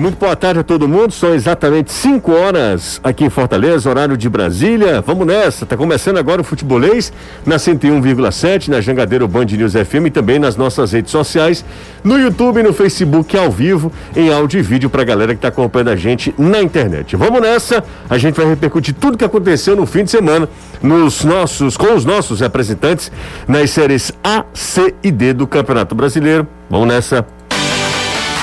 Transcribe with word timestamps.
Muito 0.00 0.18
boa 0.18 0.34
tarde 0.34 0.58
a 0.58 0.62
todo 0.62 0.88
mundo. 0.88 1.12
São 1.12 1.34
exatamente 1.34 1.92
5 1.92 2.32
horas 2.32 2.98
aqui 3.04 3.24
em 3.24 3.30
Fortaleza, 3.30 3.90
horário 3.90 4.16
de 4.16 4.26
Brasília. 4.28 5.02
Vamos 5.02 5.26
nessa. 5.26 5.66
Tá 5.66 5.76
começando 5.76 6.16
agora 6.16 6.40
o 6.40 6.44
futebolês 6.44 7.12
na 7.44 7.56
101,7, 7.56 8.68
na 8.68 8.80
Jangadeiro 8.80 9.28
Band 9.28 9.44
News 9.44 9.74
FM 9.74 10.06
e 10.06 10.10
também 10.10 10.38
nas 10.38 10.56
nossas 10.56 10.92
redes 10.92 11.10
sociais, 11.10 11.62
no 12.02 12.18
YouTube 12.18 12.60
e 12.60 12.62
no 12.62 12.72
Facebook 12.72 13.36
ao 13.36 13.50
vivo, 13.50 13.92
em 14.16 14.32
áudio 14.32 14.60
e 14.60 14.62
vídeo 14.62 14.88
pra 14.88 15.04
galera 15.04 15.34
que 15.34 15.42
tá 15.42 15.48
acompanhando 15.48 15.90
a 15.90 15.96
gente 15.96 16.34
na 16.38 16.62
internet. 16.62 17.14
Vamos 17.14 17.42
nessa. 17.42 17.84
A 18.08 18.16
gente 18.16 18.34
vai 18.34 18.46
repercutir 18.46 18.94
tudo 18.94 19.18
que 19.18 19.24
aconteceu 19.24 19.76
no 19.76 19.84
fim 19.84 20.04
de 20.04 20.10
semana 20.10 20.48
nos 20.82 21.22
nossos 21.22 21.76
com 21.76 21.94
os 21.94 22.04
nossos 22.04 22.40
representantes 22.40 23.12
nas 23.46 23.70
séries 23.70 24.10
A, 24.24 24.44
C 24.54 24.94
e 25.02 25.10
D 25.10 25.34
do 25.34 25.46
Campeonato 25.46 25.94
Brasileiro. 25.94 26.46
Vamos 26.70 26.88
nessa. 26.88 27.41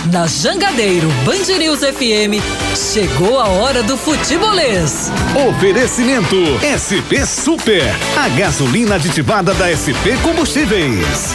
Na 0.05 0.26
Jangadeiro 0.26 1.08
Band 1.26 1.58
News 1.58 1.80
FM, 1.81 2.41
chegou 2.76 3.38
a 3.39 3.48
hora 3.48 3.84
do 3.84 3.98
futebolês. 3.98 5.12
Oferecimento 5.49 6.35
SP 6.63 7.25
Super, 7.27 7.84
a 8.17 8.30
gasolina 8.30 8.95
aditivada 8.95 9.53
da 9.53 9.67
SP 9.75 10.16
Combustíveis. 10.23 11.34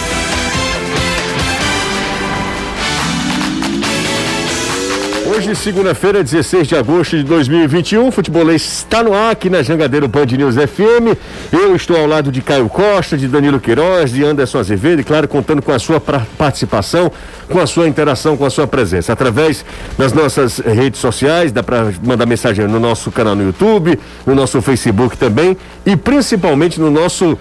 Hoje, 5.37 5.52
segunda-feira, 5.56 6.23
16 6.23 6.69
de 6.69 6.77
agosto 6.77 7.16
de 7.16 7.24
2021, 7.24 8.06
o 8.06 8.12
futebolês 8.12 8.62
está 8.62 9.02
no 9.02 9.12
ar 9.12 9.33
aqui 9.33 9.51
na 9.51 9.65
Jangadeiro 9.65 10.06
Band 10.06 10.27
News 10.27 10.55
FM. 10.55 11.19
Eu 11.52 11.75
estou 11.75 11.97
ao 11.97 12.06
lado 12.06 12.30
de 12.30 12.41
Caio 12.41 12.69
Costa, 12.69 13.16
de 13.16 13.27
Danilo 13.27 13.59
Queiroz, 13.59 14.12
de 14.12 14.25
Anderson 14.25 14.61
Azevedo 14.61 15.01
e, 15.01 15.05
claro, 15.05 15.27
contando 15.27 15.61
com 15.61 15.73
a 15.73 15.78
sua 15.80 16.01
participação, 16.01 17.11
com 17.48 17.59
a 17.59 17.66
sua 17.66 17.89
interação, 17.89 18.37
com 18.37 18.47
a 18.47 18.51
sua 18.51 18.69
presença. 18.69 19.12
Através 19.12 19.64
das 19.98 20.12
nossas 20.12 20.59
redes 20.59 21.00
sociais, 21.00 21.50
dá 21.50 21.64
para 21.64 21.92
mandar 22.00 22.27
mensagem 22.27 22.69
no 22.69 22.78
nosso 22.78 23.11
canal 23.11 23.34
no 23.34 23.42
YouTube, 23.42 23.98
no 24.25 24.37
nosso 24.37 24.62
Facebook 24.62 25.19
também 25.19 25.56
e 25.84 25.97
principalmente 25.97 26.78
no 26.78 26.92
nosso 26.92 27.37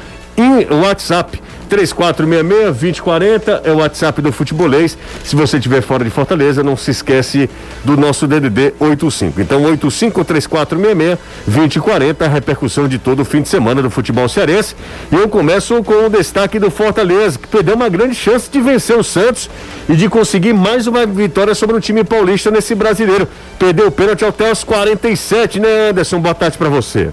WhatsApp 0.81 1.39
3466-2040 1.69 3.61
é 3.63 3.71
o 3.71 3.77
WhatsApp 3.77 4.21
do 4.21 4.29
Futebolês. 4.31 4.95
Se 5.23 5.35
você 5.35 5.57
estiver 5.57 5.81
fora 5.81 6.03
de 6.03 6.11
Fortaleza, 6.11 6.61
não 6.61 6.77
se 6.77 6.91
esquece 6.91 7.49
do 7.83 7.97
nosso 7.97 8.27
DDD 8.27 8.75
85. 8.79 9.41
Então, 9.41 9.63
853466-2040, 9.63 12.21
a 12.21 12.27
repercussão 12.27 12.87
de 12.87 12.99
todo 12.99 13.21
o 13.21 13.25
fim 13.25 13.41
de 13.41 13.49
semana 13.49 13.81
do 13.81 13.89
futebol 13.89 14.29
cearense. 14.29 14.75
E 15.11 15.15
eu 15.15 15.27
começo 15.27 15.83
com 15.83 16.05
o 16.05 16.09
destaque 16.09 16.59
do 16.59 16.69
Fortaleza, 16.69 17.39
que 17.39 17.47
perdeu 17.47 17.73
uma 17.75 17.89
grande 17.89 18.13
chance 18.15 18.47
de 18.49 18.61
vencer 18.61 18.97
o 18.97 19.03
Santos 19.03 19.49
e 19.89 19.95
de 19.95 20.07
conseguir 20.09 20.53
mais 20.53 20.85
uma 20.85 21.05
vitória 21.05 21.55
sobre 21.55 21.75
o 21.75 21.79
time 21.79 22.03
paulista 22.03 22.51
nesse 22.51 22.75
brasileiro. 22.75 23.27
Perdeu 23.57 23.87
o 23.87 23.91
pênalti 23.91 24.23
até 24.23 24.51
os 24.51 24.63
47, 24.63 25.59
né, 25.59 25.89
Anderson? 25.89 26.19
Boa 26.19 26.35
tarde 26.35 26.55
para 26.57 26.69
você. 26.69 27.09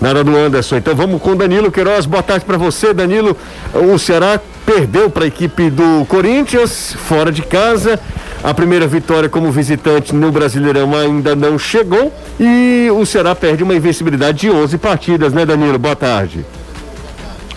Nada 0.00 0.24
do 0.24 0.34
Anderson. 0.34 0.76
Então 0.76 0.94
vamos 0.96 1.20
com 1.20 1.36
Danilo 1.36 1.70
Queiroz. 1.70 2.06
Boa 2.06 2.22
tarde 2.22 2.44
para 2.44 2.56
você, 2.56 2.94
Danilo. 2.94 3.36
O 3.74 3.98
Ceará 3.98 4.40
perdeu 4.64 5.10
para 5.10 5.24
a 5.24 5.26
equipe 5.26 5.68
do 5.68 6.06
Corinthians, 6.06 6.94
fora 6.94 7.30
de 7.30 7.42
casa. 7.42 8.00
A 8.42 8.54
primeira 8.54 8.86
vitória 8.86 9.28
como 9.28 9.52
visitante 9.52 10.14
no 10.14 10.32
Brasileirão 10.32 10.96
ainda 10.96 11.36
não 11.36 11.58
chegou. 11.58 12.10
E 12.38 12.88
o 12.90 13.04
Ceará 13.04 13.34
perde 13.34 13.62
uma 13.62 13.74
invencibilidade 13.74 14.38
de 14.38 14.50
11 14.50 14.78
partidas, 14.78 15.34
né, 15.34 15.44
Danilo? 15.44 15.78
Boa 15.78 15.94
tarde. 15.94 16.46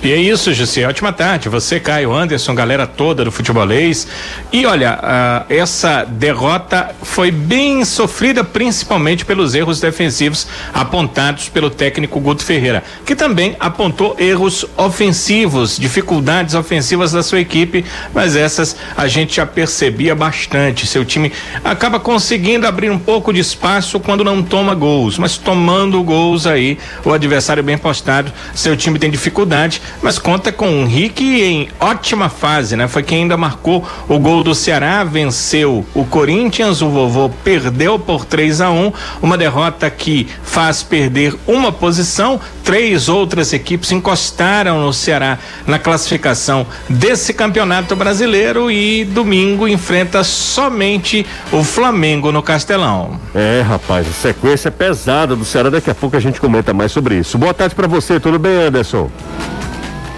E 0.03 0.11
é 0.11 0.17
isso, 0.17 0.53
Jussi. 0.53 0.83
Ótima 0.83 1.13
tarde. 1.13 1.47
Você, 1.47 1.79
Caio 1.79 2.11
Anderson, 2.11 2.53
galera 2.53 2.85
toda 2.85 3.23
do 3.23 3.31
futebolês. 3.31 4.05
E 4.51 4.65
olha, 4.65 4.99
uh, 5.01 5.45
essa 5.47 6.03
derrota 6.03 6.93
foi 7.03 7.31
bem 7.31 7.85
sofrida, 7.85 8.43
principalmente 8.43 9.23
pelos 9.23 9.55
erros 9.55 9.79
defensivos 9.79 10.45
apontados 10.73 11.47
pelo 11.47 11.69
técnico 11.69 12.19
Guto 12.19 12.43
Ferreira, 12.43 12.83
que 13.05 13.15
também 13.15 13.55
apontou 13.57 14.13
erros 14.19 14.65
ofensivos, 14.75 15.77
dificuldades 15.77 16.53
ofensivas 16.53 17.13
da 17.13 17.23
sua 17.23 17.39
equipe, 17.39 17.85
mas 18.13 18.35
essas 18.35 18.75
a 18.97 19.07
gente 19.07 19.37
já 19.37 19.45
percebia 19.45 20.13
bastante. 20.13 20.85
Seu 20.85 21.05
time 21.05 21.31
acaba 21.63 21.97
conseguindo 21.97 22.67
abrir 22.67 22.89
um 22.89 22.99
pouco 22.99 23.31
de 23.31 23.39
espaço 23.39 24.01
quando 24.01 24.21
não 24.21 24.43
toma 24.43 24.75
gols, 24.75 25.17
mas 25.17 25.37
tomando 25.37 26.03
gols 26.03 26.45
aí, 26.45 26.77
o 27.05 27.13
adversário 27.13 27.63
bem 27.63 27.77
postado, 27.77 28.33
seu 28.53 28.75
time 28.75 28.99
tem 28.99 29.09
dificuldade 29.09 29.81
mas 30.01 30.17
conta 30.17 30.51
com 30.51 30.83
o 30.83 30.85
Rick 30.85 31.23
em 31.23 31.69
ótima 31.79 32.29
fase, 32.29 32.75
né? 32.75 32.87
Foi 32.87 33.03
quem 33.03 33.23
ainda 33.23 33.37
marcou 33.37 33.85
o 34.07 34.19
gol 34.19 34.43
do 34.43 34.53
Ceará, 34.53 35.03
venceu 35.03 35.85
o 35.93 36.05
Corinthians, 36.05 36.81
o 36.81 36.89
vovô 36.89 37.29
perdeu 37.43 37.97
por 37.97 38.25
3 38.25 38.61
a 38.61 38.71
1 38.71 38.93
uma 39.21 39.37
derrota 39.37 39.89
que 39.89 40.27
faz 40.43 40.83
perder 40.83 41.35
uma 41.47 41.71
posição. 41.71 42.39
Três 42.63 43.09
outras 43.09 43.51
equipes 43.51 43.91
encostaram 43.91 44.81
no 44.81 44.93
Ceará 44.93 45.37
na 45.67 45.77
classificação 45.77 46.65
desse 46.89 47.33
campeonato 47.33 47.95
brasileiro 47.95 48.71
e 48.71 49.03
domingo 49.05 49.67
enfrenta 49.67 50.23
somente 50.23 51.25
o 51.51 51.63
Flamengo 51.63 52.31
no 52.31 52.41
Castelão. 52.41 53.19
É, 53.35 53.61
rapaz, 53.61 54.07
a 54.07 54.11
sequência 54.11 54.69
é 54.69 54.71
pesada 54.71 55.35
do 55.35 55.43
Ceará. 55.43 55.69
Daqui 55.69 55.89
a 55.89 55.95
pouco 55.95 56.15
a 56.15 56.19
gente 56.19 56.39
comenta 56.39 56.73
mais 56.73 56.91
sobre 56.91 57.17
isso. 57.17 57.37
Boa 57.37 57.53
tarde 57.53 57.75
para 57.75 57.87
você, 57.87 58.19
tudo 58.19 58.39
bem, 58.39 58.67
Anderson? 58.67 59.09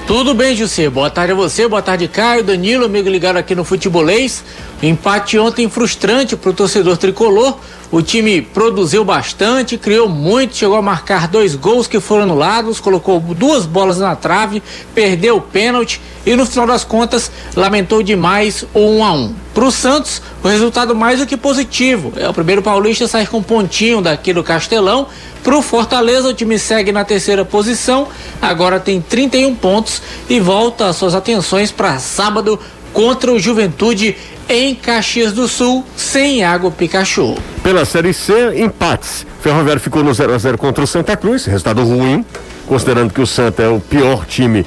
Tudo 0.08 0.36
bem, 0.36 0.56
José. 0.56 0.88
Boa 0.88 1.10
tarde 1.10 1.32
a 1.32 1.36
você, 1.36 1.68
boa 1.68 1.82
tarde, 1.82 2.08
Caio, 2.08 2.44
Danilo, 2.44 2.86
amigo 2.86 3.10
ligado 3.10 3.38
aqui 3.38 3.56
no 3.56 3.66
Futebolês. 3.66 4.44
Empate 4.84 5.40
ontem 5.40 5.68
frustrante 5.68 6.36
para 6.36 6.52
o 6.52 6.54
torcedor 6.54 6.96
tricolor. 6.96 7.58
O 7.96 8.02
time 8.02 8.42
produziu 8.42 9.06
bastante, 9.06 9.78
criou 9.78 10.10
muito, 10.10 10.58
chegou 10.58 10.76
a 10.76 10.82
marcar 10.82 11.30
dois 11.30 11.56
gols 11.56 11.88
que 11.88 12.02
foram 12.02 12.24
anulados, 12.24 12.82
colocou 12.82 13.22
duas 13.22 13.66
bolas 13.66 14.00
na 14.00 14.14
trave, 14.18 14.62
perdeu 14.94 15.38
o 15.38 15.42
pênalti 15.42 16.02
e 16.26 16.36
no 16.36 16.46
final 16.46 16.68
das 16.68 16.84
contas 16.84 17.32
lamentou 17.56 18.04
demais 18.04 18.66
o 18.74 18.82
1 18.82 19.04
a 19.06 19.14
1. 19.14 19.36
Para 19.54 19.64
o 19.64 19.72
Santos, 19.72 20.22
o 20.44 20.48
resultado 20.50 20.94
mais 20.94 21.20
do 21.20 21.26
que 21.26 21.38
positivo. 21.38 22.12
É 22.18 22.28
o 22.28 22.34
primeiro 22.34 22.62
paulista 22.62 23.08
sair 23.08 23.30
com 23.30 23.38
um 23.38 23.42
pontinho 23.42 24.02
daqui 24.02 24.34
do 24.34 24.44
Castelão 24.44 25.08
para 25.42 25.58
o 25.58 25.62
Fortaleza, 25.62 26.28
o 26.28 26.34
time 26.34 26.60
segue 26.60 26.92
na 26.92 27.06
terceira 27.06 27.46
posição, 27.46 28.10
agora 28.42 28.78
tem 28.78 29.00
31 29.00 29.56
pontos 29.56 30.02
e 30.28 30.38
volta 30.38 30.92
suas 30.92 31.16
atenções 31.16 31.72
para 31.72 31.98
sábado 32.00 32.60
contra 32.92 33.32
o 33.32 33.40
Juventude 33.40 34.18
em 34.50 34.76
Caxias 34.76 35.32
do 35.32 35.48
Sul, 35.48 35.86
sem 35.96 36.44
água 36.44 36.70
Pikachu. 36.70 37.38
Pela 37.66 37.84
Série 37.84 38.14
C, 38.14 38.62
empates. 38.62 39.26
Ferroviário 39.42 39.82
ficou 39.82 40.04
no 40.04 40.14
0 40.14 40.36
a 40.36 40.38
0 40.38 40.56
contra 40.56 40.84
o 40.84 40.86
Santa 40.86 41.18
Cruz, 41.18 41.46
resultado 41.46 41.84
ruim, 41.84 42.24
considerando 42.68 43.12
que 43.12 43.20
o 43.20 43.26
Santa 43.26 43.64
é 43.64 43.68
o 43.68 43.80
pior 43.80 44.24
time 44.28 44.64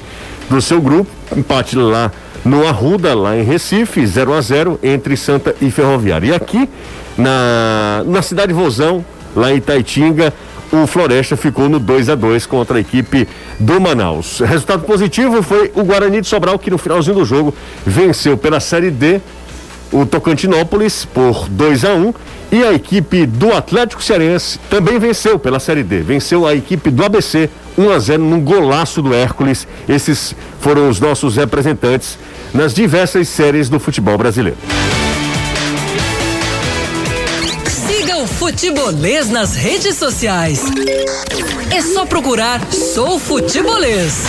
do 0.49 0.61
seu 0.61 0.81
grupo. 0.81 1.09
Empate 1.33 1.77
lá 1.77 2.11
no 2.43 2.67
Arruda, 2.67 3.15
lá 3.15 3.37
em 3.37 3.43
Recife, 3.43 4.05
0 4.05 4.33
a 4.33 4.41
0 4.41 4.79
entre 4.83 5.15
Santa 5.15 5.55
e 5.61 5.71
Ferroviário. 5.71 6.27
E 6.27 6.33
aqui 6.33 6.67
na, 7.17 8.03
na 8.05 8.21
cidade 8.21 8.49
de 8.49 8.59
Vozão, 8.59 9.05
lá 9.33 9.49
em 9.53 9.55
Itaitinga, 9.59 10.33
o 10.69 10.85
Floresta 10.85 11.37
ficou 11.37 11.69
no 11.69 11.79
2 11.79 12.09
a 12.09 12.15
2 12.15 12.45
contra 12.47 12.79
a 12.79 12.81
equipe 12.81 13.25
do 13.57 13.79
Manaus. 13.79 14.41
Resultado 14.41 14.83
positivo 14.83 15.41
foi 15.41 15.71
o 15.73 15.85
Guarani 15.85 16.19
de 16.19 16.27
Sobral, 16.27 16.59
que 16.59 16.69
no 16.69 16.77
finalzinho 16.77 17.15
do 17.15 17.23
jogo 17.23 17.55
venceu 17.85 18.37
pela 18.37 18.59
Série 18.59 18.91
D 18.91 19.21
o 19.91 20.05
Tocantinópolis 20.05 21.05
por 21.05 21.47
2 21.49 21.85
a 21.85 21.93
1 21.93 22.13
e 22.51 22.63
a 22.63 22.73
equipe 22.73 23.25
do 23.25 23.53
Atlético 23.53 24.03
Cearense 24.03 24.59
também 24.69 24.97
venceu 24.99 25.37
pela 25.37 25.59
Série 25.59 25.83
D. 25.83 26.01
Venceu 26.01 26.47
a 26.47 26.55
equipe 26.55 26.89
do 26.89 27.03
ABC 27.03 27.49
1 27.77 27.89
a 27.91 27.99
0 27.99 28.23
num 28.23 28.41
golaço 28.41 29.01
do 29.01 29.13
Hércules. 29.13 29.67
Esses 29.87 30.35
foram 30.59 30.89
os 30.89 30.99
nossos 30.99 31.35
representantes 31.35 32.17
nas 32.53 32.73
diversas 32.73 33.27
séries 33.27 33.69
do 33.69 33.79
futebol 33.79 34.17
brasileiro. 34.17 34.57
Futebolês 38.59 39.29
nas 39.29 39.53
redes 39.53 39.95
sociais. 39.95 40.61
É 41.71 41.81
só 41.81 42.05
procurar 42.05 42.59
Sou 42.71 43.19
Futebolês. 43.19 44.23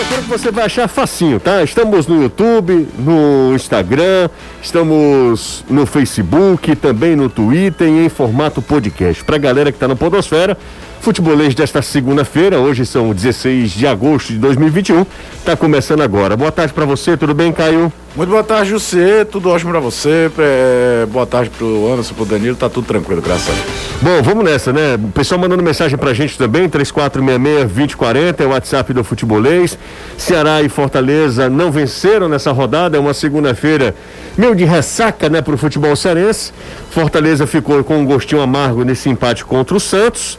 Procura 0.00 0.22
que 0.22 0.28
você 0.28 0.50
vai 0.50 0.64
achar 0.64 0.88
facinho, 0.88 1.38
tá? 1.38 1.62
Estamos 1.62 2.06
no 2.06 2.22
YouTube, 2.22 2.88
no 2.98 3.54
Instagram, 3.54 4.30
estamos 4.62 5.62
no 5.68 5.84
Facebook, 5.84 6.74
também 6.74 7.14
no 7.14 7.28
Twitter 7.28 7.86
em 7.86 8.08
formato 8.08 8.62
podcast. 8.62 9.22
Pra 9.22 9.36
galera 9.36 9.70
que 9.70 9.78
tá 9.78 9.86
na 9.86 9.94
Podosfera, 9.94 10.56
Futebolês 11.00 11.54
desta 11.54 11.80
segunda-feira, 11.80 12.58
hoje 12.58 12.84
são 12.84 13.14
16 13.14 13.70
de 13.70 13.86
agosto 13.86 14.34
de 14.34 14.38
2021, 14.38 15.06
está 15.38 15.56
começando 15.56 16.02
agora. 16.02 16.36
Boa 16.36 16.52
tarde 16.52 16.74
para 16.74 16.84
você, 16.84 17.16
tudo 17.16 17.32
bem, 17.32 17.50
Caio? 17.52 17.90
Muito 18.14 18.28
boa 18.28 18.42
tarde, 18.42 18.70
José. 18.70 19.24
Tudo 19.24 19.48
ótimo 19.48 19.70
para 19.70 19.78
você. 19.78 20.30
É, 20.36 21.06
boa 21.06 21.24
tarde 21.24 21.48
pro 21.48 21.90
Anderson, 21.92 22.12
pro 22.12 22.24
Danilo. 22.24 22.56
Tá 22.56 22.68
tudo 22.68 22.84
tranquilo, 22.84 23.22
graças 23.22 23.48
a 23.48 23.52
Deus. 23.52 23.66
Bom, 24.02 24.22
vamos 24.22 24.44
nessa, 24.44 24.72
né? 24.72 24.96
O 24.96 25.12
pessoal 25.12 25.40
mandando 25.40 25.62
mensagem 25.62 25.96
pra 25.96 26.12
gente 26.12 26.36
também, 26.36 26.68
3466-2040, 26.68 28.40
é 28.40 28.46
o 28.46 28.48
WhatsApp 28.50 28.92
do 28.92 29.04
Futebolês. 29.04 29.78
Ceará 30.18 30.60
e 30.60 30.68
Fortaleza 30.68 31.48
não 31.48 31.70
venceram 31.70 32.28
nessa 32.28 32.50
rodada, 32.50 32.96
é 32.96 33.00
uma 33.00 33.14
segunda-feira 33.14 33.94
meio 34.36 34.56
de 34.56 34.64
ressaca, 34.64 35.28
né, 35.28 35.40
pro 35.40 35.56
futebol 35.56 35.94
cearense. 35.94 36.52
Fortaleza 36.90 37.46
ficou 37.46 37.82
com 37.84 37.98
um 37.98 38.04
gostinho 38.04 38.42
amargo 38.42 38.82
nesse 38.84 39.08
empate 39.08 39.44
contra 39.44 39.76
o 39.76 39.80
Santos. 39.80 40.36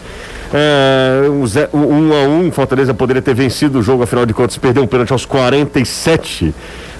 É, 0.53 1.21
um, 1.29 1.77
um 1.77 2.13
a 2.13 2.27
um, 2.27 2.51
Fortaleza 2.51 2.93
poderia 2.93 3.21
ter 3.21 3.33
vencido 3.33 3.79
o 3.79 3.83
jogo, 3.83 4.03
afinal 4.03 4.25
de 4.25 4.33
contas, 4.33 4.57
perdeu 4.57 4.83
um 4.83 4.87
pênalti 4.87 5.13
aos 5.13 5.25
47 5.25 6.53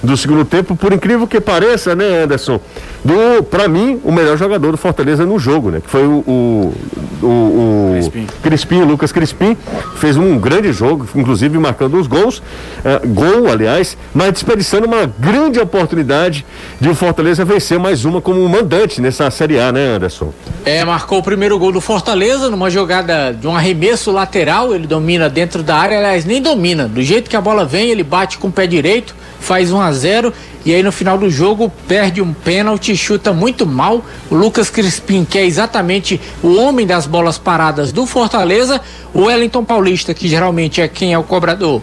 do 0.03 0.18
segundo 0.18 0.44
tempo, 0.44 0.75
por 0.75 0.92
incrível 0.92 1.27
que 1.27 1.39
pareça, 1.39 1.95
né, 1.95 2.24
Anderson? 2.24 2.59
Do, 3.03 3.44
para 3.44 3.68
mim, 3.68 4.00
o 4.03 4.12
melhor 4.12 4.38
jogador 4.38 4.71
do 4.71 4.77
Fortaleza 4.77 5.25
no 5.25 5.38
jogo, 5.39 5.69
né? 5.69 5.80
Que 5.80 5.89
foi 5.89 6.03
o, 6.03 6.24
o, 6.27 6.74
o, 7.21 7.27
o 7.27 7.92
Crispim. 7.94 8.27
Crispim, 8.42 8.81
Lucas 8.81 9.12
Crispim, 9.12 9.57
fez 9.95 10.18
um 10.18 10.38
grande 10.38 10.71
jogo, 10.71 11.07
inclusive 11.15 11.57
marcando 11.57 12.00
os 12.00 12.07
gols, 12.07 12.39
uh, 12.39 13.07
gol, 13.07 13.51
aliás, 13.51 13.98
mas 14.13 14.31
desperdiçando 14.33 14.88
uma 14.88 15.06
grande 15.19 15.59
oportunidade 15.59 16.45
de 16.80 16.89
o 16.89 16.95
Fortaleza 16.95 17.45
vencer 17.45 17.80
mais 17.80 18.06
uma 18.06 18.21
como 18.21 18.47
mandante 18.47 19.01
nessa 19.01 19.30
Série 19.30 19.59
A, 19.59 19.71
né, 19.71 19.95
Anderson? 19.95 20.33
É, 20.65 20.83
marcou 20.83 21.19
o 21.19 21.24
primeiro 21.24 21.57
gol 21.57 21.71
do 21.71 21.81
Fortaleza 21.81 22.50
numa 22.50 22.69
jogada 22.69 23.31
de 23.33 23.47
um 23.47 23.56
arremesso 23.56 24.12
lateral, 24.12 24.74
ele 24.74 24.88
domina 24.88 25.30
dentro 25.30 25.63
da 25.63 25.75
área, 25.75 25.97
aliás, 25.97 26.25
nem 26.25 26.42
domina, 26.42 26.88
do 26.88 27.01
jeito 27.01 27.30
que 27.30 27.36
a 27.36 27.42
bola 27.42 27.65
vem, 27.65 27.89
ele 27.89 28.04
bate 28.04 28.38
com 28.38 28.47
o 28.47 28.51
pé 28.51 28.68
direito, 28.68 29.15
faz 29.41 29.71
1 29.71 29.81
a 29.81 29.91
0 29.91 30.33
e 30.63 30.73
aí 30.73 30.81
no 30.81 30.91
final 30.91 31.17
do 31.17 31.29
jogo 31.29 31.69
perde 31.88 32.21
um 32.21 32.31
pênalti, 32.31 32.95
chuta 32.95 33.33
muito 33.33 33.65
mal. 33.65 34.05
O 34.29 34.35
Lucas 34.35 34.69
Crispim, 34.69 35.25
que 35.25 35.38
é 35.38 35.45
exatamente 35.45 36.21
o 36.41 36.55
homem 36.55 36.85
das 36.85 37.05
bolas 37.05 37.38
paradas 37.38 37.91
do 37.91 38.05
Fortaleza, 38.05 38.79
o 39.13 39.23
Wellington 39.23 39.65
Paulista, 39.65 40.13
que 40.13 40.27
geralmente 40.27 40.79
é 40.79 40.88
quem 40.88 41.13
é 41.13 41.17
o 41.17 41.23
cobrador, 41.23 41.81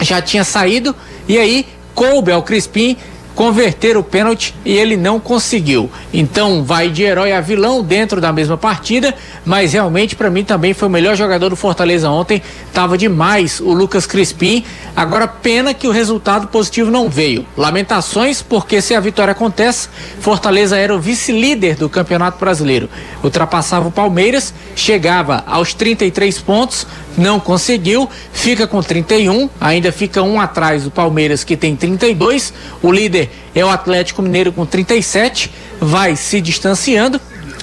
já 0.00 0.22
tinha 0.22 0.44
saído 0.44 0.94
e 1.28 1.36
aí 1.36 1.66
coube 1.94 2.32
ao 2.32 2.42
Crispim 2.42 2.96
converter 3.34 3.96
o 3.96 4.02
pênalti 4.02 4.54
e 4.64 4.72
ele 4.72 4.96
não 4.96 5.18
conseguiu. 5.18 5.90
Então 6.12 6.62
vai 6.62 6.88
de 6.88 7.02
herói 7.02 7.32
a 7.32 7.40
vilão 7.40 7.82
dentro 7.82 8.20
da 8.20 8.32
mesma 8.32 8.56
partida, 8.56 9.14
mas 9.44 9.72
realmente 9.72 10.14
para 10.14 10.30
mim 10.30 10.44
também 10.44 10.72
foi 10.72 10.88
o 10.88 10.90
melhor 10.90 11.16
jogador 11.16 11.48
do 11.48 11.56
Fortaleza 11.56 12.08
ontem. 12.08 12.42
Tava 12.72 12.96
demais 12.96 13.60
o 13.60 13.72
Lucas 13.72 14.06
Crispim. 14.06 14.64
Agora 14.94 15.26
pena 15.26 15.74
que 15.74 15.88
o 15.88 15.90
resultado 15.90 16.46
positivo 16.48 16.90
não 16.90 17.08
veio. 17.08 17.44
Lamentações 17.56 18.42
porque 18.42 18.80
se 18.80 18.94
a 18.94 19.00
vitória 19.00 19.32
acontece, 19.32 19.88
Fortaleza 20.20 20.76
era 20.76 20.94
o 20.94 21.00
vice-líder 21.00 21.76
do 21.76 21.88
Campeonato 21.88 22.38
Brasileiro. 22.38 22.88
Ultrapassava 23.22 23.88
o 23.88 23.92
Palmeiras, 23.92 24.54
chegava 24.76 25.42
aos 25.46 25.74
33 25.74 26.38
pontos, 26.38 26.86
não 27.16 27.38
conseguiu, 27.38 28.08
fica 28.32 28.66
com 28.66 28.82
31, 28.82 29.48
ainda 29.60 29.92
fica 29.92 30.22
um 30.22 30.40
atrás 30.40 30.84
do 30.84 30.90
Palmeiras 30.90 31.44
que 31.44 31.56
tem 31.56 31.76
32. 31.76 32.52
O 32.82 32.92
líder 32.92 33.30
é 33.54 33.64
o 33.64 33.68
Atlético 33.68 34.22
Mineiro 34.22 34.52
com 34.52 34.66
37, 34.66 35.50
vai 35.80 36.16
se 36.16 36.40
distanciando, 36.40 37.20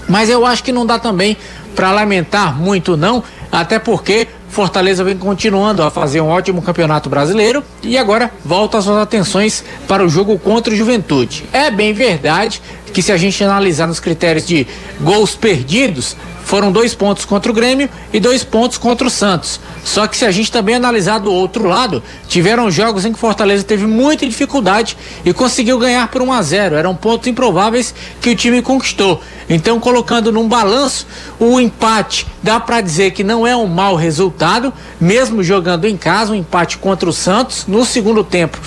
mas 0.08 0.30
eu 0.30 0.46
acho 0.46 0.64
que 0.64 0.72
não 0.72 0.86
dá 0.86 1.00
também 1.00 1.38
para 1.76 1.92
lamentar 1.92 2.58
muito 2.60 2.98
não, 2.98 3.24
até 3.52 3.80
porque 3.80 4.28
Fortaleza 4.52 5.02
vem 5.04 5.18
continuando 5.18 5.82
a 5.82 5.90
fazer 5.90 6.20
um 6.20 6.28
ótimo 6.28 6.62
campeonato 6.62 7.10
brasileiro 7.10 7.64
e 7.82 7.98
agora 7.98 8.30
volta 8.44 8.78
as 8.78 8.84
suas 8.84 8.98
atenções 8.98 9.64
para 9.88 10.04
o 10.04 10.10
jogo 10.10 10.38
contra 10.38 10.74
o 10.74 10.76
Juventude. 10.76 11.46
É 11.54 11.72
bem 11.72 11.94
verdade 11.94 12.62
que 12.92 13.02
se 13.02 13.14
a 13.14 13.18
gente 13.18 13.42
analisar 13.42 13.88
nos 13.88 14.02
critérios 14.02 14.46
de 14.46 14.68
gols 15.00 15.36
perdidos, 15.36 16.18
foram 16.52 16.70
dois 16.70 16.94
pontos 16.94 17.24
contra 17.24 17.50
o 17.50 17.56
Grêmio 17.56 17.90
e 18.12 18.20
dois 18.20 18.44
pontos 18.44 18.78
contra 18.78 19.08
o 19.08 19.10
Santos. 19.10 19.58
Só 19.86 20.06
que 20.06 20.18
se 20.18 20.26
a 20.26 20.32
gente 20.32 20.52
também 20.52 20.76
analisar 20.76 21.18
do 21.18 21.32
outro 21.32 21.66
lado, 21.66 22.04
tiveram 22.28 22.70
jogos 22.70 23.06
em 23.06 23.14
que 23.14 23.18
Fortaleza 23.18 23.64
teve 23.64 23.88
muita 23.88 24.28
dificuldade 24.28 24.98
e 25.24 25.32
conseguiu 25.32 25.80
ganhar 25.80 26.10
por 26.10 26.22
1 26.22 26.34
a 26.34 26.42
0. 26.42 26.76
Eram 26.76 26.94
pontos 26.94 27.28
improváveis 27.28 27.96
que 28.20 28.32
o 28.32 28.36
time 28.36 28.62
conquistou. 28.62 29.22
Então, 29.50 29.80
colocando 29.80 30.30
num 30.30 30.46
balanço, 30.46 31.08
o 31.40 31.58
empate 31.58 32.28
dá 32.44 32.60
para 32.60 32.82
dizer 32.82 33.12
que 33.12 33.24
não 33.24 33.48
é 33.48 33.56
um 33.56 33.66
mau 33.66 33.96
resultado, 33.96 34.74
mesmo 35.00 35.42
jogando 35.42 35.86
em 35.86 35.96
casa, 35.96 36.34
um 36.34 36.36
empate 36.36 36.78
contra 36.80 37.10
o 37.10 37.14
Santos 37.14 37.66
no 37.66 37.86
segundo 37.86 38.26
tempo, 38.26 38.60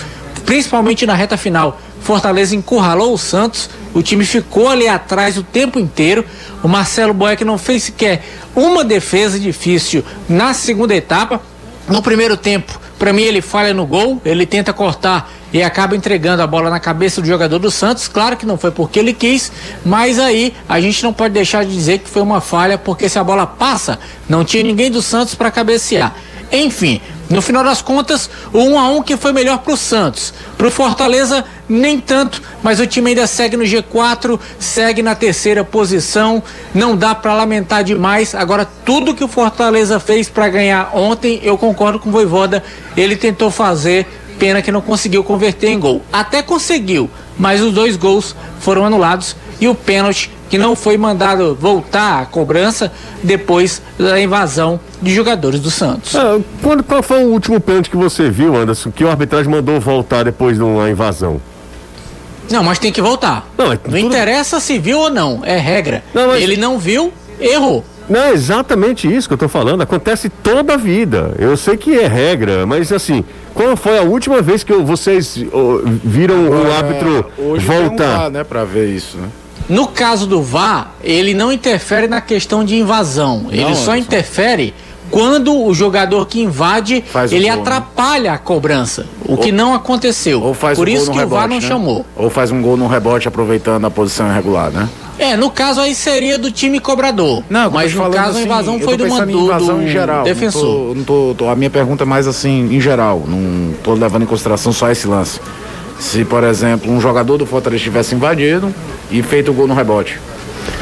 principalmente 0.47 1.05
na 1.05 1.15
reta 1.15 1.37
final. 1.37 1.79
Fortaleza 2.05 2.55
encurralou 2.55 3.15
o 3.15 3.19
Santos, 3.19 3.71
o 3.95 4.03
time 4.03 4.27
ficou 4.27 4.69
ali 4.69 4.87
atrás 4.87 5.39
o 5.39 5.43
tempo 5.43 5.79
inteiro. 5.79 6.23
O 6.63 6.69
Marcelo 6.69 7.15
Boeck 7.15 7.43
não 7.47 7.57
fez 7.57 7.85
sequer 7.85 8.23
uma 8.55 8.85
defesa 8.85 9.41
difícil 9.41 10.05
na 10.29 10.53
segunda 10.53 10.95
etapa. 10.95 11.41
No 11.89 12.03
primeiro 12.03 12.37
tempo, 12.37 12.79
para 12.99 13.11
mim, 13.11 13.23
ele 13.23 13.41
falha 13.41 13.73
no 13.73 13.87
gol, 13.87 14.21
ele 14.23 14.45
tenta 14.45 14.71
cortar 14.71 15.31
e 15.51 15.63
acaba 15.63 15.97
entregando 15.97 16.43
a 16.43 16.47
bola 16.47 16.69
na 16.69 16.79
cabeça 16.79 17.23
do 17.23 17.27
jogador 17.27 17.59
do 17.59 17.71
Santos. 17.71 18.07
Claro 18.07 18.37
que 18.37 18.45
não 18.45 18.59
foi 18.59 18.71
porque 18.71 18.99
ele 18.99 19.15
quis, 19.15 19.51
mas 19.83 20.19
aí 20.19 20.53
a 20.69 20.79
gente 20.83 21.03
não 21.03 21.13
pode 21.13 21.33
deixar 21.33 21.65
de 21.65 21.73
dizer 21.73 22.01
que 22.01 22.11
foi 22.11 22.21
uma 22.21 22.43
falha, 22.43 22.77
porque 22.77 23.09
se 23.09 23.19
a 23.19 23.25
bola 23.25 23.47
passa, 23.47 23.99
não 24.29 24.45
tinha 24.45 24.63
ninguém 24.63 24.91
do 24.91 25.01
Santos 25.01 25.35
para 25.35 25.51
cabecear. 25.51 26.15
Enfim, 26.53 27.01
no 27.29 27.41
final 27.41 27.65
das 27.65 27.81
contas, 27.81 28.29
o 28.53 28.59
1 28.59 28.79
a 28.79 28.89
1 28.91 29.03
que 29.03 29.17
foi 29.17 29.33
melhor 29.33 29.59
para 29.59 29.73
o 29.73 29.77
Santos. 29.77 30.35
Para 30.57 30.69
o 30.69 30.71
Fortaleza, 30.71 31.45
nem 31.69 31.99
tanto, 32.01 32.43
mas 32.63 32.81
o 32.81 32.87
time 32.87 33.11
ainda 33.11 33.27
segue 33.27 33.57
no 33.57 33.65
G4, 33.65 34.39
segue 34.59 35.03
na 35.03 35.15
terceira 35.15 35.65
posição. 35.65 36.43
Não 36.75 36.97
dá 36.97 37.15
para 37.15 37.35
lamentar 37.35 37.83
demais. 37.83 38.35
Agora, 38.35 38.69
tudo 38.85 39.15
que 39.15 39.25
o 39.25 39.29
Fortaleza 39.29 39.99
fez 39.99 40.29
para 40.29 40.49
ganhar 40.49 40.91
ontem, 40.95 41.41
eu 41.43 41.57
concordo 41.57 41.99
com 41.99 42.09
o 42.09 42.13
Voivoda. 42.13 42.63
Ele 42.97 43.17
tentou 43.17 43.51
fazer, 43.51 44.07
pena 44.39 44.61
que 44.61 44.73
não 44.73 44.81
conseguiu 44.81 45.25
converter 45.25 45.69
em 45.69 45.79
gol. 45.79 46.03
Até 46.13 46.43
conseguiu, 46.43 47.09
mas 47.39 47.61
os 47.61 47.73
dois 47.73 47.97
gols 47.97 48.35
foram 48.61 48.85
anulados 48.85 49.37
e 49.61 49.69
o 49.69 49.75
pênalti 49.75 50.31
que 50.51 50.59
não 50.59 50.77
foi 50.77 50.97
mandado 50.97 51.57
voltar 51.59 52.23
à 52.23 52.27
cobrança 52.27 52.93
depois 53.23 53.83
da 53.99 54.21
invasão 54.21 54.79
de 55.01 55.13
jogadores 55.13 55.59
do 55.59 55.71
Santos. 55.71 56.15
Ah, 56.15 56.39
quando, 56.63 56.83
qual 56.85 57.03
foi 57.03 57.25
o 57.25 57.29
último 57.29 57.59
pênalti 57.61 57.91
que 57.91 57.97
você 57.97 58.31
viu, 58.31 58.55
Anderson, 58.55 58.91
que 58.91 59.03
o 59.03 59.09
arbitragem 59.09 59.51
mandou 59.51 59.81
voltar 59.81 60.25
depois 60.25 60.57
de 60.57 60.63
uma 60.63 60.89
invasão? 60.89 61.41
Não, 62.51 62.63
mas 62.63 62.79
tem 62.79 62.93
que 62.93 63.01
voltar. 63.01 63.49
Não, 63.57 63.73
é 63.73 63.79
não 63.89 63.99
interessa 63.99 64.61
se 64.61 64.79
viu 64.79 64.99
ou 64.99 65.11
não, 65.11 65.41
é 65.45 65.57
regra. 65.57 66.05
Não, 66.13 66.29
mas... 66.29 66.43
Ele 66.43 66.57
não 66.57 66.79
viu, 66.79 67.13
errou. 67.41 67.85
Não, 68.09 68.21
é 68.21 68.33
exatamente 68.33 69.13
isso 69.13 69.27
que 69.27 69.35
eu 69.35 69.39
tô 69.39 69.49
falando. 69.49 69.81
Acontece 69.81 70.29
toda 70.29 70.75
a 70.75 70.77
vida. 70.77 71.35
Eu 71.39 71.57
sei 71.57 71.77
que 71.77 71.99
é 71.99 72.07
regra, 72.07 72.67
mas 72.67 72.93
assim, 72.93 73.25
qual 73.55 73.77
foi 73.77 73.99
a 73.99 74.03
última 74.03 74.43
vez 74.43 74.63
que 74.63 74.75
vocês 74.75 75.43
oh, 75.53 75.81
viram 75.85 76.47
Agora, 76.47 76.69
o 76.69 76.73
árbitro 76.73 77.31
voltar? 77.61 78.25
Não 78.25 78.31
né, 78.31 78.45
para 78.45 78.65
ver 78.65 78.89
isso, 78.89 79.17
né? 79.17 79.29
No 79.69 79.87
caso 79.87 80.27
do 80.27 80.43
VAR, 80.43 80.93
ele 81.03 81.33
não 81.33 81.51
interfere 81.51 82.07
na 82.07 82.21
questão 82.21 82.63
de 82.63 82.77
invasão. 82.77 83.45
Não, 83.45 83.53
ele 83.53 83.75
só 83.75 83.97
interfere 83.97 84.75
quando 85.11 85.55
o 85.55 85.73
jogador 85.75 86.27
que 86.27 86.41
invade 86.41 87.05
faz 87.07 87.33
ele 87.33 87.47
gol, 87.47 87.57
né? 87.57 87.61
atrapalha 87.63 88.31
né? 88.31 88.37
a 88.37 88.39
cobrança, 88.39 89.07
o 89.25 89.33
ou, 89.33 89.39
que 89.39 89.53
não 89.53 89.75
aconteceu. 89.75 90.41
Ou 90.43 90.55
faz 90.55 90.79
Por 90.79 90.89
um 90.89 90.91
isso 90.91 91.11
que 91.11 91.19
rebote, 91.19 91.35
o 91.35 91.37
VAR 91.37 91.49
não 91.49 91.57
né? 91.57 91.63
chamou. 91.63 92.07
Ou 92.17 92.31
faz 92.31 92.51
um 92.51 92.61
gol 92.61 92.77
no 92.77 92.87
rebote 92.87 93.29
aproveitando 93.29 93.85
a 93.85 93.91
posição 93.91 94.29
irregular, 94.31 94.71
né? 94.71 94.89
É, 95.19 95.37
no 95.37 95.51
caso 95.51 95.81
aí 95.81 95.95
seria 95.95 96.37
do 96.37 96.51
time 96.51 96.81
cobrador. 96.81 97.45
Não, 97.49 97.71
mas 97.71 97.95
no 97.95 98.11
caso 98.11 98.31
assim, 98.31 98.41
a 98.41 98.43
invasão 98.43 98.81
foi 98.81 98.97
do 98.97 99.07
mandou 99.07 99.45
invasão 99.45 99.83
em 99.83 99.89
geral, 99.89 100.25
defensor. 100.25 100.95
Não 100.95 101.05
tô, 101.05 101.27
não 101.29 101.35
tô, 101.35 101.49
a 101.49 101.55
minha 101.55 101.71
pergunta 101.71 102.03
é 102.03 102.07
mais 102.07 102.27
assim, 102.27 102.75
em 102.75 102.81
geral, 102.81 103.23
não 103.27 103.73
tô 103.83 103.95
levando 103.95 104.23
em 104.23 104.27
consideração 104.27 104.73
só 104.73 104.91
esse 104.91 105.07
lance. 105.07 105.41
Se, 106.01 106.25
por 106.25 106.43
exemplo, 106.43 106.91
um 106.91 107.01
jogador 107.01 107.39
do 107.39 107.47
Fortaleza 107.47 107.85
tivesse 107.85 108.15
invadido 108.15 108.75
e 109.11 109.23
feito 109.23 109.53
o 109.53 109.55
gol 109.55 109.69
no 109.69 109.75
rebote, 109.75 110.21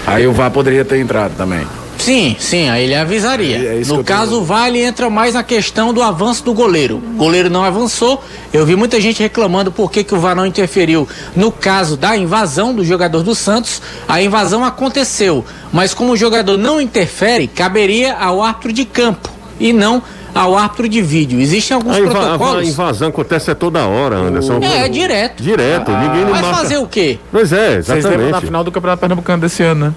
aí 0.06 0.26
o 0.26 0.32
VAR 0.32 0.50
poderia 0.50 0.84
ter 0.84 0.98
entrado 0.98 1.36
também. 1.36 1.66
Sim, 2.02 2.34
sim, 2.36 2.68
aí 2.68 2.82
ele 2.82 2.96
avisaria. 2.96 3.58
É, 3.58 3.80
é 3.80 3.84
no 3.84 4.02
caso, 4.02 4.40
o 4.40 4.44
VAR 4.44 4.74
entra 4.74 5.08
mais 5.08 5.34
na 5.34 5.44
questão 5.44 5.94
do 5.94 6.02
avanço 6.02 6.42
do 6.42 6.52
goleiro. 6.52 6.96
O 6.96 7.16
goleiro 7.16 7.48
não 7.48 7.62
avançou. 7.62 8.20
Eu 8.52 8.66
vi 8.66 8.74
muita 8.74 9.00
gente 9.00 9.22
reclamando 9.22 9.70
por 9.70 9.88
que, 9.88 10.02
que 10.02 10.12
o 10.12 10.18
VAR 10.18 10.34
não 10.34 10.44
interferiu. 10.44 11.08
No 11.36 11.52
caso 11.52 11.96
da 11.96 12.16
invasão 12.16 12.74
do 12.74 12.84
jogador 12.84 13.22
do 13.22 13.36
Santos, 13.36 13.80
a 14.08 14.20
invasão 14.20 14.64
aconteceu. 14.64 15.44
Mas 15.72 15.94
como 15.94 16.10
o 16.10 16.16
jogador 16.16 16.58
não 16.58 16.80
interfere, 16.80 17.46
caberia 17.46 18.14
ao 18.14 18.42
árbitro 18.42 18.72
de 18.72 18.84
campo 18.84 19.30
e 19.60 19.72
não 19.72 20.02
ao 20.34 20.58
árbitro 20.58 20.88
de 20.88 21.00
vídeo. 21.00 21.40
Existem 21.40 21.76
alguns 21.76 21.98
a 21.98 22.00
protocolos. 22.00 22.66
A 22.66 22.68
invasão 22.68 23.08
acontece 23.10 23.48
a 23.52 23.54
toda 23.54 23.86
hora, 23.86 24.16
Anderson. 24.16 24.58
É, 24.60 24.86
é 24.86 24.88
direto. 24.88 25.40
Direto. 25.40 25.92
Ah, 25.92 26.02
ninguém 26.02 26.24
Vai 26.24 26.42
marca... 26.42 26.58
fazer 26.58 26.78
o 26.78 26.86
quê? 26.88 27.20
Pois 27.30 27.52
é, 27.52 27.76
exatamente. 27.76 28.02
Vocês 28.02 28.20
lembram 28.20 28.40
final 28.40 28.64
do 28.64 28.72
Campeonato 28.72 28.98
Pernambucano 28.98 29.40
desse 29.40 29.62
ano, 29.62 29.86
né? 29.86 29.94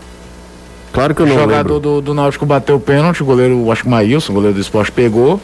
Claro 0.95 1.13
que 1.13 1.21
eu 1.21 1.25
O 1.25 1.29
não 1.29 1.35
jogador 1.35 1.73
lembro. 1.73 1.79
do, 1.79 2.01
do 2.01 2.13
Náutico 2.13 2.45
bateu 2.45 2.77
o 2.77 2.79
pênalti, 2.79 3.21
o 3.21 3.25
goleiro, 3.25 3.69
acho 3.69 3.81
que 3.81 3.87
o 3.87 3.91
Maílson, 3.91 4.31
o 4.31 4.35
goleiro 4.35 4.55
do 4.55 4.61
esporte, 4.61 4.91
pegou. 4.93 5.41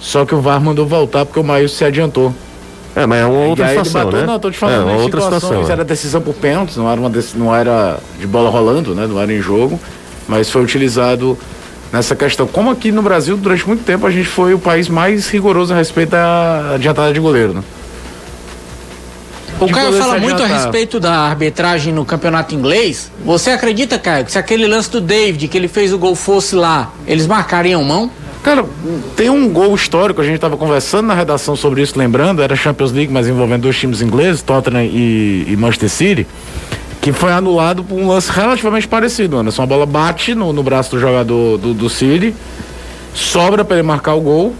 Só 0.00 0.26
que 0.26 0.34
o 0.34 0.40
VAR 0.40 0.60
mandou 0.60 0.86
voltar 0.86 1.24
porque 1.24 1.38
o 1.38 1.44
Maílson 1.44 1.76
se 1.76 1.84
adiantou. 1.84 2.34
É, 2.96 3.06
mas 3.06 3.20
é 3.20 3.26
uma 3.26 3.46
outra 3.46 3.64
e 3.64 3.68
aí 3.68 3.76
situação, 3.76 4.04
bateu, 4.06 4.20
né? 4.20 4.26
não, 4.26 4.38
tô 4.40 4.50
te 4.50 4.56
é 4.56 4.58
falando, 4.58 4.82
uma 4.82 4.92
em 4.92 5.02
outra 5.02 5.20
situação, 5.20 5.38
situação. 5.38 5.60
Isso 5.60 5.68
né? 5.68 5.74
era 5.74 5.84
decisão 5.84 6.20
por 6.20 6.34
pênaltis, 6.34 6.76
não 6.76 6.90
era, 6.90 7.00
uma 7.00 7.12
não 7.36 7.54
era 7.54 7.98
de 8.18 8.26
bola 8.26 8.50
rolando, 8.50 8.92
né? 8.92 9.06
Não 9.06 9.20
era 9.20 9.32
em 9.32 9.40
jogo, 9.40 9.78
mas 10.26 10.50
foi 10.50 10.62
utilizado 10.64 11.38
nessa 11.92 12.16
questão. 12.16 12.46
Como 12.48 12.70
aqui 12.70 12.90
no 12.90 13.00
Brasil, 13.00 13.36
durante 13.36 13.66
muito 13.68 13.84
tempo, 13.84 14.04
a 14.04 14.10
gente 14.10 14.26
foi 14.26 14.52
o 14.52 14.58
país 14.58 14.88
mais 14.88 15.28
rigoroso 15.30 15.72
a 15.72 15.76
respeito 15.76 16.10
da 16.10 16.72
adiantada 16.74 17.12
de 17.12 17.20
goleiro, 17.20 17.54
né? 17.54 17.62
O 19.60 19.68
Caio 19.68 19.92
fala 19.94 20.18
muito 20.18 20.40
a 20.40 20.44
adiantar. 20.44 20.64
respeito 20.64 21.00
da 21.00 21.12
arbitragem 21.12 21.92
no 21.92 22.04
campeonato 22.04 22.54
inglês. 22.54 23.10
Você 23.24 23.50
acredita, 23.50 23.98
Caio, 23.98 24.24
que 24.24 24.32
se 24.32 24.38
aquele 24.38 24.66
lance 24.66 24.90
do 24.90 25.00
David, 25.00 25.48
que 25.48 25.56
ele 25.56 25.66
fez 25.66 25.92
o 25.92 25.98
gol, 25.98 26.14
fosse 26.14 26.54
lá, 26.54 26.92
eles 27.06 27.26
marcariam 27.26 27.82
mão? 27.82 28.10
Cara, 28.42 28.64
tem 29.16 29.28
um 29.28 29.48
gol 29.48 29.74
histórico, 29.74 30.20
a 30.20 30.24
gente 30.24 30.36
estava 30.36 30.56
conversando 30.56 31.08
na 31.08 31.14
redação 31.14 31.56
sobre 31.56 31.82
isso, 31.82 31.98
lembrando, 31.98 32.40
era 32.40 32.54
Champions 32.54 32.92
League, 32.92 33.12
mas 33.12 33.26
envolvendo 33.26 33.62
dois 33.62 33.76
times 33.76 34.00
ingleses, 34.00 34.42
Tottenham 34.42 34.84
e, 34.84 35.44
e 35.48 35.56
Manchester 35.56 35.90
City, 35.90 36.26
que 37.00 37.12
foi 37.12 37.32
anulado 37.32 37.82
por 37.82 37.98
um 37.98 38.06
lance 38.06 38.30
relativamente 38.30 38.86
parecido, 38.86 39.38
Anderson. 39.38 39.62
A 39.62 39.66
bola 39.66 39.84
bate 39.84 40.36
no, 40.36 40.52
no 40.52 40.62
braço 40.62 40.92
do 40.92 41.00
jogador 41.00 41.58
do, 41.58 41.74
do 41.74 41.90
City, 41.90 42.32
sobra 43.12 43.64
para 43.64 43.76
ele 43.78 43.86
marcar 43.86 44.14
o 44.14 44.20
gol 44.20 44.54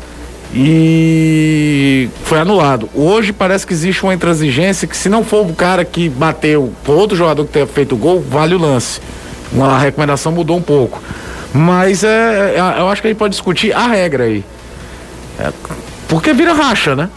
e 0.55 2.09
foi 2.25 2.38
anulado. 2.40 2.88
Hoje 2.95 3.33
parece 3.33 3.67
que 3.67 3.73
existe 3.73 4.02
uma 4.02 4.14
intransigência 4.14 4.87
que 4.88 4.97
se 4.97 5.09
não 5.09 5.25
for 5.25 5.47
o 5.47 5.52
cara 5.55 5.85
que 5.85 6.09
bateu, 6.09 6.73
for 6.85 6.95
outro 6.97 7.17
jogador 7.17 7.45
que 7.45 7.52
tenha 7.52 7.67
feito 7.67 7.95
o 7.95 7.99
gol, 7.99 8.21
vale 8.21 8.55
o 8.55 8.59
lance. 8.59 9.00
A 9.61 9.78
recomendação 9.78 10.33
mudou 10.33 10.57
um 10.57 10.62
pouco. 10.62 11.02
Mas 11.52 12.05
é, 12.05 12.57
é- 12.57 12.81
eu 12.81 12.88
acho 12.88 13.00
que 13.00 13.09
a 13.09 13.11
gente 13.11 13.19
pode 13.19 13.33
discutir 13.33 13.73
a 13.73 13.87
regra 13.87 14.25
aí. 14.25 14.45
É, 15.38 15.50
porque 16.09 16.33
vira 16.33 16.52
racha, 16.52 16.95
né? 16.95 17.09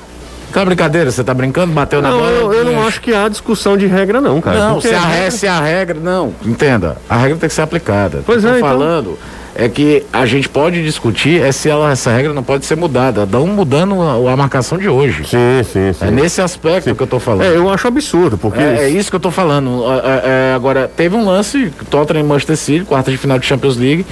Aquela 0.49 0.65
brincadeira, 0.65 1.09
você 1.09 1.23
tá 1.23 1.33
brincando, 1.33 1.71
bateu 1.73 2.01
na 2.01 2.09
Não, 2.11 2.17
bola. 2.19 2.29
eu, 2.31 2.53
eu 2.53 2.65
não 2.65 2.85
acho 2.85 2.99
que 3.01 3.13
há 3.13 3.27
discussão 3.29 3.77
de 3.77 3.87
regra, 3.87 4.19
não, 4.19 4.41
cara. 4.41 4.59
Não, 4.59 4.81
se 4.81 4.93
a, 4.93 5.01
a 5.01 5.05
regra, 5.05 5.31
se 5.31 5.47
a 5.47 5.59
regra. 5.61 5.97
Não, 5.99 6.33
entenda. 6.45 6.97
A 7.09 7.15
regra 7.17 7.37
tem 7.37 7.47
que 7.47 7.55
ser 7.55 7.61
aplicada. 7.61 8.21
Pois 8.25 8.43
O 8.43 8.47
eu 8.47 8.55
é, 8.55 8.59
tô 8.59 8.67
então. 8.67 9.17
É 9.55 9.67
que 9.67 10.03
a 10.11 10.25
gente 10.25 10.47
pode 10.47 10.83
discutir 10.83 11.41
é 11.41 11.51
se 11.51 11.69
ela, 11.69 11.91
essa 11.91 12.11
regra 12.11 12.33
não 12.33 12.43
pode 12.43 12.65
ser 12.65 12.75
mudada. 12.75 13.25
Dão 13.25 13.45
mudando 13.47 14.01
a, 14.01 14.33
a 14.33 14.37
marcação 14.37 14.77
de 14.77 14.87
hoje. 14.87 15.23
Sim, 15.25 15.63
sim, 15.63 15.93
sim. 15.93 16.05
É 16.05 16.11
nesse 16.11 16.41
aspecto 16.41 16.93
que 16.95 17.03
eu 17.03 17.07
tô 17.07 17.19
falando. 17.19 17.43
É, 17.43 17.55
eu 17.55 17.69
acho 17.69 17.87
absurdo, 17.87 18.37
porque. 18.37 18.59
É, 18.59 18.83
é 18.83 18.89
isso 18.89 19.09
que 19.09 19.15
eu 19.15 19.19
tô 19.19 19.31
falando. 19.31 19.83
É, 19.83 19.95
é, 19.95 20.21
é, 20.51 20.53
agora, 20.55 20.89
teve 20.95 21.15
um 21.15 21.25
lance, 21.25 21.71
Tottenham 21.89 22.23
e 22.23 22.27
Manchester 22.27 22.57
City, 22.57 22.85
quarta 22.85 23.11
de 23.11 23.17
final 23.17 23.37
de 23.37 23.45
Champions 23.45 23.77
League, 23.77 24.05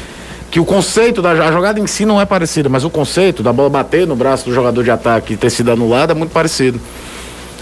que 0.51 0.59
o 0.59 0.65
conceito 0.65 1.21
da 1.21 1.31
a 1.31 1.51
jogada 1.51 1.79
em 1.79 1.87
si 1.87 2.05
não 2.05 2.19
é 2.19 2.25
parecido, 2.25 2.69
mas 2.69 2.83
o 2.83 2.89
conceito 2.89 3.41
da 3.41 3.53
bola 3.53 3.69
bater 3.69 4.05
no 4.05 4.15
braço 4.15 4.45
do 4.45 4.53
jogador 4.53 4.83
de 4.83 4.91
ataque 4.91 5.33
e 5.33 5.37
ter 5.37 5.49
sido 5.49 5.71
anulado 5.71 6.11
é 6.11 6.13
muito 6.13 6.31
parecido. 6.31 6.79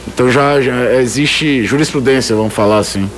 Então 0.08 0.32
já, 0.32 0.62
já 0.62 0.94
existe 0.96 1.66
jurisprudência, 1.66 2.36
vamos 2.36 2.54
falar 2.54 2.80
assim. 2.80 3.10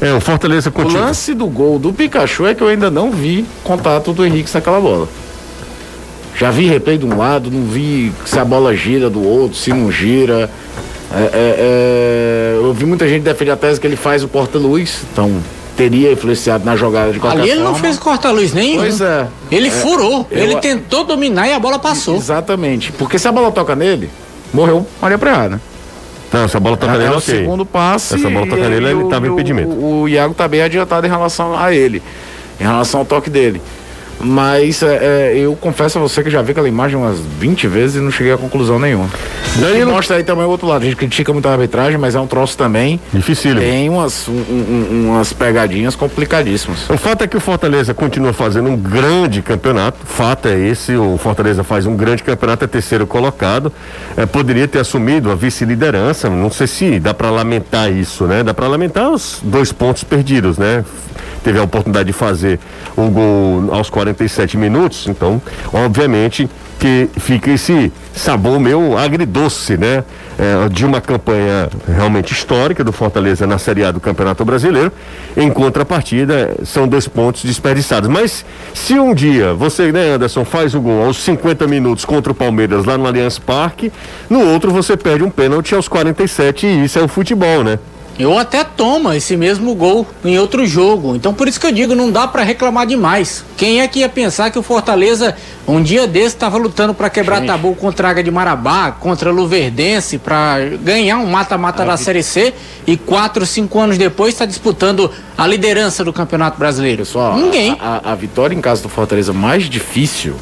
É, 0.00 0.12
o 0.12 0.20
Fortaleza 0.20 0.68
O 0.68 0.72
continua. 0.72 1.06
lance 1.06 1.32
do 1.34 1.46
gol 1.46 1.78
do 1.78 1.92
Pikachu 1.92 2.46
é 2.46 2.54
que 2.54 2.62
eu 2.62 2.68
ainda 2.68 2.90
não 2.90 3.10
vi 3.10 3.46
contato 3.64 4.12
do 4.12 4.24
Henrique 4.24 4.50
naquela 4.52 4.80
bola. 4.80 5.08
Já 6.38 6.50
vi 6.50 6.66
replay 6.66 6.98
de 6.98 7.06
um 7.06 7.16
lado, 7.16 7.50
não 7.50 7.64
vi 7.66 8.12
se 8.26 8.38
a 8.38 8.44
bola 8.44 8.74
gira 8.76 9.08
do 9.08 9.26
outro, 9.26 9.56
se 9.56 9.70
não 9.72 9.90
gira. 9.90 10.50
É, 11.12 11.18
é, 11.18 11.30
é, 11.32 12.56
eu 12.62 12.74
vi 12.74 12.84
muita 12.84 13.08
gente 13.08 13.22
defender 13.22 13.52
a 13.52 13.56
tese 13.56 13.80
que 13.80 13.86
ele 13.86 13.96
faz 13.96 14.22
o 14.22 14.28
porta-luz, 14.28 14.98
então 15.10 15.32
teria 15.76 16.12
influenciado 16.12 16.64
na 16.64 16.76
jogada 16.76 17.12
de 17.12 17.18
qualquer 17.18 17.40
Ali 17.40 17.48
ele 17.50 17.60
forma. 17.60 17.72
não 17.72 17.78
fez 17.78 17.96
corta-luz 17.98 18.52
nenhum. 18.52 18.80
Pois 18.80 19.00
é. 19.00 19.26
Ele 19.50 19.70
furou. 19.70 20.26
eu- 20.30 20.38
Ele 20.42 20.56
tentou 20.56 21.04
dominar 21.04 21.48
e 21.48 21.52
a 21.52 21.58
bola 21.58 21.78
passou. 21.78 22.16
Exatamente. 22.16 22.92
Porque 22.92 23.18
se 23.18 23.26
a 23.28 23.32
bola 23.32 23.50
toca 23.50 23.74
nele, 23.74 24.10
morreu 24.52 24.86
Maria 25.00 25.16
Preá, 25.16 25.48
né? 25.48 25.60
Não, 26.32 26.48
se 26.48 26.56
a 26.56 26.60
bola 26.60 26.76
toca 26.76 26.94
é 26.94 26.98
nele, 26.98 27.10
o 27.14 27.18
ok. 27.18 27.20
segundo 27.38 27.64
passe. 27.64 28.14
Essa 28.16 28.28
bola 28.28 28.46
toca 28.46 28.60
e 28.60 28.68
nele, 28.68 28.86
ele 28.86 28.94
o- 28.94 29.08
tava 29.08 29.26
em 29.26 29.30
o- 29.30 29.32
impedimento. 29.32 29.70
O, 29.70 30.02
o 30.02 30.08
Iago 30.08 30.34
tá 30.34 30.46
bem 30.48 30.62
adiantado 30.62 31.06
em 31.06 31.10
relação 31.10 31.56
a 31.58 31.72
ele, 31.72 32.02
em 32.60 32.64
relação 32.64 33.00
ao 33.00 33.06
toque 33.06 33.30
dele. 33.30 33.60
Mas 34.18 34.82
é, 34.82 35.32
é, 35.34 35.38
eu 35.38 35.54
confesso 35.56 35.98
a 35.98 36.00
você 36.00 36.22
que 36.22 36.30
já 36.30 36.40
vi 36.42 36.52
aquela 36.52 36.68
imagem 36.68 36.96
umas 36.96 37.18
20 37.38 37.66
vezes 37.68 37.96
e 37.96 38.00
não 38.00 38.10
cheguei 38.10 38.32
a 38.32 38.38
conclusão 38.38 38.78
nenhuma. 38.78 39.08
E 39.56 39.60
Danilo- 39.60 39.92
mostra 39.92 40.16
aí 40.16 40.24
também 40.24 40.44
o 40.44 40.48
outro 40.48 40.66
lado. 40.66 40.82
A 40.82 40.84
gente 40.84 40.96
critica 40.96 41.32
muito 41.32 41.46
a 41.48 41.52
arbitragem, 41.52 41.98
mas 41.98 42.14
é 42.14 42.20
um 42.20 42.26
troço 42.26 42.56
também. 42.56 42.98
Dificílimo. 43.12 43.60
Tem 43.60 43.88
umas, 43.88 44.26
um- 44.28 44.32
um- 44.32 45.10
umas 45.10 45.32
pegadinhas 45.32 45.94
complicadíssimas. 45.94 46.88
O 46.88 46.96
fato 46.96 47.24
é 47.24 47.26
que 47.26 47.36
o 47.36 47.40
Fortaleza 47.40 47.92
continua 47.94 48.32
fazendo 48.32 48.68
um 48.70 48.76
grande 48.76 49.42
campeonato. 49.42 49.98
Fato 50.04 50.48
é 50.48 50.58
esse, 50.58 50.96
o 50.96 51.18
Fortaleza 51.18 51.62
faz 51.62 51.86
um 51.86 51.94
grande 51.96 52.22
campeonato, 52.22 52.64
é 52.64 52.68
terceiro 52.68 53.06
colocado. 53.06 53.72
É, 54.16 54.24
poderia 54.26 54.66
ter 54.66 54.78
assumido 54.78 55.30
a 55.30 55.34
vice-liderança. 55.34 56.28
Não 56.30 56.50
sei 56.50 56.66
se 56.66 56.98
dá 56.98 57.12
para 57.14 57.30
lamentar 57.30 57.92
isso, 57.92 58.24
né? 58.24 58.42
Dá 58.42 58.54
para 58.54 58.66
lamentar 58.66 59.10
os 59.10 59.40
dois 59.42 59.72
pontos 59.72 60.02
perdidos, 60.04 60.56
né? 60.58 60.84
Teve 61.46 61.60
a 61.60 61.62
oportunidade 61.62 62.08
de 62.08 62.12
fazer 62.12 62.58
o 62.96 63.08
gol 63.08 63.72
aos 63.72 63.88
47 63.88 64.56
minutos, 64.56 65.06
então, 65.06 65.40
obviamente 65.72 66.50
que 66.76 67.08
fica 67.20 67.52
esse 67.52 67.92
sabor 68.12 68.58
meio 68.58 68.98
agridoce, 68.98 69.76
né? 69.76 70.02
É, 70.36 70.68
de 70.68 70.84
uma 70.84 71.00
campanha 71.00 71.70
realmente 71.86 72.32
histórica 72.32 72.82
do 72.82 72.90
Fortaleza 72.90 73.46
na 73.46 73.58
Série 73.58 73.84
A 73.84 73.92
do 73.92 74.00
Campeonato 74.00 74.44
Brasileiro. 74.44 74.92
Em 75.36 75.48
contrapartida, 75.48 76.52
são 76.64 76.88
dois 76.88 77.06
pontos 77.06 77.44
desperdiçados. 77.44 78.08
Mas 78.08 78.44
se 78.74 78.98
um 78.98 79.14
dia 79.14 79.54
você, 79.54 79.92
né, 79.92 80.14
Anderson, 80.14 80.44
faz 80.44 80.74
o 80.74 80.80
gol 80.80 81.04
aos 81.04 81.18
50 81.18 81.68
minutos 81.68 82.04
contra 82.04 82.32
o 82.32 82.34
Palmeiras 82.34 82.84
lá 82.84 82.98
no 82.98 83.06
Allianz 83.06 83.38
Parque, 83.38 83.92
no 84.28 84.40
outro 84.52 84.72
você 84.72 84.96
perde 84.96 85.22
um 85.22 85.30
pênalti 85.30 85.76
aos 85.76 85.86
47 85.86 86.66
e 86.66 86.84
isso 86.84 86.98
é 86.98 87.02
o 87.02 87.08
futebol, 87.08 87.62
né? 87.62 87.78
Eu 88.18 88.38
até 88.38 88.64
toma 88.64 89.14
esse 89.16 89.36
mesmo 89.36 89.74
gol 89.74 90.06
em 90.24 90.38
outro 90.38 90.64
jogo. 90.66 91.14
Então 91.14 91.34
por 91.34 91.46
isso 91.48 91.60
que 91.60 91.66
eu 91.66 91.72
digo, 91.72 91.94
não 91.94 92.10
dá 92.10 92.26
pra 92.26 92.42
reclamar 92.42 92.86
demais. 92.86 93.44
Quem 93.56 93.80
é 93.82 93.88
que 93.88 93.98
ia 93.98 94.08
pensar 94.08 94.50
que 94.50 94.58
o 94.58 94.62
Fortaleza 94.62 95.36
um 95.68 95.82
dia 95.82 96.06
desse 96.06 96.28
estava 96.28 96.56
lutando 96.56 96.94
pra 96.94 97.10
quebrar 97.10 97.40
tabu 97.44 97.74
contra 97.74 98.08
a 98.08 98.10
Águia 98.12 98.22
de 98.24 98.30
Marabá, 98.30 98.90
contra 98.92 99.30
Luverdense, 99.30 100.16
pra 100.18 100.56
ganhar 100.82 101.18
um 101.18 101.26
mata-mata 101.26 101.84
da 101.84 101.96
Série 101.96 102.22
C 102.22 102.54
e 102.86 102.96
quatro, 102.96 103.44
cinco 103.44 103.78
anos 103.80 103.98
depois 103.98 104.32
está 104.34 104.46
disputando 104.46 105.10
a 105.36 105.46
liderança 105.46 106.02
do 106.04 106.12
Campeonato 106.12 106.58
Brasileiro? 106.58 106.98
Pessoal, 106.98 107.36
Ninguém. 107.36 107.76
A, 107.80 108.00
a- 108.04 108.12
a 108.12 108.14
vitória 108.14 108.54
em 108.54 108.60
casa 108.60 108.82
do 108.82 108.88
Fortaleza 108.88 109.32
mais 109.32 109.64
difícil 109.68 110.36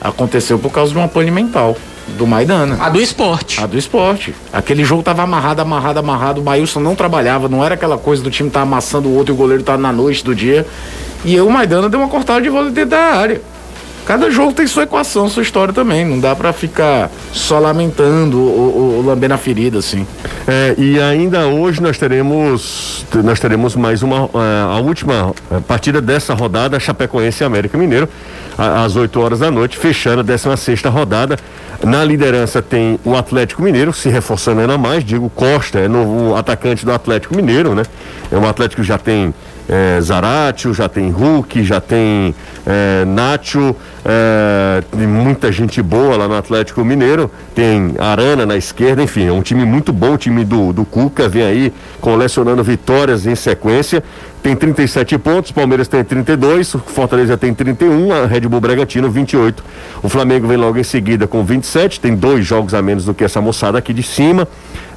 aconteceu 0.00 0.58
por 0.58 0.70
causa 0.70 0.92
de 0.92 0.98
uma 0.98 1.08
pane 1.08 1.30
mental 1.30 1.76
do 2.16 2.26
Maidana. 2.26 2.76
A 2.80 2.88
do 2.88 3.00
esporte. 3.00 3.60
A 3.60 3.66
do 3.66 3.76
esporte. 3.76 4.34
Aquele 4.52 4.84
jogo 4.84 5.02
tava 5.02 5.22
amarrado, 5.22 5.60
amarrado, 5.60 5.98
amarrado. 5.98 6.40
O 6.40 6.44
Maílson 6.44 6.80
não 6.80 6.94
trabalhava, 6.94 7.48
não 7.48 7.64
era 7.64 7.74
aquela 7.74 7.98
coisa 7.98 8.22
do 8.22 8.30
time 8.30 8.50
tá 8.50 8.62
amassando 8.62 9.08
o 9.08 9.14
outro 9.14 9.32
e 9.32 9.34
o 9.34 9.36
goleiro 9.36 9.62
tá 9.62 9.76
na 9.76 9.92
noite 9.92 10.24
do 10.24 10.34
dia. 10.34 10.66
E 11.24 11.34
aí 11.34 11.40
o 11.40 11.50
Maidana 11.50 11.88
deu 11.88 12.00
uma 12.00 12.08
cortada 12.08 12.40
de 12.40 12.48
vôlei 12.48 12.70
dentro 12.70 12.90
da 12.90 12.98
área. 12.98 13.42
Cada 14.08 14.30
jogo 14.30 14.54
tem 14.54 14.66
sua 14.66 14.84
equação, 14.84 15.28
sua 15.28 15.42
história 15.42 15.74
também. 15.74 16.02
Não 16.02 16.18
dá 16.18 16.34
pra 16.34 16.50
ficar 16.50 17.10
só 17.30 17.58
lamentando 17.58 18.40
ou, 18.40 18.96
ou 18.96 19.04
lambendo 19.04 19.34
a 19.34 19.36
ferida, 19.36 19.80
assim. 19.80 20.06
É, 20.46 20.74
e 20.78 20.98
ainda 20.98 21.46
hoje 21.46 21.82
nós 21.82 21.98
teremos 21.98 23.04
nós 23.22 23.38
teremos 23.38 23.76
mais 23.76 24.02
uma 24.02 24.30
eh, 24.34 24.76
a 24.76 24.78
última 24.78 25.34
eh, 25.50 25.60
partida 25.60 26.00
dessa 26.00 26.32
rodada 26.32 26.80
Chapecoense 26.80 27.42
e 27.42 27.44
América 27.44 27.76
Mineiro 27.76 28.08
às 28.56 28.96
8 28.96 29.20
horas 29.20 29.38
da 29.40 29.50
noite 29.50 29.76
fechando 29.76 30.20
a 30.20 30.22
16 30.22 30.58
sexta 30.58 30.88
rodada 30.88 31.36
na 31.84 32.02
liderança 32.04 32.62
tem 32.62 32.98
o 33.04 33.14
Atlético 33.14 33.62
Mineiro 33.62 33.92
se 33.92 34.08
reforçando 34.08 34.60
ainda 34.60 34.76
mais 34.78 35.04
Diego 35.04 35.30
Costa 35.30 35.78
é 35.78 35.88
novo 35.88 36.34
atacante 36.34 36.84
do 36.84 36.92
Atlético 36.92 37.36
Mineiro 37.36 37.74
né 37.74 37.82
é 38.30 38.36
um 38.36 38.48
Atlético 38.48 38.82
que 38.82 38.88
já 38.88 38.98
tem 38.98 39.34
é, 39.68 40.00
Zaratio, 40.00 40.72
já 40.72 40.88
tem 40.88 41.10
Hulk, 41.10 41.62
já 41.62 41.80
tem 41.80 42.34
é, 42.66 43.04
Nacho, 43.04 43.76
é, 44.04 44.82
tem 44.96 45.06
muita 45.06 45.52
gente 45.52 45.82
boa 45.82 46.16
lá 46.16 46.26
no 46.26 46.36
Atlético 46.36 46.84
Mineiro, 46.84 47.30
tem 47.54 47.94
Arana 47.98 48.46
na 48.46 48.56
esquerda, 48.56 49.02
enfim, 49.02 49.26
é 49.26 49.32
um 49.32 49.42
time 49.42 49.64
muito 49.64 49.92
bom, 49.92 50.14
o 50.14 50.18
time 50.18 50.44
do, 50.44 50.72
do 50.72 50.84
Cuca, 50.84 51.28
vem 51.28 51.42
aí 51.42 51.72
colecionando 52.00 52.64
vitórias 52.64 53.26
em 53.26 53.34
sequência, 53.34 54.02
tem 54.42 54.54
37 54.54 55.18
pontos, 55.18 55.50
Palmeiras 55.50 55.88
tem 55.88 56.02
32, 56.04 56.74
o 56.74 56.78
Fortaleza 56.78 57.36
tem 57.36 57.52
31, 57.52 58.12
a 58.12 58.26
Red 58.26 58.42
Bull 58.42 58.60
Bragantino 58.60 59.10
28. 59.10 59.62
O 60.02 60.08
Flamengo 60.08 60.46
vem 60.46 60.56
logo 60.56 60.78
em 60.78 60.84
seguida 60.84 61.26
com 61.26 61.44
27, 61.44 62.00
tem 62.00 62.14
dois 62.14 62.46
jogos 62.46 62.72
a 62.72 62.80
menos 62.80 63.04
do 63.04 63.12
que 63.12 63.24
essa 63.24 63.40
moçada 63.40 63.78
aqui 63.78 63.92
de 63.92 64.02
cima. 64.02 64.46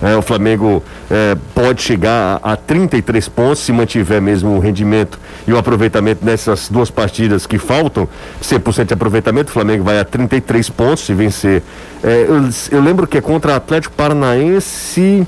É, 0.02 0.16
o 0.16 0.22
Flamengo 0.22 0.84
é, 1.10 1.36
pode 1.54 1.82
chegar 1.82 2.40
a, 2.42 2.54
a 2.54 2.56
33 2.56 3.30
pontos 3.30 3.60
se 3.60 3.72
mantiver 3.72 4.22
mesmo 4.22 4.56
o 4.56 4.60
rendimento 4.60 5.20
e 5.48 5.54
o 5.54 5.58
aproveitamento 5.58 6.26
nessas 6.26 6.70
duas 6.70 6.90
partidas 6.90 7.46
que 7.46 7.60
faltam, 7.60 8.08
100% 8.44 8.86
de 8.86 8.94
aproveitamento. 8.94 9.50
O 9.50 9.54
Flamengo 9.54 9.84
vai 9.84 10.00
a 10.00 10.06
33 10.06 10.70
pontos 10.70 11.06
se 11.06 11.14
vencer. 11.14 11.62
É, 12.04 12.26
eu, 12.28 12.50
eu 12.72 12.82
lembro 12.82 13.06
que 13.06 13.18
é 13.18 13.22
contra 13.22 13.56
Atlético 13.56 13.94
Paranaense, 13.96 14.62
se 14.62 15.28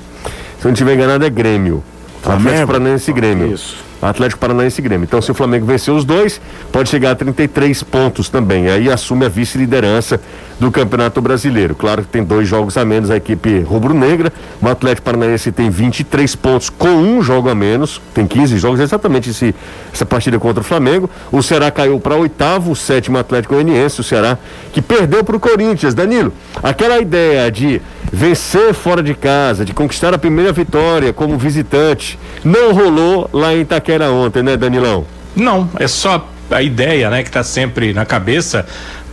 eu 0.60 0.64
não 0.64 0.72
estiver 0.72 0.94
enganado, 0.94 1.24
é 1.24 1.30
Grêmio. 1.30 1.82
Atlético 2.24 2.66
Paranaense 2.66 3.10
e 3.10 3.14
Grêmio. 3.14 3.54
Isso. 3.54 3.76
Atlético 4.08 4.40
Paranaense 4.40 4.80
e 4.80 4.84
Grêmio. 4.84 5.04
Então, 5.04 5.20
se 5.20 5.30
o 5.30 5.34
Flamengo 5.34 5.66
vencer 5.66 5.92
os 5.92 6.04
dois, 6.04 6.40
pode 6.72 6.88
chegar 6.88 7.12
a 7.12 7.14
33 7.14 7.82
pontos 7.82 8.28
também. 8.28 8.68
Aí 8.68 8.90
assume 8.90 9.24
a 9.24 9.28
vice-liderança 9.28 10.20
do 10.64 10.70
Campeonato 10.70 11.20
Brasileiro. 11.20 11.74
Claro 11.74 12.02
que 12.02 12.08
tem 12.08 12.24
dois 12.24 12.48
jogos 12.48 12.78
a 12.78 12.86
menos 12.86 13.10
a 13.10 13.16
equipe 13.18 13.60
rubro-negra. 13.60 14.32
O 14.62 14.66
Atlético 14.66 15.04
Paranaense 15.04 15.52
tem 15.52 15.68
23 15.68 16.34
pontos 16.36 16.70
com 16.70 16.88
um 16.88 17.22
jogo 17.22 17.50
a 17.50 17.54
menos, 17.54 18.00
tem 18.14 18.26
15 18.26 18.56
jogos, 18.56 18.80
exatamente 18.80 19.28
esse, 19.28 19.54
essa 19.92 20.06
partida 20.06 20.38
contra 20.38 20.62
o 20.62 20.64
Flamengo. 20.64 21.10
O 21.30 21.42
Ceará 21.42 21.70
caiu 21.70 22.00
para 22.00 22.16
oitavo, 22.16 22.70
o 22.70 22.76
sétimo 22.76 23.18
Atlético 23.18 23.52
Goianiense, 23.52 24.00
o 24.00 24.04
Ceará 24.04 24.38
que 24.72 24.80
perdeu 24.80 25.22
para 25.22 25.36
o 25.36 25.40
Corinthians. 25.40 25.92
Danilo, 25.92 26.32
aquela 26.62 26.98
ideia 26.98 27.50
de 27.50 27.82
vencer 28.10 28.72
fora 28.72 29.02
de 29.02 29.12
casa, 29.12 29.66
de 29.66 29.74
conquistar 29.74 30.14
a 30.14 30.18
primeira 30.18 30.50
vitória 30.50 31.12
como 31.12 31.36
visitante, 31.36 32.18
não 32.42 32.72
rolou 32.72 33.28
lá 33.34 33.54
em 33.54 33.60
Itaquera 33.60 34.10
ontem, 34.10 34.42
né, 34.42 34.56
Danilão? 34.56 35.04
Não, 35.36 35.68
é 35.78 35.86
só 35.86 36.26
a 36.50 36.62
ideia, 36.62 37.10
né, 37.10 37.22
que 37.22 37.28
está 37.28 37.42
sempre 37.42 37.92
na 37.92 38.06
cabeça 38.06 38.64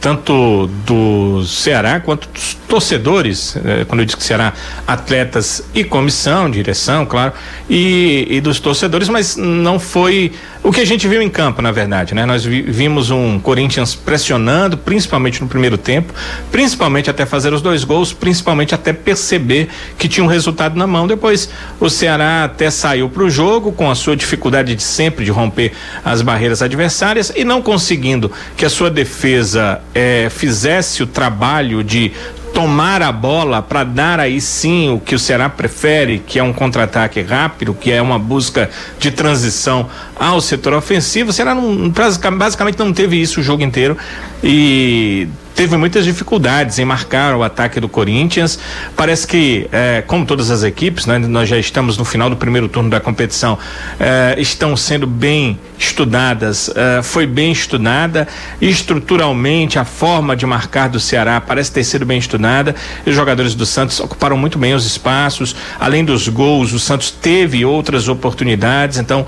tanto 0.01 0.67
do 0.85 1.45
Ceará 1.45 1.99
quanto 1.99 2.27
dos 2.29 2.57
torcedores, 2.67 3.55
eh, 3.55 3.85
quando 3.87 3.99
eu 3.99 4.05
disse 4.05 4.17
que 4.17 4.23
Ceará, 4.23 4.51
atletas 4.87 5.63
e 5.75 5.83
comissão, 5.83 6.49
direção, 6.49 7.05
claro, 7.05 7.33
e, 7.69 8.27
e, 8.27 8.41
dos 8.41 8.59
torcedores, 8.59 9.07
mas 9.07 9.37
não 9.37 9.79
foi 9.79 10.31
o 10.63 10.71
que 10.71 10.81
a 10.81 10.85
gente 10.85 11.07
viu 11.07 11.21
em 11.21 11.29
campo, 11.29 11.61
na 11.61 11.71
verdade, 11.71 12.15
né? 12.15 12.25
Nós 12.25 12.43
vi, 12.43 12.61
vimos 12.63 13.11
um 13.11 13.39
Corinthians 13.39 13.93
pressionando, 13.93 14.75
principalmente 14.75 15.41
no 15.41 15.47
primeiro 15.47 15.77
tempo, 15.77 16.13
principalmente 16.51 17.09
até 17.09 17.25
fazer 17.25 17.53
os 17.53 17.61
dois 17.61 17.83
gols, 17.83 18.11
principalmente 18.11 18.73
até 18.73 18.93
perceber 18.93 19.69
que 19.97 20.07
tinha 20.07 20.23
um 20.23 20.27
resultado 20.27 20.75
na 20.75 20.87
mão. 20.87 21.05
Depois 21.05 21.49
o 21.79 21.89
Ceará 21.89 22.45
até 22.45 22.71
saiu 22.71 23.07
para 23.07 23.23
o 23.23 23.29
jogo 23.29 23.71
com 23.71 23.89
a 23.89 23.95
sua 23.95 24.15
dificuldade 24.15 24.73
de 24.75 24.83
sempre 24.83 25.25
de 25.25 25.31
romper 25.31 25.73
as 26.03 26.21
barreiras 26.21 26.61
adversárias 26.61 27.31
e 27.35 27.43
não 27.43 27.61
conseguindo 27.61 28.31
que 28.55 28.65
a 28.65 28.69
sua 28.69 28.89
defesa 28.89 29.81
eh, 29.93 30.27
fizesse 30.29 31.03
o 31.03 31.07
trabalho 31.07 31.83
de 31.83 32.11
tomar 32.53 33.01
a 33.01 33.11
bola 33.11 33.61
para 33.61 33.83
dar 33.83 34.19
aí 34.19 34.39
sim 34.41 34.89
o 34.89 34.99
que 34.99 35.15
o 35.15 35.19
Ceará 35.19 35.49
prefere, 35.49 36.19
que 36.19 36.37
é 36.37 36.43
um 36.43 36.53
contra-ataque 36.53 37.21
rápido, 37.21 37.73
que 37.73 37.91
é 37.91 38.01
uma 38.01 38.19
busca 38.19 38.69
de 38.99 39.11
transição 39.11 39.89
ao 40.15 40.41
setor 40.41 40.73
ofensivo. 40.73 41.29
O 41.29 41.33
Ceará 41.33 41.55
não, 41.55 41.89
basicamente 42.37 42.77
não 42.77 42.93
teve 42.93 43.21
isso 43.21 43.39
o 43.39 43.43
jogo 43.43 43.63
inteiro 43.63 43.97
e 44.43 45.27
teve 45.55 45.77
muitas 45.77 46.05
dificuldades 46.05 46.79
em 46.79 46.85
marcar 46.85 47.35
o 47.35 47.43
ataque 47.43 47.79
do 47.79 47.89
Corinthians. 47.89 48.57
Parece 48.95 49.27
que, 49.27 49.67
é, 49.71 50.03
como 50.05 50.25
todas 50.25 50.49
as 50.49 50.63
equipes, 50.63 51.05
né, 51.05 51.17
nós 51.19 51.49
já 51.49 51.57
estamos 51.57 51.97
no 51.97 52.05
final 52.05 52.29
do 52.29 52.35
primeiro 52.35 52.67
turno 52.67 52.89
da 52.89 52.99
competição, 52.99 53.57
é, 53.99 54.35
estão 54.37 54.75
sendo 54.75 55.05
bem 55.05 55.59
estudadas, 55.77 56.71
é, 56.75 57.01
foi 57.01 57.25
bem 57.25 57.51
estudada. 57.51 58.27
Estruturalmente, 58.61 59.77
a 59.79 59.85
forma 59.85 60.35
de 60.35 60.45
marcar 60.45 60.89
do 60.89 60.99
Ceará 60.99 61.41
parece 61.41 61.71
ter 61.71 61.83
sido 61.83 62.05
bem 62.05 62.17
estudada. 62.19 62.75
Os 63.05 63.15
jogadores 63.15 63.55
do 63.55 63.65
Santos 63.65 63.99
ocuparam 63.99 64.37
muito 64.37 64.57
bem 64.57 64.73
os 64.73 64.85
espaços. 64.85 65.55
Além 65.79 66.05
dos 66.05 66.27
gols, 66.27 66.73
o 66.73 66.79
Santos 66.79 67.11
teve 67.11 67.65
outras 67.65 68.07
oportunidades, 68.07 68.97
então 68.97 69.25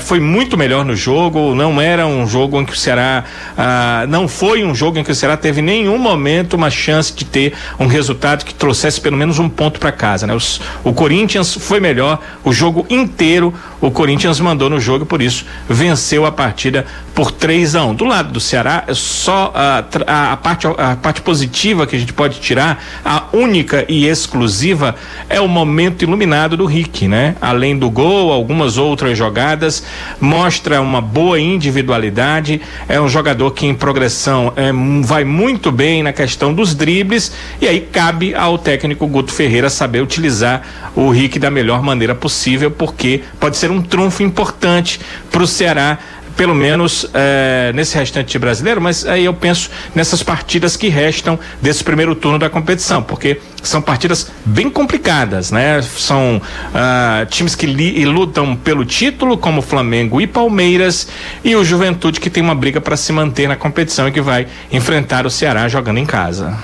foi 0.00 0.20
muito 0.20 0.56
melhor 0.56 0.84
no 0.84 0.94
jogo. 0.96 1.54
Não 1.54 1.80
era 1.80 2.06
um 2.06 2.26
jogo 2.26 2.60
em 2.60 2.64
que 2.64 2.72
o 2.72 2.76
Ceará. 2.76 3.24
Ah, 3.56 4.04
não 4.08 4.28
foi 4.28 4.64
um 4.64 4.74
jogo 4.74 4.98
em 4.98 5.04
que 5.04 5.10
o 5.10 5.14
Ceará 5.14 5.36
teve 5.46 5.62
nenhum 5.62 5.96
momento 5.96 6.54
uma 6.54 6.70
chance 6.70 7.14
de 7.14 7.24
ter 7.24 7.54
um 7.78 7.86
resultado 7.86 8.44
que 8.44 8.52
trouxesse 8.52 9.00
pelo 9.00 9.16
menos 9.16 9.38
um 9.38 9.48
ponto 9.48 9.78
para 9.78 9.92
casa, 9.92 10.26
né? 10.26 10.34
Os, 10.34 10.60
o 10.82 10.92
Corinthians 10.92 11.54
foi 11.54 11.78
melhor 11.78 12.18
o 12.42 12.52
jogo 12.52 12.84
inteiro, 12.90 13.54
o 13.80 13.88
Corinthians 13.88 14.40
mandou 14.40 14.68
no 14.68 14.80
jogo, 14.80 15.06
por 15.06 15.22
isso 15.22 15.46
venceu 15.68 16.26
a 16.26 16.32
partida 16.32 16.84
por 17.14 17.30
3 17.30 17.76
a 17.76 17.84
1. 17.84 17.94
Do 17.94 18.04
lado 18.04 18.32
do 18.32 18.40
Ceará, 18.40 18.82
é 18.88 18.92
só 18.92 19.52
a, 19.54 19.84
a, 20.04 20.32
a, 20.32 20.36
parte 20.36 20.66
a 20.66 20.96
parte 20.96 21.22
positiva 21.22 21.86
que 21.86 21.94
a 21.94 21.98
gente 21.98 22.12
pode 22.12 22.40
tirar, 22.40 22.82
a 23.04 23.26
única 23.32 23.84
e 23.88 24.04
exclusiva 24.04 24.96
é 25.28 25.40
o 25.40 25.46
momento 25.46 26.02
iluminado 26.02 26.56
do 26.56 26.66
Rick, 26.66 27.06
né? 27.06 27.36
Além 27.40 27.78
do 27.78 27.88
gol, 27.88 28.32
algumas 28.32 28.78
outras 28.78 29.16
jogadas, 29.16 29.84
mostra 30.20 30.80
uma 30.80 31.00
boa 31.00 31.38
individualidade, 31.38 32.60
é 32.88 33.00
um 33.00 33.08
jogador 33.08 33.52
que 33.52 33.64
em 33.64 33.74
progressão 33.74 34.52
é, 34.56 34.72
vai 35.02 35.22
muito 35.22 35.35
bem 35.72 36.02
na 36.02 36.12
questão 36.12 36.52
dos 36.54 36.74
dribles 36.74 37.32
e 37.60 37.66
aí 37.66 37.80
cabe 37.80 38.34
ao 38.34 38.58
técnico 38.58 39.06
Guto 39.06 39.32
Ferreira 39.32 39.68
saber 39.68 40.00
utilizar 40.00 40.62
o 40.94 41.10
Rick 41.10 41.38
da 41.38 41.50
melhor 41.50 41.82
maneira 41.82 42.14
possível, 42.14 42.70
porque 42.70 43.22
pode 43.38 43.56
ser 43.56 43.70
um 43.70 43.82
trunfo 43.82 44.22
importante 44.22 45.00
para 45.30 45.42
o 45.42 45.46
Ceará 45.46 45.98
pelo 46.36 46.54
menos 46.54 47.08
é, 47.14 47.72
nesse 47.74 47.96
restante 47.96 48.38
brasileiro, 48.38 48.80
mas 48.80 49.06
aí 49.06 49.24
eu 49.24 49.34
penso 49.34 49.70
nessas 49.94 50.22
partidas 50.22 50.76
que 50.76 50.88
restam 50.88 51.38
desse 51.62 51.82
primeiro 51.82 52.14
turno 52.14 52.38
da 52.38 52.50
competição, 52.50 53.02
porque 53.02 53.40
são 53.62 53.80
partidas 53.80 54.30
bem 54.44 54.70
complicadas, 54.70 55.50
né? 55.50 55.80
São 55.82 56.36
uh, 56.36 57.26
times 57.26 57.54
que 57.54 57.66
li, 57.66 58.04
lutam 58.04 58.54
pelo 58.54 58.84
título, 58.84 59.36
como 59.36 59.62
Flamengo 59.62 60.20
e 60.20 60.26
Palmeiras, 60.26 61.08
e 61.42 61.56
o 61.56 61.64
Juventude 61.64 62.20
que 62.20 62.30
tem 62.30 62.42
uma 62.42 62.54
briga 62.54 62.80
para 62.80 62.96
se 62.96 63.12
manter 63.12 63.48
na 63.48 63.56
competição 63.56 64.06
e 64.06 64.12
que 64.12 64.20
vai 64.20 64.46
enfrentar 64.70 65.26
o 65.26 65.30
Ceará 65.30 65.68
jogando 65.68 65.98
em 65.98 66.06
casa. 66.06 66.56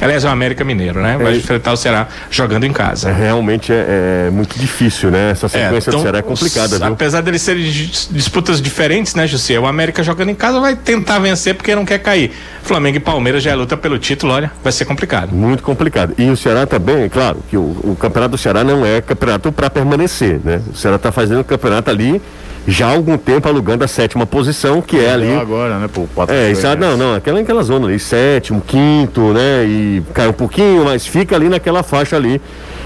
Aliás, 0.00 0.24
é 0.24 0.28
o 0.28 0.30
América 0.30 0.64
Mineiro, 0.64 1.00
né? 1.00 1.18
Vai 1.18 1.34
é, 1.34 1.36
enfrentar 1.36 1.72
o 1.72 1.76
Ceará 1.76 2.08
jogando 2.30 2.64
em 2.64 2.72
casa. 2.72 3.10
É, 3.10 3.12
realmente 3.12 3.72
é, 3.72 4.26
é, 4.26 4.30
muito 4.30 4.58
difícil, 4.58 5.10
né? 5.10 5.30
Essa 5.30 5.48
sequência 5.48 5.76
é, 5.76 5.78
então, 5.78 6.00
do 6.00 6.02
Ceará 6.02 6.18
é 6.18 6.22
complicada, 6.22 6.78
viu? 6.78 6.86
Apesar 6.86 7.20
deles 7.20 7.42
serem 7.42 7.64
disputas 7.64 8.60
diferentes, 8.62 9.14
né, 9.14 9.26
José? 9.26 9.58
O 9.58 9.66
América 9.66 10.02
jogando 10.02 10.30
em 10.30 10.34
casa 10.34 10.58
vai 10.60 10.74
tentar 10.74 11.18
vencer 11.18 11.54
porque 11.54 11.74
não 11.74 11.84
quer 11.84 11.98
cair. 11.98 12.32
Flamengo 12.62 12.96
e 12.96 13.00
Palmeiras 13.00 13.42
já 13.42 13.50
é 13.50 13.54
luta 13.54 13.76
pelo 13.76 13.98
título, 13.98 14.32
olha, 14.32 14.50
vai 14.62 14.72
ser 14.72 14.84
complicado. 14.84 15.32
Muito 15.32 15.62
complicado. 15.62 16.14
E 16.16 16.28
o 16.30 16.36
Ceará 16.36 16.66
também, 16.66 17.08
claro, 17.08 17.42
que 17.48 17.56
o, 17.56 17.60
o 17.60 17.96
campeonato 17.98 18.32
do 18.32 18.38
Ceará 18.38 18.64
não 18.64 18.84
é 18.84 19.00
campeonato 19.00 19.52
para 19.52 19.68
permanecer, 19.68 20.40
né? 20.44 20.60
O 20.72 20.76
Ceará 20.76 20.96
está 20.96 21.12
fazendo 21.12 21.40
o 21.40 21.44
campeonato 21.44 21.90
ali 21.90 22.20
já 22.66 22.86
há 22.86 22.90
algum 22.90 23.16
tempo 23.16 23.48
alugando 23.48 23.84
a 23.84 23.88
sétima 23.88 24.26
posição, 24.26 24.80
que 24.82 24.98
é 24.98 25.12
ali. 25.12 25.32
agora, 25.34 25.78
né? 25.78 25.88
Por 25.88 26.08
é, 26.28 26.50
isso, 26.50 26.66
não, 26.78 26.96
não, 26.96 27.14
aquela, 27.14 27.40
aquela 27.40 27.62
zona 27.62 27.86
ali, 27.86 27.98
sétimo, 27.98 28.60
quinto, 28.60 29.32
né? 29.32 29.64
E 29.64 30.02
cai 30.12 30.28
um 30.28 30.32
pouquinho, 30.32 30.84
mas 30.84 31.06
fica 31.06 31.34
ali 31.34 31.48
naquela 31.48 31.82
faixa 31.82 32.16
ali, 32.16 32.40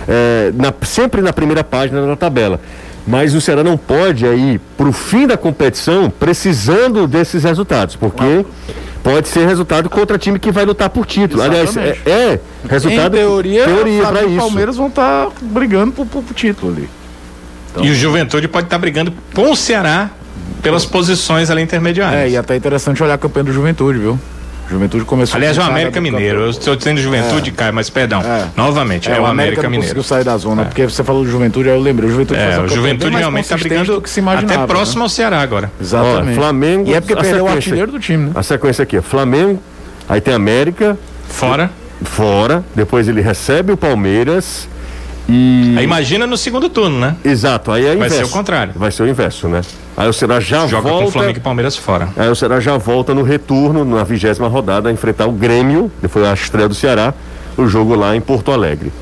é, 0.09 0.53
na, 0.55 0.73
sempre 0.83 1.21
na 1.21 1.33
primeira 1.33 1.65
página 1.65 2.07
da 2.07 2.17
tabela. 2.17 2.61
Mas 3.07 3.35
o 3.35 3.41
Ceará 3.41 3.63
não 3.63 3.77
pode 3.77 4.27
aí 4.27 4.59
para 4.79 4.89
o 4.89 4.93
fim 4.93 5.27
da 5.27 5.37
competição 5.37 6.09
precisando 6.09 7.07
desses 7.07 7.45
resultados, 7.45 7.97
porque 7.97 8.47
pode 9.03 9.29
ser 9.29 9.47
resultado 9.47 9.91
contra 9.91 10.17
time 10.17 10.39
que 10.39 10.51
vai 10.51 10.65
lutar 10.65 10.89
por 10.89 11.05
título. 11.05 11.43
Exatamente. 11.43 11.79
Aliás, 11.79 12.07
é, 12.07 12.11
é 12.33 12.41
resultado. 12.67 13.15
Em 13.15 13.21
teoria, 13.21 13.65
teoria 13.67 14.07
para 14.07 14.25
isso. 14.25 14.39
Palmeiras 14.39 14.77
vão 14.77 14.87
estar 14.87 15.27
tá 15.27 15.33
brigando 15.43 15.93
por, 15.93 16.07
por, 16.07 16.23
por 16.23 16.35
título 16.35 16.73
ali. 16.73 16.89
Então, 17.75 17.85
e 17.85 17.91
o 17.91 17.95
Juventude 17.95 18.47
pode 18.47 18.67
estar 18.67 18.77
tá 18.77 18.81
brigando 18.81 19.13
com 19.35 19.51
o 19.51 19.57
Ceará 19.57 20.11
pelas 20.63 20.87
posições 20.87 21.51
ali 21.51 21.61
intermediárias. 21.61 22.21
É, 22.21 22.29
e 22.31 22.37
até 22.37 22.55
interessante 22.55 23.03
olhar 23.03 23.15
a 23.15 23.19
campanha 23.19 23.45
do 23.45 23.53
Juventude, 23.53 23.99
viu? 23.99 24.19
Juventude 24.71 25.05
começou 25.05 25.37
Aliás, 25.37 25.59
é 25.59 25.61
o 25.61 25.65
América 25.65 26.01
Mineiro. 26.01 26.41
Eu 26.43 26.51
estou 26.51 26.75
dizendo 26.75 26.99
Juventude, 26.99 27.51
é. 27.51 27.53
Caio, 27.53 27.75
mas 27.75 27.91
perdão. 27.91 28.23
É. 28.23 28.47
Novamente, 28.57 29.11
é, 29.11 29.17
é 29.17 29.21
o 29.21 29.27
América, 29.27 29.33
América 29.33 29.63
Mineiro. 29.65 29.83
conseguiu 29.83 30.03
sair 30.03 30.25
da 30.25 30.37
zona, 30.39 30.63
é. 30.63 30.65
porque 30.65 30.85
você 30.85 31.05
falou 31.05 31.25
do 31.25 31.31
Juventude, 31.31 31.69
aí 31.69 31.77
eu 31.77 31.83
lembrei. 31.83 32.09
O 32.09 32.13
Juventude 32.13 32.41
é, 32.41 32.61
o 32.61 32.69
Juventude 32.69 33.15
realmente 33.15 33.45
está 33.45 33.57
brigando 33.59 34.01
que 34.01 34.09
se 34.09 34.21
imaginava, 34.21 34.63
até 34.63 34.67
próximo 34.67 35.01
né? 35.01 35.05
ao 35.05 35.09
Ceará 35.11 35.41
agora. 35.41 35.71
Exatamente. 35.81 36.39
Ó, 36.39 36.41
Flamengo. 36.41 36.89
E 36.89 36.95
é 36.95 37.01
porque 37.01 37.17
perdeu 37.17 37.45
o 37.45 37.49
artilheiro 37.49 37.93
do 37.93 37.99
time, 37.99 38.27
né? 38.27 38.33
A 38.35 38.43
sequência 38.43 38.83
aqui, 38.83 39.01
Flamengo, 39.03 39.61
aí 40.09 40.21
tem 40.21 40.33
América. 40.33 40.97
Fora. 41.29 41.71
Fora. 42.03 42.65
Depois 42.75 43.07
ele 43.07 43.21
recebe 43.21 43.73
o 43.73 43.77
Palmeiras. 43.77 44.67
E... 45.29 45.75
Aí 45.79 45.85
imagina 45.85 46.27
no 46.27 46.37
segundo 46.37 46.69
turno, 46.69 46.99
né? 46.99 47.17
Exato, 47.25 47.73
aí 47.73 47.87
é 47.87 47.97
Vai 47.97 48.11
ser 48.11 48.25
o 48.25 48.29
contrário. 48.29 48.75
Vai 48.77 48.91
ser 48.91 49.03
o 49.05 49.09
inverso, 49.09 49.49
né? 49.49 49.63
Aí 49.97 50.09
o 50.09 50.13
Ceará 50.13 50.41
já 50.41 50.67
Joga 50.67 50.89
volta. 50.89 51.05
com 51.07 51.13
Flamengo 51.13 51.39
e 51.39 51.41
Palmeiras 51.41 51.77
fora. 51.77 52.09
Aí 52.17 52.29
o 52.29 52.35
Ceará 52.35 52.61
já 52.61 52.77
volta 52.77 53.15
no 53.15 53.23
retorno, 53.23 53.85
na 53.85 54.05
vigésima 54.05 54.49
rodada, 54.49 54.89
a 54.89 54.93
enfrentar 54.93 55.27
o 55.27 55.33
Grêmio, 55.33 55.91
depois 56.03 56.25
a 56.27 56.35
estreia 56.35 56.69
do 56.69 56.75
Ceará, 56.75 57.15
o 57.57 57.67
jogo 57.67 57.95
lá 57.95 58.15
em 58.15 58.21
Porto 58.21 58.53
Alegre. 58.53 58.93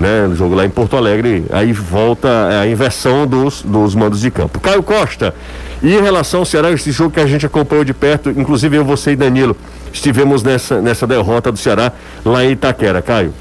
Né? 0.00 0.28
O 0.30 0.34
jogo 0.36 0.54
lá 0.54 0.64
em 0.64 0.70
Porto 0.70 0.96
Alegre, 0.96 1.44
aí 1.50 1.72
volta 1.72 2.28
a 2.60 2.66
inversão 2.68 3.26
dos, 3.26 3.62
dos 3.62 3.94
mandos 3.96 4.20
de 4.20 4.30
campo. 4.30 4.60
Caio 4.60 4.82
Costa, 4.82 5.34
e 5.82 5.94
em 5.94 6.00
relação 6.00 6.40
ao 6.40 6.46
Ceará, 6.46 6.70
esse 6.70 6.92
jogo 6.92 7.10
que 7.10 7.20
a 7.20 7.26
gente 7.26 7.44
acompanhou 7.44 7.84
de 7.84 7.92
perto, 7.92 8.30
inclusive 8.30 8.76
eu, 8.76 8.84
você 8.84 9.12
e 9.12 9.16
Danilo, 9.16 9.56
estivemos 9.92 10.42
nessa, 10.42 10.80
nessa 10.80 11.06
derrota 11.06 11.52
do 11.52 11.58
Ceará 11.58 11.92
lá 12.24 12.44
em 12.44 12.52
Itaquera, 12.52 13.02
Caio. 13.02 13.34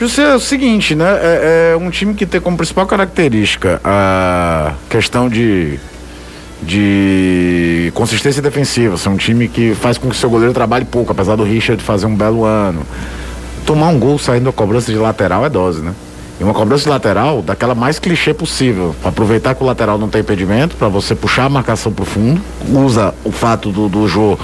José, 0.00 0.22
é 0.22 0.34
o 0.34 0.40
seguinte, 0.40 0.94
né? 0.94 1.04
É, 1.04 1.72
é, 1.74 1.76
um 1.76 1.90
time 1.90 2.14
que 2.14 2.24
tem 2.24 2.40
como 2.40 2.56
principal 2.56 2.86
característica 2.86 3.78
a 3.84 4.72
questão 4.88 5.28
de, 5.28 5.78
de 6.62 7.92
consistência 7.94 8.40
defensiva. 8.40 8.96
Ser 8.96 9.10
um 9.10 9.18
time 9.18 9.46
que 9.46 9.74
faz 9.74 9.98
com 9.98 10.08
que 10.08 10.16
seu 10.16 10.30
goleiro 10.30 10.54
trabalhe 10.54 10.86
pouco, 10.86 11.12
apesar 11.12 11.36
do 11.36 11.44
Richard 11.44 11.82
fazer 11.82 12.06
um 12.06 12.16
belo 12.16 12.46
ano. 12.46 12.80
Tomar 13.66 13.88
um 13.88 13.98
gol 13.98 14.18
saindo 14.18 14.46
da 14.46 14.52
cobrança 14.52 14.90
de 14.90 14.96
lateral 14.96 15.44
é 15.44 15.50
dose, 15.50 15.82
né? 15.82 15.92
E 16.40 16.42
uma 16.42 16.54
cobrança 16.54 16.88
lateral 16.88 17.42
daquela 17.42 17.74
mais 17.74 17.98
clichê 17.98 18.32
possível. 18.32 18.96
Aproveitar 19.04 19.54
que 19.54 19.62
o 19.62 19.66
lateral 19.66 19.98
não 19.98 20.08
tem 20.08 20.22
impedimento, 20.22 20.74
para 20.74 20.88
você 20.88 21.14
puxar 21.14 21.44
a 21.44 21.48
marcação 21.50 21.92
pro 21.92 22.06
fundo. 22.06 22.40
Usa 22.66 23.14
o 23.22 23.30
fato 23.30 23.70
do, 23.70 23.90
do 23.90 24.08
Jô 24.08 24.38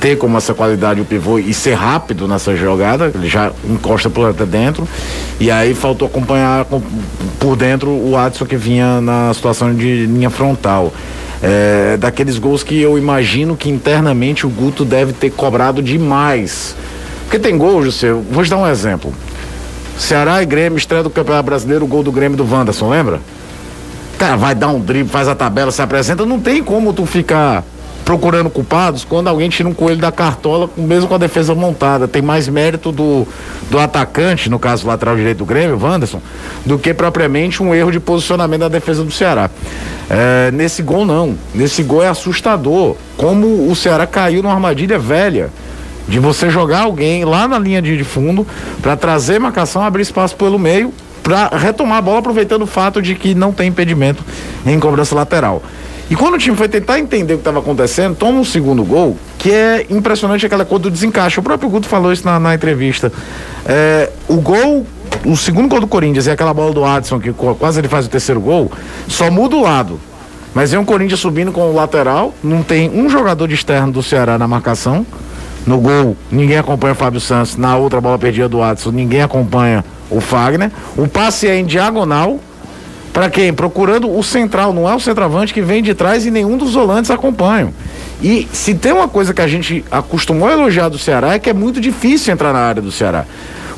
ter 0.00 0.16
como 0.16 0.38
essa 0.38 0.54
qualidade 0.54 1.02
o 1.02 1.04
pivô 1.04 1.38
e 1.38 1.52
ser 1.52 1.74
rápido 1.74 2.26
nessa 2.26 2.56
jogada. 2.56 3.12
Ele 3.14 3.28
já 3.28 3.52
encosta 3.68 4.08
por 4.08 4.30
até 4.30 4.46
dentro. 4.46 4.88
E 5.38 5.50
aí 5.50 5.74
faltou 5.74 6.08
acompanhar 6.08 6.64
com, 6.64 6.80
por 7.38 7.54
dentro 7.54 7.90
o 7.90 8.16
Adson 8.16 8.46
que 8.46 8.56
vinha 8.56 9.02
na 9.02 9.34
situação 9.34 9.74
de 9.74 10.06
linha 10.06 10.30
frontal. 10.30 10.90
É, 11.42 11.98
daqueles 11.98 12.38
gols 12.38 12.62
que 12.62 12.80
eu 12.80 12.96
imagino 12.96 13.58
que 13.58 13.68
internamente 13.68 14.46
o 14.46 14.48
Guto 14.48 14.86
deve 14.86 15.12
ter 15.12 15.28
cobrado 15.28 15.82
demais. 15.82 16.74
Porque 17.24 17.38
tem 17.38 17.58
gol, 17.58 17.82
José, 17.82 18.10
vou 18.10 18.42
te 18.42 18.48
dar 18.48 18.56
um 18.56 18.66
exemplo. 18.66 19.12
Ceará 20.02 20.42
e 20.42 20.46
Grêmio, 20.46 20.76
estreia 20.76 21.04
do 21.04 21.08
Campeonato 21.08 21.46
Brasileiro, 21.46 21.84
o 21.84 21.88
gol 21.88 22.02
do 22.02 22.10
Grêmio 22.10 22.36
do 22.36 22.44
Wanderson, 22.44 22.90
lembra? 22.90 23.20
Cara, 24.18 24.36
vai 24.36 24.52
dar 24.52 24.66
um 24.68 24.80
drible, 24.80 25.08
faz 25.08 25.28
a 25.28 25.34
tabela, 25.34 25.70
se 25.70 25.80
apresenta, 25.80 26.26
não 26.26 26.40
tem 26.40 26.62
como 26.62 26.92
tu 26.92 27.06
ficar 27.06 27.64
procurando 28.04 28.50
culpados 28.50 29.04
quando 29.04 29.28
alguém 29.28 29.48
tira 29.48 29.68
um 29.68 29.72
coelho 29.72 30.00
da 30.00 30.10
cartola, 30.10 30.68
mesmo 30.76 31.08
com 31.08 31.14
a 31.14 31.18
defesa 31.18 31.54
montada. 31.54 32.08
Tem 32.08 32.20
mais 32.20 32.48
mérito 32.48 32.90
do, 32.90 33.26
do 33.70 33.78
atacante, 33.78 34.50
no 34.50 34.58
caso 34.58 34.88
lateral 34.88 35.14
direito 35.14 35.38
do 35.38 35.44
Grêmio, 35.44 35.78
Wanderson, 35.80 36.20
do 36.66 36.80
que 36.80 36.92
propriamente 36.92 37.62
um 37.62 37.72
erro 37.72 37.92
de 37.92 38.00
posicionamento 38.00 38.62
da 38.62 38.68
defesa 38.68 39.04
do 39.04 39.10
Ceará. 39.12 39.48
É, 40.10 40.50
nesse 40.50 40.82
gol, 40.82 41.06
não. 41.06 41.38
Nesse 41.54 41.80
gol 41.84 42.02
é 42.02 42.08
assustador. 42.08 42.96
Como 43.16 43.70
o 43.70 43.76
Ceará 43.76 44.04
caiu 44.04 44.42
numa 44.42 44.54
armadilha 44.54 44.98
velha 44.98 45.48
de 46.08 46.18
você 46.18 46.50
jogar 46.50 46.82
alguém 46.82 47.24
lá 47.24 47.46
na 47.46 47.58
linha 47.58 47.80
de, 47.80 48.02
fundo 48.04 48.46
para 48.80 48.96
trazer 48.96 49.38
marcação, 49.38 49.82
abrir 49.82 50.02
espaço 50.02 50.36
pelo 50.36 50.58
meio 50.58 50.92
para 51.22 51.48
retomar 51.48 51.98
a 51.98 52.02
bola, 52.02 52.18
aproveitando 52.18 52.62
o 52.62 52.66
fato 52.66 53.00
de 53.00 53.14
que 53.14 53.34
não 53.34 53.52
tem 53.52 53.68
impedimento 53.68 54.24
em 54.66 54.78
cobrança 54.78 55.14
lateral. 55.14 55.62
E 56.10 56.16
quando 56.16 56.34
o 56.34 56.38
time 56.38 56.56
foi 56.56 56.68
tentar 56.68 56.98
entender 56.98 57.34
o 57.34 57.36
que 57.36 57.40
estava 57.40 57.60
acontecendo, 57.60 58.16
toma 58.16 58.40
um 58.40 58.44
segundo 58.44 58.84
gol, 58.84 59.16
que 59.38 59.50
é 59.50 59.86
impressionante 59.88 60.44
aquela 60.44 60.64
coisa 60.64 60.82
do 60.82 60.90
desencaixe. 60.90 61.38
O 61.38 61.42
próprio 61.42 61.70
Guto 61.70 61.88
falou 61.88 62.12
isso 62.12 62.24
na, 62.24 62.38
na 62.38 62.54
entrevista. 62.54 63.12
É, 63.64 64.10
o 64.28 64.36
gol, 64.36 64.84
o 65.24 65.36
segundo 65.36 65.68
gol 65.68 65.80
do 65.80 65.86
Corinthians 65.86 66.26
e 66.26 66.30
aquela 66.30 66.52
bola 66.52 66.72
do 66.72 66.84
Adson, 66.84 67.18
que 67.18 67.32
quase 67.32 67.80
ele 67.80 67.88
faz 67.88 68.06
o 68.06 68.10
terceiro 68.10 68.40
gol, 68.40 68.70
só 69.08 69.30
muda 69.30 69.56
o 69.56 69.62
lado. 69.62 69.98
Mas 70.54 70.74
é 70.74 70.78
um 70.78 70.84
Corinthians 70.84 71.20
subindo 71.20 71.50
com 71.50 71.70
o 71.70 71.74
lateral, 71.74 72.34
não 72.42 72.62
tem 72.62 72.90
um 72.90 73.08
jogador 73.08 73.48
de 73.48 73.54
externo 73.54 73.90
do 73.90 74.02
Ceará 74.02 74.36
na 74.36 74.46
marcação. 74.46 75.06
No 75.66 75.78
gol, 75.78 76.16
ninguém 76.30 76.58
acompanha 76.58 76.92
o 76.92 76.96
Fábio 76.96 77.20
Santos. 77.20 77.56
Na 77.56 77.76
outra 77.76 78.00
bola 78.00 78.18
perdida 78.18 78.48
do 78.48 78.62
Adson, 78.62 78.90
ninguém 78.90 79.22
acompanha 79.22 79.84
o 80.10 80.20
Fagner. 80.20 80.70
O 80.96 81.06
passe 81.06 81.46
é 81.46 81.56
em 81.56 81.64
diagonal 81.64 82.40
para 83.12 83.28
quem? 83.28 83.52
Procurando 83.52 84.10
o 84.10 84.22
central, 84.22 84.72
não 84.72 84.88
é 84.88 84.94
o 84.94 85.00
centroavante 85.00 85.52
que 85.52 85.60
vem 85.60 85.82
de 85.82 85.94
trás 85.94 86.24
e 86.24 86.30
nenhum 86.30 86.56
dos 86.56 86.72
volantes 86.72 87.10
acompanham. 87.10 87.72
E 88.22 88.48
se 88.52 88.74
tem 88.74 88.92
uma 88.92 89.06
coisa 89.06 89.34
que 89.34 89.42
a 89.42 89.48
gente 89.48 89.84
acostumou 89.90 90.48
a 90.48 90.52
elogiar 90.52 90.88
do 90.88 90.98
Ceará 90.98 91.34
é 91.34 91.38
que 91.38 91.50
é 91.50 91.52
muito 91.52 91.78
difícil 91.78 92.32
entrar 92.32 92.54
na 92.54 92.60
área 92.60 92.80
do 92.80 92.90
Ceará. 92.90 93.26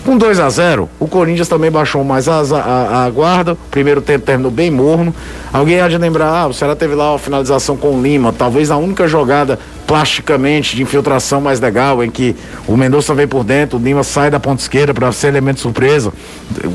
Com 0.05 0.18
2 0.18 0.38
a 0.38 0.51
0 0.51 0.88
o 1.01 1.09
Corinthians 1.09 1.49
também 1.49 1.70
baixou 1.70 2.05
mais 2.05 2.29
a, 2.29 2.42
a, 2.42 3.05
a, 3.07 3.11
guarda. 3.11 3.55
O 3.55 3.57
primeiro 3.70 4.01
tempo 4.03 4.25
terminou 4.25 4.53
bem 4.53 4.70
morno. 4.70 5.12
Alguém 5.53 5.81
há 5.81 5.88
de 5.88 5.97
lembrar, 5.99 6.29
ah, 6.29 6.47
o 6.47 6.53
Ceará 6.53 6.77
teve 6.77 6.94
lá 6.94 7.14
a 7.14 7.18
finalização 7.18 7.77
com 7.77 7.99
o 7.99 8.03
Lima, 8.03 8.33
talvez 8.33 8.70
a 8.70 8.77
única 8.77 9.09
jogada 9.09 9.59
plasticamente 9.87 10.77
de 10.77 10.83
infiltração 10.83 11.40
mais 11.40 11.61
legal, 11.61 12.03
em 12.03 12.11
que 12.11 12.35
o 12.66 12.77
Mendonça 12.77 13.14
vem 13.14 13.27
por 13.27 13.44
dentro, 13.44 13.79
o 13.79 13.83
Lima 13.83 14.03
sai 14.03 14.31
da 14.31 14.40
ponta 14.40 14.62
esquerda 14.62 14.94
para 14.94 15.11
ser 15.12 15.29
elemento 15.29 15.61
surpresa. 15.61 16.12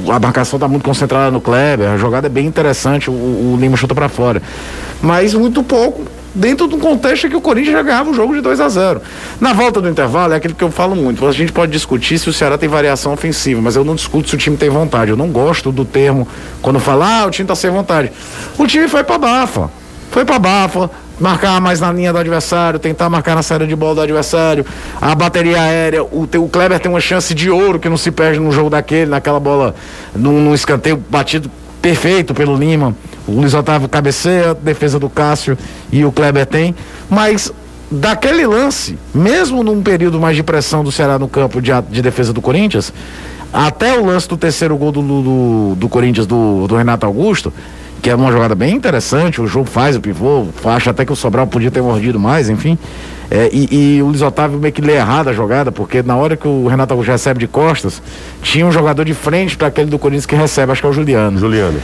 A 0.08 0.20
marcação 0.20 0.58
está 0.58 0.68
muito 0.68 0.84
concentrada 0.84 1.32
no 1.32 1.42
Kleber, 1.42 1.90
a 1.90 1.98
jogada 1.98 2.28
é 2.28 2.30
bem 2.30 2.46
interessante, 2.46 3.10
o, 3.10 3.14
o 3.14 3.58
Lima 3.60 3.76
chuta 3.78 3.96
para 3.96 4.10
fora. 4.10 4.42
Mas 5.02 5.34
muito 5.34 5.64
pouco 5.64 6.06
dentro 6.34 6.68
do 6.68 6.78
contexto 6.78 7.28
que 7.28 7.36
o 7.36 7.42
Corinthians 7.42 7.74
já 7.74 7.82
ganhava 7.82 8.10
o 8.10 8.14
jogo 8.14 8.34
de 8.34 8.42
2 8.42 8.60
a 8.60 8.70
0 8.70 9.02
Na 9.40 9.54
volta 9.54 9.82
do 9.82 9.90
intervalo, 9.90 10.34
é 10.34 10.38
aquilo 10.38 10.54
que 10.54 10.64
eu 10.64 10.72
falo 10.72 10.96
muito. 10.96 11.26
A 11.26 11.32
gente 11.32 11.52
pode 11.52 11.72
discutir 11.72 12.20
se 12.20 12.30
o 12.30 12.34
Ceará 12.34 12.58
tem 12.58 12.70
variação 12.70 13.14
ofensiva, 13.14 13.62
mas 13.62 13.76
eu 13.76 13.84
não 13.84 13.96
discuto 13.96 14.30
se 14.30 14.36
o 14.36 14.38
time 14.38 14.58
tem 14.58 14.70
vontade. 14.70 15.12
Eu 15.12 15.18
não 15.18 15.28
gosto 15.30 15.72
do 15.72 15.84
termo 15.84 16.28
quando 16.62 16.80
fala, 16.80 17.22
ah, 17.22 17.26
o 17.26 17.32
time 17.32 17.48
tá 17.48 17.56
sem 17.56 17.70
vontade. 17.70 18.12
O 18.58 18.68
time 18.68 18.88
foi 18.88 19.04
pra 19.04 19.18
bafa. 19.18 19.70
Foi 20.12 20.26
pra 20.26 20.40
bafa, 20.40 20.90
marcar 21.20 21.60
mais 21.60 21.80
na 21.80 21.92
linha 21.92 22.12
do 22.14 22.20
adversário, 22.20 22.80
tentar 22.80 23.10
marcar 23.10 23.36
na 23.36 23.44
saída 23.44 23.68
de 23.68 23.76
bola 23.76 23.96
do 23.96 24.02
adversário, 24.02 24.66
a 25.02 25.14
bateria 25.14 25.62
aérea, 25.62 26.04
o, 26.04 26.24
o 26.24 26.50
Kleber 26.50 26.80
tem 26.80 26.92
uma 26.92 27.02
chance 27.02 27.34
de 27.34 27.50
ouro 27.50 27.80
que 27.80 27.90
não 27.90 27.98
se 27.98 28.12
perde 28.12 28.40
no 28.40 28.52
jogo 28.52 28.70
daquele, 28.70 29.10
naquela 29.10 29.40
bola, 29.40 29.76
num, 30.16 30.42
num 30.42 30.54
escanteio 30.54 30.98
batido 31.10 31.52
perfeito 31.82 32.34
pelo 32.34 32.56
Lima. 32.56 32.96
O 33.28 33.32
Luiz 33.32 33.54
Otávio 33.54 33.88
cabeceia, 33.88 34.54
defesa 34.54 35.00
do 35.00 35.10
Cássio 35.10 35.58
e 35.92 36.04
o 36.04 36.12
Kleber 36.12 36.46
tem. 36.46 36.76
Mas 37.10 37.52
daquele 37.92 38.46
lance, 38.46 38.98
mesmo 39.14 39.64
num 39.64 39.82
período 39.82 40.20
mais 40.20 40.36
de 40.36 40.44
pressão 40.44 40.84
do 40.84 40.92
Ceará 40.92 41.18
no 41.18 41.28
campo 41.28 41.62
de, 41.62 41.72
de 41.90 42.02
defesa 42.02 42.34
do 42.34 42.42
Corinthians, 42.42 42.94
até 43.52 43.98
o 43.98 44.06
lance 44.06 44.28
do 44.28 44.38
terceiro 44.38 44.78
gol 44.78 44.92
do, 44.92 45.02
do, 45.02 45.76
do 45.76 45.90
Corinthians 45.90 46.28
do, 46.28 46.68
do 46.68 46.76
Renato 46.76 47.06
Augusto, 47.06 47.52
que 48.02 48.10
é 48.10 48.16
uma 48.16 48.32
jogada 48.32 48.56
bem 48.56 48.76
interessante, 48.76 49.42
o 49.42 49.48
jogo 49.48 49.66
faz 49.66 49.96
o 49.96 50.02
pivô, 50.02 50.48
acho 50.66 50.90
até 50.90 51.06
que 51.06 51.12
o 51.12 51.16
Sobral 51.16 51.48
podia 51.48 51.70
ter 51.70 51.82
mordido 51.82 52.20
mais, 52.20 52.50
enfim. 52.50 52.78
É, 53.32 53.50
e, 53.54 53.98
e, 53.98 54.02
o 54.02 54.08
Luiz 54.08 54.22
Otávio 54.22 54.58
meio 54.58 54.74
que 54.74 54.82
lê 54.82 54.96
errado 54.96 55.28
a 55.28 55.34
jogada, 55.34 55.72
porque 55.72 56.02
na 56.02 56.16
hora 56.16 56.36
que 56.36 56.48
o 56.48 56.68
Renato 56.68 56.94
Augusto 56.94 57.12
recebe 57.12 57.40
de 57.40 57.48
costas, 57.48 58.02
tinha 58.42 58.66
um 58.66 58.72
jogador 58.72 59.06
de 59.06 59.14
frente 59.14 59.56
para 59.56 59.68
aquele 59.68 59.90
do 59.90 60.00
Corinthians 60.00 60.26
que 60.26 60.36
recebe, 60.36 60.72
acho 60.72 60.82
que 60.82 60.88
é 60.88 60.90
o 60.90 60.94
Juliano. 60.94 61.38
Juliano 61.38 61.80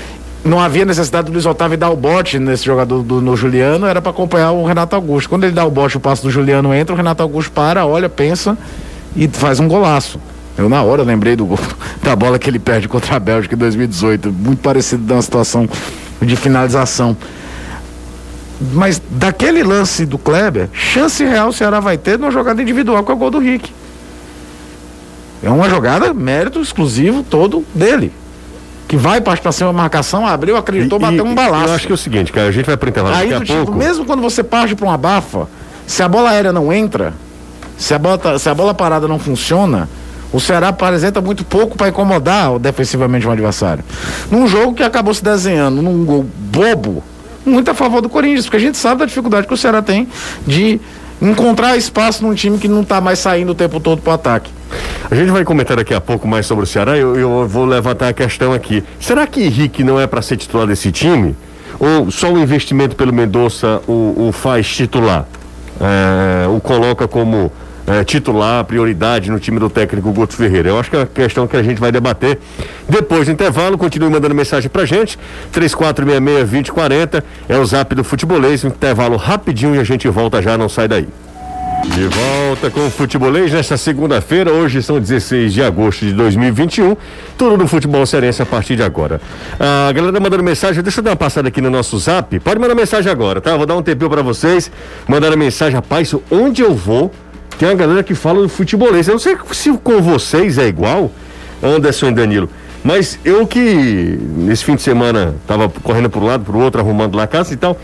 não 0.46 0.60
havia 0.60 0.86
necessidade 0.86 1.26
do 1.26 1.34
Luiz 1.34 1.46
Otávio 1.46 1.76
dar 1.76 1.90
o 1.90 1.96
bote 1.96 2.38
nesse 2.38 2.64
jogador 2.64 3.02
do, 3.02 3.20
no 3.20 3.36
Juliano, 3.36 3.88
era 3.88 4.00
para 4.00 4.12
acompanhar 4.12 4.52
o 4.52 4.64
Renato 4.64 4.96
Augusto. 4.96 5.28
Quando 5.28 5.44
ele 5.44 5.54
dá 5.54 5.66
o 5.66 5.72
bote, 5.72 5.98
o 5.98 6.00
passo 6.00 6.22
do 6.22 6.30
Juliano 6.30 6.72
entra, 6.72 6.94
o 6.94 6.98
Renato 6.98 7.24
Augusto 7.24 7.52
para, 7.52 7.84
olha, 7.86 8.08
pensa 8.08 8.56
e 9.16 9.28
faz 9.28 9.60
um 9.60 9.68
golaço. 9.68 10.20
Eu 10.56 10.70
na 10.70 10.84
hora 10.84 11.02
lembrei 11.02 11.36
do 11.36 11.46
gol, 11.46 11.60
da 12.02 12.16
bola 12.16 12.38
que 12.38 12.48
ele 12.48 12.60
perde 12.60 12.88
contra 12.88 13.16
a 13.16 13.20
Bélgica 13.20 13.56
em 13.56 13.58
2018, 13.58 14.32
muito 14.32 14.60
parecido 14.60 15.04
da 15.04 15.20
situação 15.22 15.68
de 16.22 16.36
finalização. 16.36 17.16
Mas 18.74 19.02
daquele 19.10 19.64
lance 19.64 20.06
do 20.06 20.18
Kleber, 20.18 20.70
chance 20.72 21.24
real 21.24 21.50
o 21.50 21.54
Ceará 21.54 21.80
vai 21.80 21.98
ter 21.98 22.18
numa 22.18 22.32
jogada 22.32 22.62
individual 22.62 23.04
com 23.04 23.14
o 23.14 23.16
gol 23.16 23.32
do 23.32 23.40
Rick. 23.40 23.72
É 25.44 25.50
uma 25.50 25.70
jogada, 25.70 26.14
mérito 26.14 26.62
exclusivo 26.62 27.22
todo 27.22 27.66
dele 27.74 28.12
que 28.88 28.98
vai 28.98 29.20
para 29.20 29.52
cima 29.52 29.72
da 29.72 29.78
marcação, 29.78 30.26
abriu, 30.26 30.56
acreditou, 30.56 31.00
e, 31.00 31.02
bateu 31.02 31.26
um 31.26 31.34
balaço. 31.34 31.70
Eu 31.70 31.74
acho 31.74 31.88
que 31.88 31.92
é 31.92 31.96
o 31.96 31.98
seguinte, 31.98 32.32
cara, 32.32 32.48
a 32.48 32.52
gente 32.52 32.66
vai 32.66 32.78
para 32.78 32.90
intervalo 32.90 33.16
Aí, 33.16 33.30
daqui 33.30 33.44
a 33.44 33.46
tipo, 33.46 33.66
pouco. 33.66 33.78
Mesmo 33.78 34.06
quando 34.06 34.22
você 34.22 34.44
parte 34.44 34.76
para 34.76 34.86
uma 34.86 34.98
bafa, 34.98 35.48
se 35.88 36.04
a 36.04 36.08
bola 36.08 36.30
aérea 36.30 36.54
não 36.54 36.72
entra, 36.72 37.14
se 37.78 37.94
a 37.94 38.00
bola, 38.00 38.40
se 38.40 38.48
a 38.48 38.54
bola 38.54 38.74
parada 38.74 39.08
não 39.08 39.18
funciona, 39.18 39.90
o 40.36 40.40
Ceará 40.42 40.68
apresenta 40.68 41.22
muito 41.22 41.46
pouco 41.46 41.78
para 41.78 41.88
incomodar 41.88 42.60
defensivamente 42.60 43.26
o 43.26 43.32
adversário. 43.32 43.86
Num 44.30 44.46
jogo 44.50 44.74
que 44.74 44.84
acabou 44.84 45.14
se 45.14 45.24
desenhando 45.24 45.82
num 45.82 46.04
gol 46.04 46.26
bobo, 46.38 47.02
muito 47.46 47.72
a 47.72 47.74
favor 47.74 48.02
do 48.02 48.10
Corinthians, 48.10 48.44
porque 48.44 48.58
a 48.58 48.60
gente 48.60 48.78
sabe 48.78 49.00
da 49.00 49.06
dificuldade 49.06 49.48
que 49.48 49.54
o 49.54 49.56
Ceará 49.56 49.82
tem 49.82 50.10
de 50.46 50.82
encontrar 51.22 51.78
espaço 51.78 52.22
num 52.22 52.34
time 52.34 52.58
que 52.58 52.68
não 52.68 52.82
está 52.82 53.00
mais 53.00 53.20
saindo 53.20 53.54
o 53.54 53.56
tempo 53.56 53.80
todo 53.80 54.02
para 54.02 54.12
o 54.12 54.14
ataque. 54.14 54.52
A 55.10 55.16
gente 55.16 55.32
vai 55.32 55.46
comentar 55.46 55.78
daqui 55.78 55.94
a 55.94 56.02
pouco 56.02 56.28
mais 56.28 56.46
sobre 56.46 56.66
o 56.66 56.68
Ceará. 56.68 56.98
Eu, 56.98 57.16
eu 57.16 57.48
vou 57.48 57.64
levantar 57.64 58.10
a 58.10 58.14
questão 58.14 58.52
aqui. 58.52 58.84
Será 59.00 59.26
que 59.26 59.42
Henrique 59.42 59.86
não 59.86 59.98
é 59.98 60.06
para 60.06 60.22
ser 60.22 60.36
titular 60.36 60.68
desse 60.68 60.92
time? 60.92 61.34
Ou 61.80 62.12
só 62.12 62.30
o 62.30 62.38
investimento 62.38 62.98
pelo 62.98 63.14
Mendonça 63.14 63.82
o, 63.88 64.28
o 64.28 64.32
faz 64.34 64.68
titular? 64.68 65.26
É, 65.80 66.46
o 66.50 66.60
coloca 66.60 67.08
como 67.08 67.54
é, 67.88 68.04
titular, 68.04 68.64
prioridade 68.66 69.30
no 69.30 69.40
time 69.40 69.60
do 69.60 69.70
técnico 69.70 70.12
Guto 70.12 70.36
Ferreira? 70.36 70.70
Eu 70.70 70.80
acho 70.80 70.90
que 70.90 70.96
é 70.96 71.00
uma 71.00 71.06
questão 71.06 71.48
que 71.48 71.56
a 71.56 71.64
gente 71.64 71.80
vai 71.80 71.92
debater 71.92 72.40
depois 72.90 73.26
do 73.26 73.32
intervalo. 73.32 73.78
Continue 73.78 74.10
mandando 74.10 74.34
mensagem 74.34 74.70
pra 74.70 74.86
gente. 74.86 75.18
3466-2040 75.54 77.24
é 77.48 77.58
o 77.58 77.66
zap 77.66 77.94
do 77.94 78.04
futebolês. 78.04 78.64
Um 78.64 78.70
intervalo 78.70 79.18
rapidinho 79.18 79.76
e 79.76 79.80
a 79.80 79.84
gente 79.84 80.08
volta 80.08 80.42
já, 80.42 80.58
não 80.58 80.70
sai 80.70 80.88
daí. 80.88 81.08
De 81.84 82.08
volta 82.08 82.72
com 82.72 82.88
o 82.88 82.90
Futebolês 82.90 83.54
nesta 83.54 83.78
segunda-feira, 83.78 84.52
hoje 84.52 84.82
são 84.82 85.00
16 85.00 85.54
de 85.54 85.62
agosto 85.62 86.04
de 86.04 86.14
2021. 86.14 86.98
Tudo 87.38 87.58
no 87.58 87.68
futebol 87.68 88.06
cearense 88.06 88.42
a 88.42 88.46
partir 88.46 88.76
de 88.76 88.84
agora. 88.84 89.22
A 89.60 89.92
galera 89.94 90.20
mandando 90.20 90.44
mensagem, 90.44 90.82
deixa 90.82 91.00
eu 91.00 91.04
dar 91.04 91.12
uma 91.12 91.16
passada 91.16 91.48
aqui 91.48 91.62
no 91.62 91.70
nosso 91.70 91.98
zap. 92.00 92.38
Pode 92.40 92.60
mandar 92.60 92.76
mensagem 92.76 93.10
agora, 93.10 93.40
tá? 93.40 93.56
Vou 93.56 93.66
dar 93.66 93.76
um 93.78 93.82
tempinho 93.82 94.10
para 94.10 94.22
vocês. 94.22 94.70
Mandaram 95.08 95.38
mensagem, 95.38 95.76
rapaz, 95.76 96.14
onde 96.30 96.62
eu 96.62 96.74
vou, 96.74 97.12
tem 97.58 97.70
uma 97.70 97.76
galera 97.76 98.04
que 98.04 98.14
fala 98.14 98.42
do 98.42 98.50
futebolês. 98.50 99.08
Eu 99.08 99.14
não 99.14 99.20
sei 99.20 99.36
se 99.52 99.72
com 99.78 100.02
vocês 100.02 100.58
é 100.58 100.68
igual, 100.68 101.12
Anderson 101.64 102.10
e 102.10 102.12
Danilo. 102.12 102.50
Mas 102.84 103.18
eu 103.26 103.48
que 103.48 104.20
nesse 104.38 104.64
fim 104.64 104.76
de 104.76 104.82
semana 104.84 105.36
tava 105.48 105.68
correndo 105.68 106.10
para 106.10 106.20
um 106.20 106.26
lado, 106.26 106.46
para 106.46 106.56
o 106.56 106.62
outro, 106.62 106.80
arrumando 106.82 107.16
lá 107.16 107.24
a 107.24 107.28
casa 107.28 107.54
e 107.54 107.58
tal. 107.58 107.76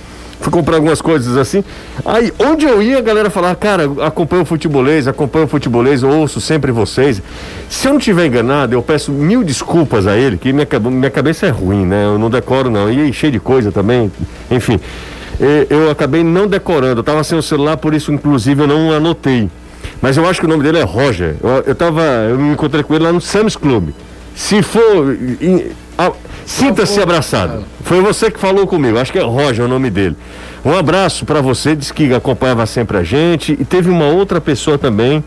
fui 0.41 0.51
comprar 0.51 0.75
algumas 0.75 1.01
coisas 1.01 1.37
assim. 1.37 1.63
Aí, 2.03 2.33
onde 2.39 2.65
eu 2.65 2.81
ia, 2.81 2.97
a 2.97 3.01
galera 3.01 3.29
falava, 3.29 3.55
cara, 3.55 3.83
acompanho 4.05 4.41
o 4.41 4.45
futebolês, 4.45 5.07
acompanho 5.07 5.45
o 5.45 5.47
futebolês, 5.47 6.03
ouço 6.03 6.41
sempre 6.41 6.71
vocês. 6.71 7.21
Se 7.69 7.87
eu 7.87 7.93
não 7.93 7.99
tiver 7.99 8.25
enganado, 8.25 8.73
eu 8.73 8.81
peço 8.81 9.11
mil 9.11 9.43
desculpas 9.43 10.07
a 10.07 10.17
ele, 10.17 10.37
que 10.37 10.51
minha, 10.51 10.67
minha 10.91 11.11
cabeça 11.11 11.45
é 11.45 11.49
ruim, 11.49 11.85
né? 11.85 12.05
Eu 12.05 12.17
não 12.17 12.29
decoro, 12.29 12.69
não. 12.69 12.91
E 12.91 13.13
cheio 13.13 13.31
de 13.31 13.39
coisa 13.39 13.71
também, 13.71 14.11
enfim. 14.49 14.79
Eu 15.69 15.89
acabei 15.89 16.23
não 16.23 16.47
decorando, 16.47 16.99
eu 16.99 17.03
tava 17.03 17.23
sem 17.23 17.37
o 17.37 17.41
celular, 17.41 17.77
por 17.77 17.93
isso, 17.93 18.11
inclusive, 18.11 18.61
eu 18.61 18.67
não 18.67 18.91
anotei. 18.91 19.49
Mas 20.01 20.17
eu 20.17 20.27
acho 20.27 20.39
que 20.39 20.45
o 20.45 20.49
nome 20.49 20.63
dele 20.63 20.79
é 20.79 20.83
Roger. 20.83 21.35
Eu, 21.43 21.63
eu 21.67 21.75
tava, 21.75 22.01
eu 22.29 22.37
me 22.37 22.53
encontrei 22.53 22.83
com 22.83 22.93
ele 22.95 23.03
lá 23.03 23.13
no 23.13 23.21
Sam's 23.21 23.55
Club. 23.55 23.89
Se 24.35 24.61
for. 24.63 25.17
Sinta-se 26.45 26.99
abraçado. 26.99 27.63
Foi 27.83 28.01
você 28.01 28.31
que 28.31 28.39
falou 28.39 28.65
comigo. 28.65 28.97
Acho 28.97 29.11
que 29.11 29.19
é 29.19 29.23
Roger 29.23 29.65
o 29.65 29.67
nome 29.67 29.89
dele. 29.89 30.15
Um 30.65 30.75
abraço 30.75 31.25
para 31.25 31.41
você, 31.41 31.75
disse 31.75 31.93
que 31.93 32.13
acompanhava 32.13 32.65
sempre 32.65 32.97
a 32.97 33.03
gente. 33.03 33.53
E 33.59 33.63
teve 33.63 33.89
uma 33.89 34.05
outra 34.05 34.41
pessoa 34.41 34.77
também, 34.77 35.23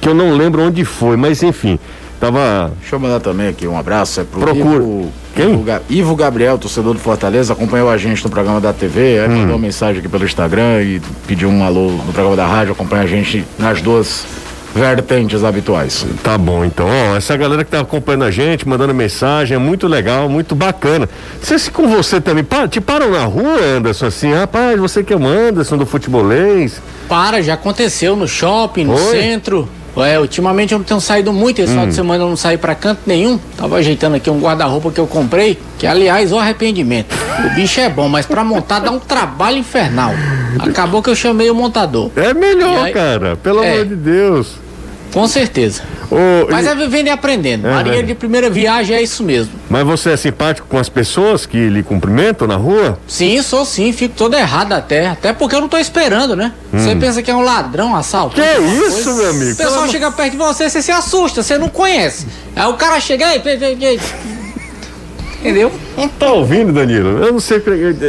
que 0.00 0.08
eu 0.08 0.14
não 0.14 0.34
lembro 0.36 0.62
onde 0.62 0.84
foi, 0.84 1.16
mas 1.16 1.42
enfim. 1.42 1.78
Tava. 2.20 2.70
Deixa 2.78 2.94
eu 2.94 3.00
mandar 3.00 3.18
também 3.18 3.48
aqui 3.48 3.66
um 3.66 3.78
abraço. 3.78 4.20
É 4.20 4.24
pro 4.24 4.40
Procura. 4.40 4.76
Ivo, 4.76 5.12
Quem? 5.34 5.52
Ivo, 5.54 5.64
Ivo, 5.88 6.14
Gabriel, 6.14 6.58
torcedor 6.58 6.92
do 6.92 7.00
Fortaleza, 7.00 7.54
acompanhou 7.54 7.88
a 7.88 7.96
gente 7.96 8.22
no 8.22 8.28
programa 8.28 8.60
da 8.60 8.74
TV, 8.74 9.20
aí 9.20 9.28
hum. 9.28 9.38
mandou 9.38 9.56
uma 9.56 9.58
mensagem 9.58 10.00
aqui 10.00 10.08
pelo 10.08 10.24
Instagram 10.24 10.82
e 10.82 11.00
pediu 11.26 11.48
um 11.48 11.64
alô 11.64 11.90
no 11.90 12.12
programa 12.12 12.36
da 12.36 12.46
rádio, 12.46 12.72
acompanha 12.72 13.04
a 13.04 13.06
gente 13.06 13.42
nas 13.58 13.80
duas 13.80 14.26
vertentes 14.74 15.42
habituais. 15.42 16.06
Tá 16.22 16.36
bom, 16.36 16.62
então. 16.62 16.86
Ó, 16.86 17.16
essa 17.16 17.36
galera 17.38 17.64
que 17.64 17.70
tá 17.70 17.80
acompanhando 17.80 18.24
a 18.24 18.30
gente, 18.30 18.68
mandando 18.68 18.94
mensagem, 18.94 19.54
é 19.54 19.58
muito 19.58 19.88
legal, 19.88 20.28
muito 20.28 20.54
bacana. 20.54 21.08
Se, 21.42 21.58
se 21.58 21.70
com 21.70 21.88
você 21.88 22.20
também, 22.20 22.44
te 22.68 22.80
param 22.82 23.10
na 23.10 23.24
rua, 23.24 23.58
Anderson, 23.76 24.06
assim, 24.06 24.32
rapaz, 24.32 24.78
você 24.78 25.02
que 25.02 25.12
é 25.12 25.16
o 25.16 25.26
Anderson 25.26 25.78
do 25.78 25.86
futebolês? 25.86 26.80
Para, 27.08 27.42
já 27.42 27.54
aconteceu 27.54 28.14
no 28.14 28.28
shopping, 28.28 28.84
no 28.84 28.94
Oi? 28.94 29.10
centro. 29.10 29.68
É, 29.96 30.18
ultimamente 30.18 30.72
eu 30.72 30.78
não 30.78 30.84
tenho 30.84 31.00
saído 31.00 31.32
muito, 31.32 31.60
esse 31.60 31.70
hum. 31.70 31.74
final 31.74 31.86
de 31.86 31.94
semana 31.94 32.24
eu 32.24 32.28
não 32.28 32.36
saí 32.36 32.56
para 32.56 32.74
canto 32.74 33.00
nenhum. 33.06 33.38
Tava 33.56 33.76
ajeitando 33.76 34.16
aqui 34.16 34.30
um 34.30 34.40
guarda-roupa 34.40 34.90
que 34.90 35.00
eu 35.00 35.06
comprei, 35.06 35.58
que 35.78 35.86
aliás, 35.86 36.32
o 36.32 36.38
arrependimento. 36.38 37.14
O 37.44 37.54
bicho 37.54 37.80
é 37.80 37.88
bom, 37.88 38.08
mas 38.08 38.26
para 38.26 38.44
montar 38.44 38.80
dá 38.80 38.90
um 38.90 38.98
trabalho 38.98 39.58
infernal. 39.58 40.12
Acabou 40.58 41.02
que 41.02 41.10
eu 41.10 41.14
chamei 41.14 41.50
o 41.50 41.54
montador. 41.54 42.10
É 42.16 42.34
melhor, 42.34 42.86
aí, 42.86 42.92
cara, 42.92 43.36
pelo 43.36 43.62
é, 43.62 43.72
amor 43.72 43.86
de 43.86 43.96
Deus. 43.96 44.56
Com 45.12 45.26
certeza. 45.26 45.82
Mas 46.50 46.66
é 46.66 46.74
vivendo 46.74 47.06
e 47.06 47.10
aprendendo. 47.10 47.66
É, 47.66 47.70
Marinha 47.70 48.00
é. 48.00 48.02
de 48.02 48.14
primeira 48.14 48.50
viagem 48.50 48.96
é 48.96 49.02
isso 49.02 49.22
mesmo. 49.22 49.52
Mas 49.68 49.84
você 49.84 50.10
é 50.10 50.16
simpático 50.16 50.66
com 50.68 50.78
as 50.78 50.88
pessoas 50.88 51.46
que 51.46 51.68
lhe 51.68 51.82
cumprimentam 51.82 52.46
na 52.48 52.56
rua? 52.56 52.98
Sim, 53.06 53.40
sou 53.42 53.64
sim. 53.64 53.92
Fico 53.92 54.14
todo 54.16 54.34
errado 54.34 54.72
até. 54.72 55.08
Até 55.08 55.32
porque 55.32 55.54
eu 55.54 55.60
não 55.60 55.68
tô 55.68 55.78
esperando, 55.78 56.34
né? 56.34 56.52
Hum. 56.72 56.78
Você 56.78 56.96
pensa 56.96 57.22
que 57.22 57.30
é 57.30 57.34
um 57.34 57.42
ladrão, 57.42 57.94
assalto. 57.94 58.34
Que 58.34 58.42
isso, 58.42 59.04
coisa. 59.04 59.14
meu 59.14 59.30
amigo? 59.30 59.52
O 59.52 59.56
pessoal 59.56 59.80
Pelo... 59.80 59.92
chega 59.92 60.10
perto 60.10 60.30
de 60.32 60.36
você, 60.36 60.68
você 60.68 60.82
se 60.82 60.92
assusta, 60.92 61.42
você 61.42 61.58
não 61.58 61.68
conhece. 61.68 62.26
Aí 62.56 62.66
o 62.66 62.74
cara 62.74 62.98
chega 63.00 63.26
aí, 63.26 63.40
Entendeu? 65.40 65.72
Tá 66.18 66.32
ouvindo, 66.32 66.70
Danilo? 66.70 67.24
Eu 67.24 67.32
não 67.32 67.40
sei. 67.40 67.60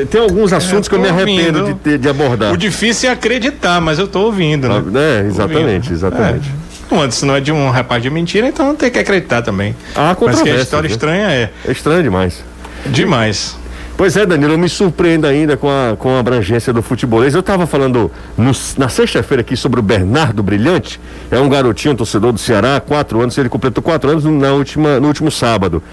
Tem 0.09 0.19
alguns 0.19 0.51
assuntos 0.51 0.89
que 0.89 0.95
eu 0.95 0.99
me 0.99 1.07
arrependo 1.07 1.63
de, 1.63 1.73
ter, 1.75 1.97
de 1.97 2.09
abordar. 2.09 2.51
O 2.51 2.57
difícil 2.57 3.09
é 3.09 3.13
acreditar, 3.13 3.79
mas 3.79 3.99
eu 3.99 4.07
tô 4.07 4.23
ouvindo, 4.23 4.67
né? 4.67 5.21
É, 5.21 5.27
exatamente, 5.27 5.93
exatamente. 5.93 6.49
É. 6.67 6.70
Antes 6.91 7.17
se 7.19 7.25
não 7.25 7.35
é 7.35 7.41
de 7.41 7.51
um 7.51 7.69
rapaz 7.69 8.01
de 8.03 8.09
mentira, 8.09 8.47
então 8.47 8.65
não 8.65 8.75
tem 8.75 8.91
que 8.91 8.99
acreditar 8.99 9.41
também. 9.41 9.75
Ah, 9.95 10.15
Mas 10.19 10.41
que 10.41 10.49
a 10.49 10.55
história 10.57 10.87
estranha 10.87 11.31
é. 11.31 11.49
É 11.65 11.71
estranho 11.71 12.03
demais. 12.03 12.43
Demais. 12.85 13.55
Pois 14.01 14.17
é, 14.17 14.25
Danilo, 14.25 14.53
eu 14.53 14.57
me 14.57 14.67
surpreendo 14.67 15.27
ainda 15.27 15.55
com 15.55 15.69
a, 15.69 15.95
com 15.95 16.15
a 16.15 16.19
abrangência 16.19 16.73
do 16.73 16.81
futebolês. 16.81 17.35
Eu 17.35 17.41
estava 17.41 17.67
falando 17.67 18.09
no, 18.35 18.51
na 18.75 18.89
sexta-feira 18.89 19.41
aqui 19.41 19.55
sobre 19.55 19.79
o 19.79 19.83
Bernardo 19.83 20.41
Brilhante, 20.41 20.99
é 21.29 21.37
um 21.37 21.47
garotinho, 21.47 21.93
um 21.93 21.95
torcedor 21.95 22.31
do 22.31 22.39
Ceará, 22.39 22.79
quatro 22.79 23.21
anos, 23.21 23.37
ele 23.37 23.47
completou 23.47 23.83
quatro 23.83 24.09
anos 24.09 24.25
na 24.25 24.53
última, 24.53 24.99
no 24.99 25.07
último 25.07 25.29
sábado. 25.29 25.83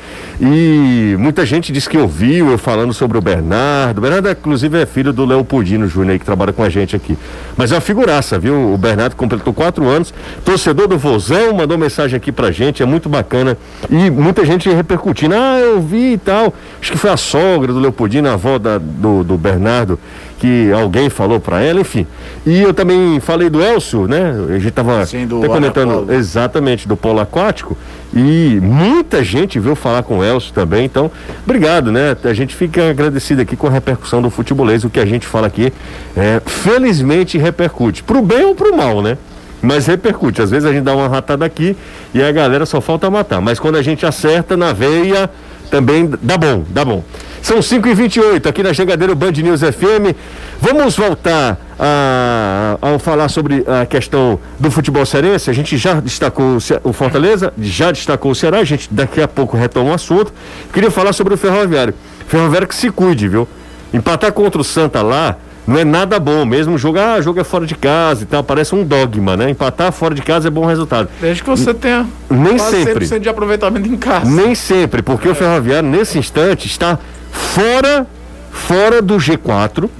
E 0.41 1.17
muita 1.19 1.45
gente 1.45 1.71
disse 1.71 1.87
que 1.87 1.99
ouviu 1.99 2.51
eu 2.51 2.57
falando 2.57 2.95
sobre 2.95 3.19
o 3.19 3.21
Bernardo. 3.21 3.99
O 3.99 4.01
Bernardo, 4.01 4.31
inclusive, 4.31 4.81
é 4.81 4.87
filho 4.87 5.13
do 5.13 5.27
Leopoldino 5.27 5.87
Júnior, 5.87 6.19
que 6.19 6.25
trabalha 6.25 6.55
com 6.55 6.63
a 6.63 6.71
gente 6.71 6.97
aqui. 6.97 7.15
Mas 7.59 7.73
é 7.73 7.75
uma 7.75 7.83
figuraça, 7.83 8.39
viu? 8.39 8.73
O 8.73 8.79
Bernardo 8.79 9.17
completou 9.17 9.53
quatro 9.53 9.87
anos, 9.87 10.15
torcedor 10.47 10.89
do 10.89 10.97
Vozão, 10.97 11.53
mandou 11.53 11.77
mensagem 11.77 12.17
aqui 12.17 12.33
pra 12.33 12.51
gente, 12.53 12.83
é 12.83 12.87
muito 12.87 13.07
bacana. 13.07 13.55
E 13.91 14.11
muita 14.11 14.47
gente 14.47 14.71
repercutindo, 14.71 15.35
ah, 15.35 15.59
eu 15.59 15.83
vi 15.83 16.15
e 16.15 16.19
tal. 16.19 16.55
Acho 16.81 16.93
que 16.93 16.97
foi 16.97 17.11
a 17.11 17.17
sogra 17.19 17.71
do 17.71 17.79
Leopoldino 17.79 17.98
Leopoldina, 17.99 18.31
a 18.31 18.35
avó 18.35 18.59
da, 18.59 18.79
do, 18.79 19.25
do 19.25 19.37
Bernardo, 19.37 19.99
que 20.39 20.71
alguém 20.73 21.11
falou 21.11 21.41
para 21.41 21.61
ela, 21.61 21.81
enfim. 21.81 22.07
E 22.47 22.63
eu 22.63 22.73
também 22.73 23.19
falei 23.19 23.51
do 23.51 23.61
Elcio, 23.61 24.07
né? 24.07 24.35
A 24.49 24.59
gente 24.59 24.71
tava 24.71 25.05
Sim, 25.05 25.29
comentando 25.29 26.13
exatamente 26.13 26.87
do 26.87 26.97
polo 26.97 27.19
aquático. 27.19 27.77
E 28.15 28.61
muita 28.63 29.25
gente 29.25 29.59
veio 29.59 29.75
falar 29.75 30.05
com 30.05 30.19
o 30.19 30.25
Elcio 30.25 30.53
também, 30.55 30.85
então, 30.85 31.11
obrigado, 31.45 31.91
né? 31.91 32.17
A 32.23 32.33
gente 32.33 32.55
fica 32.55 32.89
agradecido 32.91 33.43
aqui 33.43 33.57
com 33.57 33.67
a 33.67 33.71
repercussão 33.71 34.23
do 34.23 34.31
futebolês, 34.31 34.85
o 34.85 34.91
que 34.91 35.01
a 35.01 35.05
gente 35.05 35.27
fala 35.27 35.49
aqui, 35.49 35.73
é, 36.17 36.41
felizmente 36.47 37.37
repercute, 37.37 38.03
pro 38.03 38.23
bem 38.23 38.45
ou 38.45 38.55
pro 38.55 38.75
mal, 38.75 39.03
né? 39.03 39.19
Mas 39.61 39.87
repercute, 39.87 40.41
às 40.41 40.51
vezes 40.51 40.65
a 40.65 40.73
gente 40.73 40.85
dá 40.85 40.95
uma 40.95 41.09
ratada 41.09 41.45
aqui 41.45 41.77
e 42.15 42.23
a 42.23 42.31
galera 42.31 42.65
só 42.65 42.81
falta 42.81 43.11
matar, 43.11 43.41
mas 43.41 43.59
quando 43.59 43.75
a 43.75 43.83
gente 43.83 44.07
acerta 44.07 44.57
na 44.57 44.73
veia, 44.73 45.29
também 45.71 46.11
dá 46.23 46.37
bom, 46.37 46.65
dá 46.69 46.85
bom. 46.85 47.03
São 47.43 47.63
5 47.63 47.89
e 47.89 47.95
28 47.95 48.49
aqui 48.49 48.63
na 48.63 48.73
Jangadeiro 48.73 49.15
Band 49.15 49.33
News 49.33 49.61
FM. 49.61 50.15
Vamos 50.61 50.97
voltar 50.97 51.59
a, 51.79 52.77
a, 52.83 52.99
falar 52.99 53.29
sobre 53.29 53.65
a 53.67 53.87
questão 53.87 54.39
do 54.59 54.71
futebol 54.71 55.07
cearense. 55.07 55.49
A 55.49 55.53
gente 55.53 55.77
já 55.77 55.95
destacou 56.01 56.59
o 56.83 56.93
Fortaleza, 56.93 57.53
já 57.59 57.93
destacou 57.93 58.33
o 58.33 58.35
Ceará. 58.35 58.59
A 58.59 58.65
gente 58.65 58.89
daqui 58.93 59.21
a 59.21 59.29
pouco 59.29 59.57
retoma 59.57 59.91
o 59.91 59.95
assunto. 59.95 60.33
Queria 60.73 60.91
falar 60.91 61.13
sobre 61.13 61.35
o 61.35 61.37
Ferroviário. 61.37 61.95
Ferroviário 62.27 62.67
que 62.67 62.75
se 62.75 62.91
cuide, 62.91 63.29
viu? 63.29 63.49
Empatar 63.95 64.33
contra 64.33 64.61
o 64.61 64.65
Santa 64.65 65.01
lá 65.01 65.37
não 65.69 65.79
é 65.79 65.85
nada 65.85 66.19
bom, 66.19 66.47
mesmo 66.47 66.79
jogar, 66.79 67.17
ah, 67.17 67.21
jogo 67.21 67.39
é 67.39 67.45
fora 67.45 67.67
de 67.67 67.75
casa 67.75 68.23
e 68.23 68.27
tal, 68.27 68.43
parece 68.43 68.75
um 68.75 68.83
dogma, 68.83 69.37
né? 69.37 69.51
Empatar 69.51 69.93
fora 69.93 70.15
de 70.15 70.23
casa 70.23 70.49
é 70.49 70.51
bom 70.51 70.65
resultado. 70.65 71.11
Desde 71.21 71.43
que 71.43 71.51
você 71.51 71.75
tenha 71.75 72.07
nem 72.31 72.59
sempre 72.59 73.05
100% 73.05 73.19
de 73.19 73.29
aproveitamento 73.29 73.87
em 73.87 73.97
casa. 73.99 74.31
Nem 74.31 74.55
sempre, 74.55 75.03
porque 75.03 75.29
é. 75.29 75.31
o 75.31 75.35
Ferroviário 75.35 75.87
nesse 75.87 76.19
instante 76.19 76.67
está 76.67 76.99
fora 77.31 78.07
fora 78.51 79.03
do 79.03 79.17
G4 79.17 79.91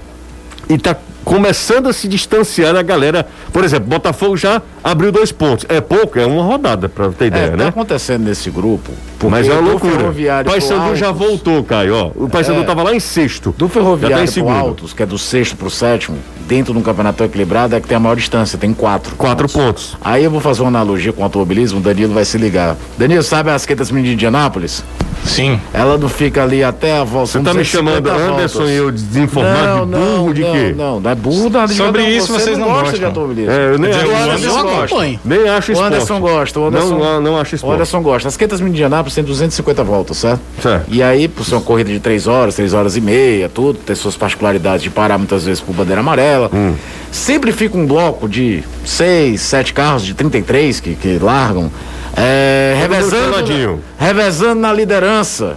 e 0.71 0.75
está 0.75 0.97
começando 1.29 1.89
a 1.89 1.93
se 1.93 2.09
distanciar 2.09 2.73
da 2.73 2.83
galera. 2.83 3.27
Por 3.53 3.63
exemplo, 3.63 3.87
Botafogo 3.87 4.37
já 4.37 4.63
abriu 4.83 5.13
dois 5.13 5.31
pontos. 5.31 5.67
É 5.69 5.81
pouco, 5.81 6.19
é 6.19 6.25
uma 6.25 6.43
rodada, 6.43 6.89
para 6.89 7.11
ter 7.11 7.27
ideia, 7.27 7.45
é, 7.45 7.51
tá 7.51 7.57
né? 7.57 7.69
acontecendo 7.69 8.25
nesse 8.25 8.51
grupo. 8.51 8.93
Mas 9.29 9.47
é 9.47 9.53
uma 9.53 9.73
loucura. 9.73 10.11
O 10.11 10.45
Paysandu 10.45 10.97
já 10.97 11.11
voltou, 11.13 11.63
Caio. 11.65 11.95
Ó, 11.95 12.11
o 12.15 12.29
Paysandu 12.29 12.61
estava 12.61 12.81
é, 12.81 12.85
lá 12.85 12.95
em 12.95 13.01
sexto. 13.01 13.55
Do 13.57 13.69
Ferroviário 13.69 14.27
tá 14.27 14.33
pro 14.33 14.49
Altos, 14.49 14.93
que 14.93 15.03
é 15.03 15.07
do 15.07 15.19
sexto 15.19 15.57
pro 15.57 15.69
sétimo, 15.69 16.17
dentro 16.47 16.73
de 16.73 16.79
um 16.79 16.83
campeonato 16.83 17.23
equilibrado, 17.23 17.75
é 17.75 17.81
que 17.81 17.87
tem 17.89 17.97
a 17.97 18.01
maior 18.01 18.15
distância, 18.15 18.59
tem 18.59 18.73
quatro. 18.73 19.17
Quatro 19.17 19.49
pontos. 19.49 19.91
pontos. 19.91 19.97
Aí 20.01 20.25
eu 20.25 20.31
vou 20.31 20.41
fazer 20.41 20.63
uma 20.63 20.69
analogia 20.69 21.13
com 21.13 21.21
o 21.21 21.25
automobilismo, 21.25 21.81
o 21.81 21.83
Danilo 21.83 22.15
vai 22.15 22.25
se 22.25 22.39
ligar. 22.39 22.77
Danilo, 22.97 23.23
sabe 23.23 23.51
as 23.51 23.67
quetas 23.67 23.89
de 23.89 23.99
Indianápolis? 23.99 24.85
Sim. 25.25 25.61
Ela 25.73 25.99
não 25.99 26.09
fica 26.09 26.43
ali 26.43 26.63
até 26.63 26.97
a 26.97 27.05
volta. 27.05 27.33
Você 27.33 27.41
tá 27.41 27.53
me 27.53 27.65
chamando 27.65 28.09
Anderson 28.09 28.65
e 28.65 28.77
eu 28.77 28.91
desinformado 28.91 29.87
de 29.87 29.93
burro 29.93 30.27
não, 30.27 30.33
de 30.33 30.41
não, 30.43 30.53
quê? 30.53 30.75
Não, 30.77 31.01
não, 31.01 31.01
burro 31.19 31.51
nada 31.51 31.73
Sobre 31.73 32.09
isso 32.09 32.29
você 32.29 32.45
vocês 32.45 32.59
não, 32.59 32.69
não 32.69 32.75
gostam. 32.75 32.99
de 32.99 33.05
automobilismo. 33.05 33.53
É, 33.53 33.73
eu 33.73 33.79
nem 33.79 33.91
acho. 33.91 34.07
O 34.07 34.17
Anderson 34.17 34.63
gosta. 34.63 35.21
Nem 35.25 35.49
acho 35.49 35.73
O 35.73 35.83
Anderson 35.83 36.21
gosta. 36.21 36.61
O 36.61 36.67
Anderson, 36.67 36.99
não, 36.99 37.21
não 37.21 37.39
acho 37.39 37.55
esporte. 37.55 37.73
O 37.73 37.75
Anderson 37.75 38.03
gosta. 38.03 38.29
As 38.29 38.37
500 38.37 38.61
mil 38.61 38.71
de 38.71 38.77
Indianápolis 38.77 39.15
tem 39.15 39.25
250 39.25 39.85
voltas, 39.85 40.17
certo? 40.17 40.41
Certo. 40.63 40.87
E 40.89 41.03
aí, 41.03 41.29
por 41.29 41.45
ser 41.45 41.57
uma 41.57 41.61
corrida 41.61 41.91
de 41.91 42.01
3 42.01 42.27
horas, 42.27 42.55
3 42.55 42.73
horas 42.73 42.97
e 42.97 43.01
meia, 43.01 43.49
tudo, 43.49 43.79
tem 43.79 43.95
suas 43.95 44.17
particularidades 44.17 44.83
de 44.83 44.91
parar 44.91 45.19
muitas 45.19 45.45
vezes 45.45 45.61
por 45.61 45.75
bandeira 45.75 46.01
amarela. 46.01 46.51
Hum. 46.53 46.75
Sempre 47.11 47.53
fica 47.53 47.77
um 47.77 47.87
bloco 47.87 48.29
de 48.29 48.63
6, 48.85 49.41
7 49.41 49.73
carros 49.73 50.05
de 50.05 50.15
33 50.15 50.81
que, 50.81 50.95
que 50.95 51.19
largam. 51.19 51.71
É, 52.17 52.77
revezando, 52.81 53.81
revezando 53.99 54.61
na 54.61 54.73
liderança 54.73 55.57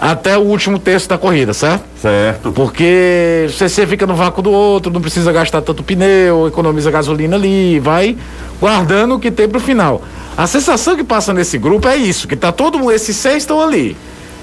até 0.00 0.38
o 0.38 0.42
último 0.42 0.78
terço 0.78 1.08
da 1.08 1.18
corrida, 1.18 1.52
certo? 1.52 1.84
Certo. 2.00 2.52
Porque 2.52 3.46
você 3.50 3.86
fica 3.86 4.06
no 4.06 4.14
vácuo 4.14 4.42
do 4.42 4.50
outro, 4.50 4.92
não 4.92 5.00
precisa 5.00 5.32
gastar 5.32 5.60
tanto 5.60 5.82
pneu, 5.82 6.46
economiza 6.46 6.90
gasolina 6.90 7.36
ali, 7.36 7.80
vai 7.80 8.16
guardando 8.60 9.16
o 9.16 9.18
que 9.18 9.30
tem 9.30 9.48
pro 9.48 9.60
final. 9.60 10.02
A 10.36 10.46
sensação 10.46 10.96
que 10.96 11.02
passa 11.02 11.34
nesse 11.34 11.58
grupo 11.58 11.88
é 11.88 11.96
isso, 11.96 12.28
que 12.28 12.36
tá 12.36 12.52
todo 12.52 12.78
mundo, 12.78 12.92
esses 12.92 13.16
seis 13.16 13.38
estão 13.38 13.60
ali. 13.60 13.96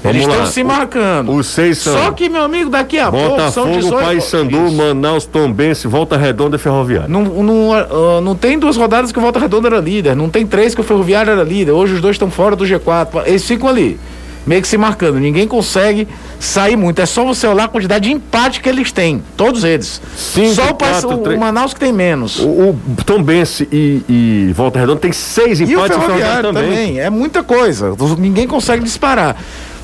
Vamos 0.04 0.22
Eles 0.22 0.28
estão 0.28 0.46
se 0.46 0.64
marcando. 0.64 1.32
Os 1.32 1.48
seis 1.48 1.80
são. 1.80 1.94
Só 1.94 2.12
que, 2.12 2.30
meu 2.30 2.44
amigo, 2.44 2.70
daqui 2.70 3.00
a 3.00 3.10
Botafogo, 3.10 3.36
pouco 3.36 3.52
são 3.52 3.72
18. 3.72 4.06
Paysandu, 4.06 4.72
Manaus, 4.72 5.26
Tombense, 5.26 5.88
Volta 5.88 6.16
Redonda 6.16 6.58
e 6.58 6.60
Ferroviário. 6.60 7.10
Não, 7.10 7.24
não, 7.24 7.70
uh, 7.72 8.22
não 8.22 8.36
tem 8.36 8.60
duas 8.60 8.78
rodadas 8.78 9.12
que 9.12 9.18
o 9.18 9.22
Volta 9.22 9.40
Redonda 9.40 9.68
era 9.68 9.80
líder, 9.80 10.16
não 10.16 10.30
tem 10.30 10.46
três 10.46 10.76
que 10.76 10.82
o 10.82 10.84
Ferroviário 10.84 11.32
era 11.32 11.44
líder. 11.44 11.72
Hoje 11.72 11.96
os 11.96 12.02
dois 12.02 12.16
estão 12.16 12.30
fora 12.30 12.56
do 12.56 12.66
G4. 12.66 13.24
Eles 13.26 13.46
ficam 13.46 13.68
ali. 13.68 14.00
Meio 14.46 14.62
que 14.62 14.68
se 14.68 14.78
marcando. 14.78 15.20
Ninguém 15.20 15.48
consegue 15.48 16.08
sair 16.40 16.76
muito. 16.76 17.02
É 17.02 17.06
só 17.06 17.26
você 17.26 17.48
olhar 17.48 17.66
a 17.66 17.68
quantidade 17.68 18.08
de 18.08 18.14
empate 18.14 18.62
que 18.62 18.70
eles 18.70 18.92
têm. 18.92 19.24
Todos 19.36 19.64
eles. 19.64 20.02
Cinco, 20.16 20.54
só 20.54 20.70
o, 20.70 20.76
quatro, 20.76 21.10
o, 21.14 21.18
três. 21.20 21.38
o 21.38 21.40
Manaus 21.40 21.74
que 21.74 21.80
tem 21.80 21.92
menos. 21.92 22.40
O, 22.40 22.46
o 22.48 22.80
Tom 23.06 23.22
Bense 23.24 23.68
e, 23.72 24.04
e 24.08 24.54
Volta 24.54 24.80
Redonda 24.80 25.00
tem 25.00 25.12
seis 25.12 25.60
E 25.60 25.64
o 25.64 25.72
empates 25.72 25.98
Ferroviário 25.98 26.54
também. 26.54 27.00
É 27.00 27.10
muita 27.10 27.44
coisa. 27.44 27.96
Ninguém 28.18 28.48
consegue 28.48 28.84
disparar. 28.84 29.36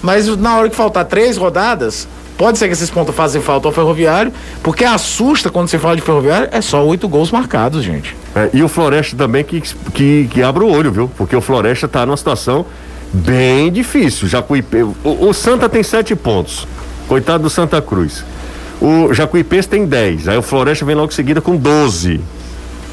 Mas 0.02 0.28
na 0.38 0.58
hora 0.58 0.70
que 0.70 0.76
faltar 0.76 1.06
três 1.06 1.38
rodadas, 1.38 2.08
pode 2.38 2.58
ser 2.58 2.68
que 2.68 2.74
esses 2.74 2.90
pontos 2.90 3.14
fazem 3.14 3.40
falta 3.40 3.68
ao 3.68 3.72
Ferroviário, 3.72 4.34
porque 4.64 4.84
assusta 4.84 5.50
quando 5.50 5.68
se 5.68 5.78
fala 5.78 5.96
de 5.96 6.02
Ferroviário, 6.02 6.50
é 6.52 6.60
só 6.60 6.84
oito 6.84 7.08
gols 7.08 7.32
marcados, 7.32 7.84
gente. 7.84 8.16
É, 8.36 8.50
e 8.52 8.64
o 8.64 8.68
Floresta 8.68 9.16
também 9.16 9.44
que, 9.44 9.62
que, 9.94 10.28
que 10.32 10.42
abre 10.42 10.64
o 10.64 10.68
olho, 10.68 10.92
viu? 10.92 11.12
Porque 11.16 11.36
o 11.36 11.42
Floresta 11.42 11.88
tá 11.88 12.04
numa 12.04 12.18
situação 12.18 12.66
bem 13.14 13.72
difícil. 13.72 14.28
Jacuípe, 14.28 14.84
o, 14.84 14.96
o 15.04 15.34
Santa 15.34 15.68
tem 15.68 15.84
sete 15.84 16.16
pontos. 16.16 16.68
Coitado 17.08 17.44
do 17.44 17.50
Santa 17.50 17.82
Cruz. 17.82 18.24
O 18.82 19.14
Jacuipense 19.14 19.68
tem 19.68 19.86
10. 19.86 20.28
Aí 20.28 20.38
o 20.38 20.42
Floresta 20.42 20.86
vem 20.86 20.96
logo 20.96 21.12
em 21.12 21.16
seguida 21.16 21.40
com 21.40 21.56
12. 21.56 22.20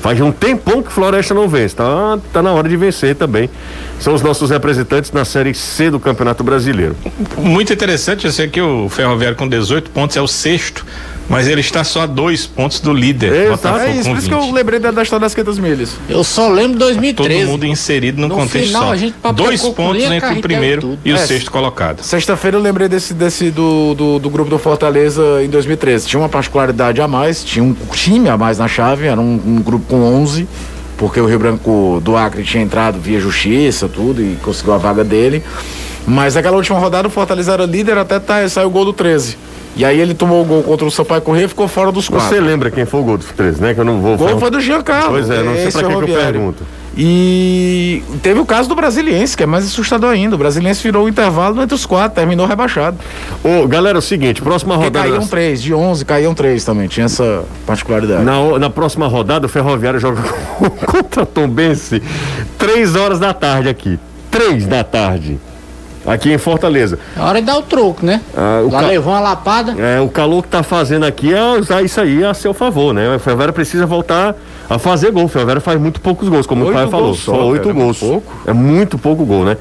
Faz 0.02 0.20
um 0.20 0.30
tempão 0.30 0.82
que 0.82 0.88
o 0.88 0.92
Floresta 0.92 1.34
não 1.34 1.48
vence. 1.48 1.74
Tá, 1.74 2.18
tá 2.32 2.42
na 2.42 2.52
hora 2.52 2.68
de 2.68 2.76
vencer 2.76 3.16
também. 3.16 3.50
São 3.98 4.14
os 4.14 4.22
nossos 4.22 4.50
representantes 4.50 5.10
na 5.12 5.24
Série 5.24 5.54
C 5.54 5.90
do 5.90 5.98
Campeonato 5.98 6.44
Brasileiro. 6.44 6.94
Muito 7.36 7.72
interessante, 7.72 8.26
eu 8.26 8.32
sei 8.32 8.48
que 8.48 8.60
o 8.60 8.88
Ferroviário 8.88 9.36
com 9.36 9.48
18 9.48 9.90
pontos 9.90 10.16
é 10.16 10.20
o 10.20 10.28
sexto, 10.28 10.86
mas 11.28 11.46
ele 11.46 11.60
está 11.60 11.84
só 11.84 12.02
a 12.02 12.06
dois 12.06 12.46
pontos 12.46 12.80
do 12.80 12.92
líder. 12.92 13.32
Exato. 13.32 13.50
Botafogo 13.50 13.84
É 13.84 13.90
isso, 13.92 14.02
com 14.04 14.08
por 14.10 14.18
isso 14.18 14.28
que 14.28 14.34
20. 14.34 14.46
eu 14.48 14.52
lembrei 14.54 14.78
da, 14.80 14.90
da 14.90 15.02
história 15.02 15.20
das 15.20 15.34
500 15.34 15.58
milhas. 15.58 15.96
Eu 16.08 16.24
só 16.24 16.48
lembro 16.48 16.78
Todo 16.78 16.86
2013. 16.88 17.44
mundo 17.44 17.66
inserido 17.66 18.20
num 18.20 18.28
No 18.28 18.34
contexto 18.36 18.66
final, 18.68 18.82
só. 18.84 18.92
a 18.92 18.96
gente 18.96 19.14
Dois 19.34 19.60
pontos 19.62 20.02
entre 20.04 20.38
o 20.38 20.40
primeiro 20.40 20.80
tudo. 20.80 20.98
e 21.04 21.12
o 21.12 21.16
É. 21.16 21.26
sexto 21.26 21.50
colocado. 21.50 22.02
Sexta-feira 22.02 22.56
eu 22.56 22.62
lembrei 22.62 22.88
desse, 22.88 23.12
desse 23.12 23.50
do, 23.50 23.94
do, 23.94 24.18
do 24.18 24.30
grupo 24.30 24.48
do 24.50 24.58
Fortaleza 24.58 25.22
em 25.44 25.48
2013. 25.48 26.06
Tinha 26.06 26.20
uma 26.20 26.28
particularidade 26.28 27.00
a 27.00 27.06
mais, 27.08 27.44
tinha 27.44 27.62
um 27.62 27.74
time 27.92 28.28
a 28.28 28.36
mais 28.38 28.58
na 28.58 28.66
chave, 28.68 29.06
era 29.06 29.20
um, 29.20 29.40
um 29.46 29.62
grupo 29.62 29.84
com 29.86 30.02
11, 30.02 30.48
porque 30.96 31.20
o 31.20 31.26
Rio 31.26 31.38
Branco 31.38 32.00
do 32.02 32.16
Acre 32.16 32.42
tinha 32.42 32.62
entrado 32.62 32.98
via 32.98 33.20
justiça, 33.20 33.86
tudo, 33.88 34.22
e 34.22 34.36
conseguiu 34.42 34.72
a 34.72 34.78
vaga 34.78 35.04
dele. 35.04 35.42
Mas 36.06 36.36
naquela 36.36 36.56
última 36.56 36.78
rodada 36.78 37.06
o 37.06 37.10
Fortaleza 37.10 37.52
era 37.52 37.66
líder 37.66 37.98
até 37.98 38.18
tá, 38.18 38.48
saiu 38.48 38.68
o 38.68 38.70
gol 38.70 38.86
do 38.86 38.92
13. 38.94 39.36
E 39.78 39.84
aí 39.84 39.98
ele 40.00 40.12
tomou 40.12 40.42
o 40.42 40.44
gol 40.44 40.62
contra 40.64 40.84
o 40.84 40.90
Sampaio 40.90 41.22
Corrêa 41.22 41.44
e 41.44 41.48
ficou 41.48 41.68
fora 41.68 41.92
dos 41.92 42.08
quatro. 42.08 42.28
Você 42.28 42.40
lembra 42.40 42.68
quem 42.68 42.84
foi 42.84 43.00
o 43.00 43.04
gol 43.04 43.16
do 43.16 43.24
13, 43.24 43.62
né? 43.62 43.74
Que 43.74 43.80
eu 43.80 43.84
não 43.84 44.00
vou 44.00 44.14
O 44.14 44.16
gol 44.18 44.26
falar. 44.28 44.40
foi 44.40 44.50
do 44.50 44.60
Giancarlo. 44.60 45.10
Pois 45.12 45.30
é, 45.30 45.42
não 45.42 45.54
sei 45.54 45.70
pra 45.70 45.82
que 45.84 45.88
que 46.04 46.10
eu 46.10 46.16
pergunto. 46.16 46.64
E 47.00 48.02
teve 48.24 48.40
o 48.40 48.44
caso 48.44 48.68
do 48.68 48.74
Brasiliense, 48.74 49.36
que 49.36 49.44
é 49.44 49.46
mais 49.46 49.64
assustador 49.64 50.10
ainda. 50.10 50.34
O 50.34 50.38
Brasiliense 50.38 50.82
virou 50.82 51.04
o 51.06 51.08
intervalo 51.08 51.62
entre 51.62 51.76
os 51.76 51.86
quatro, 51.86 52.16
terminou 52.16 52.44
rebaixado. 52.44 52.98
Ô, 53.44 53.68
galera, 53.68 53.98
é 53.98 54.00
o 54.00 54.02
seguinte, 54.02 54.42
próxima 54.42 54.74
Porque 54.74 54.86
rodada. 54.86 55.08
caíam 55.08 55.24
três, 55.28 55.62
de 55.62 55.72
11 55.72 56.04
caíam 56.04 56.34
três 56.34 56.64
também, 56.64 56.88
tinha 56.88 57.06
essa 57.06 57.44
particularidade. 57.64 58.24
Na, 58.24 58.58
na 58.58 58.68
próxima 58.68 59.06
rodada, 59.06 59.46
o 59.46 59.48
Ferroviário 59.48 60.00
joga 60.00 60.20
contra 60.86 61.24
Tom 61.24 61.48
Bense, 61.48 62.02
três 62.58 62.96
horas 62.96 63.20
da 63.20 63.32
tarde 63.32 63.68
aqui. 63.68 63.96
Três 64.28 64.66
da 64.66 64.82
tarde. 64.82 65.38
Aqui 66.08 66.32
em 66.32 66.38
Fortaleza. 66.38 66.98
É 67.16 67.20
hora 67.20 67.40
de 67.40 67.46
dar 67.46 67.56
o 67.58 67.62
troco, 67.62 68.04
né? 68.04 68.20
Ah, 68.36 68.62
o 68.64 68.72
Lá 68.72 68.80
ca- 68.80 68.86
levou 68.88 69.12
uma 69.12 69.20
lapada. 69.20 69.74
É, 69.78 70.00
o 70.00 70.08
calor 70.08 70.42
que 70.42 70.48
tá 70.48 70.62
fazendo 70.62 71.04
aqui 71.04 71.32
é 71.34 71.58
usar 71.58 71.82
isso 71.82 72.00
aí 72.00 72.24
a 72.24 72.32
seu 72.34 72.54
favor, 72.54 72.92
né? 72.94 73.14
O 73.16 73.18
Ferroviário 73.18 73.52
precisa 73.52 73.84
voltar 73.86 74.34
a 74.70 74.78
fazer 74.78 75.10
gol. 75.10 75.24
O 75.24 75.28
Ferroviário 75.28 75.60
faz 75.60 75.78
muito 75.80 76.00
poucos 76.00 76.28
gols, 76.28 76.46
como 76.46 76.62
o 76.64 76.66
Oito 76.68 76.76
Caio 76.76 76.88
falou. 76.90 77.06
gols 77.08 77.18
só, 77.20 77.34
Só 77.34 77.46
oito 77.46 77.62
cara, 77.68 77.70
é 77.78 77.80
gols. 77.82 78.00
muito 78.02 78.22
pouco. 78.22 78.32
É 78.46 78.52
muito 78.52 78.98
pouco 78.98 79.24
gol, 79.24 79.44
né? 79.44 79.56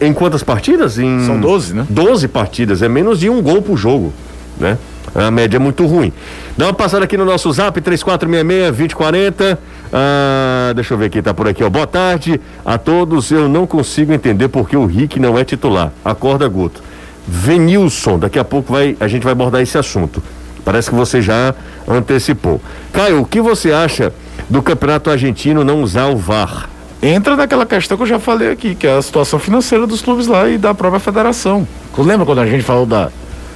Em 0.00 0.12
quantas 0.12 0.42
partidas? 0.42 0.98
Em... 0.98 1.26
São 1.26 1.40
12, 1.40 1.74
né? 1.74 1.84
12 1.90 2.28
partidas. 2.28 2.82
É 2.82 2.88
menos 2.88 3.18
de 3.20 3.28
um 3.28 3.42
gol 3.42 3.60
por 3.60 3.76
jogo, 3.76 4.12
né? 4.58 4.78
A 5.14 5.30
média 5.30 5.56
é 5.56 5.60
muito 5.60 5.86
ruim. 5.86 6.12
Dá 6.56 6.66
uma 6.66 6.74
passada 6.74 7.04
aqui 7.04 7.16
no 7.16 7.24
nosso 7.24 7.52
zap, 7.52 7.78
3466-2040. 7.80 9.58
Ah, 9.92 10.72
deixa 10.74 10.94
eu 10.94 10.98
ver 10.98 11.10
quem 11.10 11.22
tá 11.22 11.34
por 11.34 11.46
aqui, 11.46 11.62
ó. 11.62 11.68
Boa 11.68 11.86
tarde 11.86 12.40
a 12.64 12.78
todos. 12.78 13.30
Eu 13.30 13.48
não 13.48 13.66
consigo 13.66 14.12
entender 14.12 14.48
porque 14.48 14.76
o 14.76 14.86
Rick 14.86 15.20
não 15.20 15.38
é 15.38 15.44
titular. 15.44 15.92
Acorda, 16.04 16.48
Guto. 16.48 16.82
Venilson, 17.28 18.18
daqui 18.18 18.38
a 18.38 18.44
pouco 18.44 18.72
vai, 18.72 18.96
a 18.98 19.06
gente 19.06 19.22
vai 19.22 19.32
abordar 19.32 19.60
esse 19.60 19.76
assunto. 19.76 20.22
Parece 20.64 20.90
que 20.90 20.96
você 20.96 21.20
já 21.20 21.54
antecipou. 21.86 22.60
Caio, 22.92 23.20
o 23.20 23.26
que 23.26 23.40
você 23.40 23.72
acha 23.72 24.12
do 24.48 24.62
campeonato 24.62 25.10
argentino 25.10 25.62
não 25.62 25.82
usar 25.82 26.06
o 26.06 26.16
VAR? 26.16 26.68
Entra 27.02 27.36
naquela 27.36 27.66
questão 27.66 27.96
que 27.96 28.04
eu 28.04 28.06
já 28.06 28.18
falei 28.18 28.50
aqui, 28.52 28.74
que 28.74 28.86
é 28.86 28.96
a 28.96 29.02
situação 29.02 29.38
financeira 29.38 29.86
dos 29.86 30.00
clubes 30.00 30.28
lá 30.28 30.48
e 30.48 30.56
da 30.56 30.72
própria 30.72 31.00
federação. 31.00 31.66
Lembra 31.98 32.24
quando 32.24 32.40
a 32.40 32.46
gente 32.46 32.62
falou 32.62 32.86
da 32.86 33.10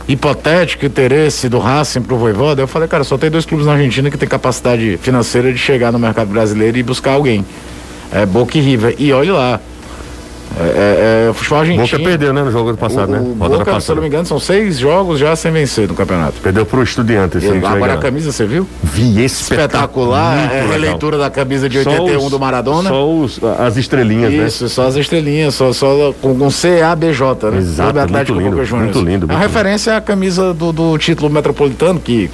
hipotético 0.09 0.87
interesse 0.87 1.49
do 1.49 1.59
Racing 1.59 2.03
pro 2.03 2.17
Voivoda? 2.17 2.63
Eu 2.63 2.69
falei, 2.69 2.89
cara, 2.89 3.05
só 3.05 3.19
tem 3.19 3.31
dois 3.31 3.45
clubes 3.45 3.67
na 3.67 3.73
Argentina 3.73 4.11
que 4.11 4.19
tem 4.19 4.29
capacidade 4.29 4.99
financeira 4.99 5.53
de 5.53 5.59
chegar 5.59 5.93
no 5.93 5.99
mercado 5.99 6.29
brasileiro 6.29 6.79
e 6.79 6.83
buscar 6.83 7.13
alguém. 7.13 7.45
É 8.13 8.25
Boca 8.25 8.57
e 8.57 8.61
River. 8.61 8.95
E 8.99 9.13
olhe 9.13 9.31
lá. 9.31 9.61
É, 10.59 10.63
é, 10.63 11.27
é, 11.27 11.31
o 11.31 11.35
futebol 11.35 11.59
argentino. 11.59 11.85
Boca 11.87 11.99
perdeu, 11.99 12.33
né, 12.33 12.43
no 12.43 12.51
jogo 12.51 12.73
do 12.73 12.79
passado, 12.79 13.11
o, 13.11 13.13
né? 13.13 13.19
o 13.21 13.35
Boca, 13.35 13.55
se 13.57 13.61
eu 13.61 13.65
passada. 13.75 13.95
não 13.97 14.03
me 14.03 14.09
engano, 14.09 14.25
são 14.27 14.39
seis 14.41 14.79
jogos 14.79 15.19
já 15.19 15.37
sem 15.37 15.53
vencer 15.53 15.87
no 15.89 15.95
campeonato. 15.95 16.35
Perdeu 16.43 16.65
pro 16.65 16.83
Estudiantes. 16.83 17.43
se 17.43 17.49
E 17.49 17.51
agora 17.51 17.75
a 17.75 17.77
enganado. 17.79 18.01
camisa, 18.01 18.33
você 18.33 18.47
viu? 18.47 18.67
Vi 18.83 19.23
espetacular. 19.25 20.39
Espetacular, 20.39 20.53
é 20.55 20.61
a 20.61 20.67
releitura 20.67 21.19
da 21.19 21.29
camisa 21.29 21.69
de 21.69 21.83
Só 21.83 21.91
81 21.91 22.25
os- 22.25 22.31
do 22.31 22.39
Maradona. 22.41 22.89
Só 22.89 23.07
os- 23.11 23.41
as 23.59 23.77
estrelinhas, 23.77 24.33
né? 24.33 24.47
Isso, 24.47 24.69
só 24.71 24.87
as 24.87 24.97
estrelinhas, 24.97 25.55
só, 25.55 25.73
só 25.75 26.15
com, 26.23 26.35
com 26.39 26.49
CABJ, 26.51 27.51
né? 27.51 27.59
Exato, 27.59 27.91
Clube 27.93 27.99
Atlético 28.01 28.35
muito 28.35 28.45
lindo, 28.45 28.57
Boca 28.57 28.65
Juniors. 28.65 28.95
muito 28.97 29.09
lindo, 29.11 29.27
A 29.27 29.29
muito 29.37 29.41
referência 29.49 29.91
é 29.91 29.97
a 29.97 30.01
camisa 30.01 30.55
do, 30.55 30.73
do 30.73 30.97
título 30.97 31.29
metropolitano, 31.29 32.01
que. 32.01 32.31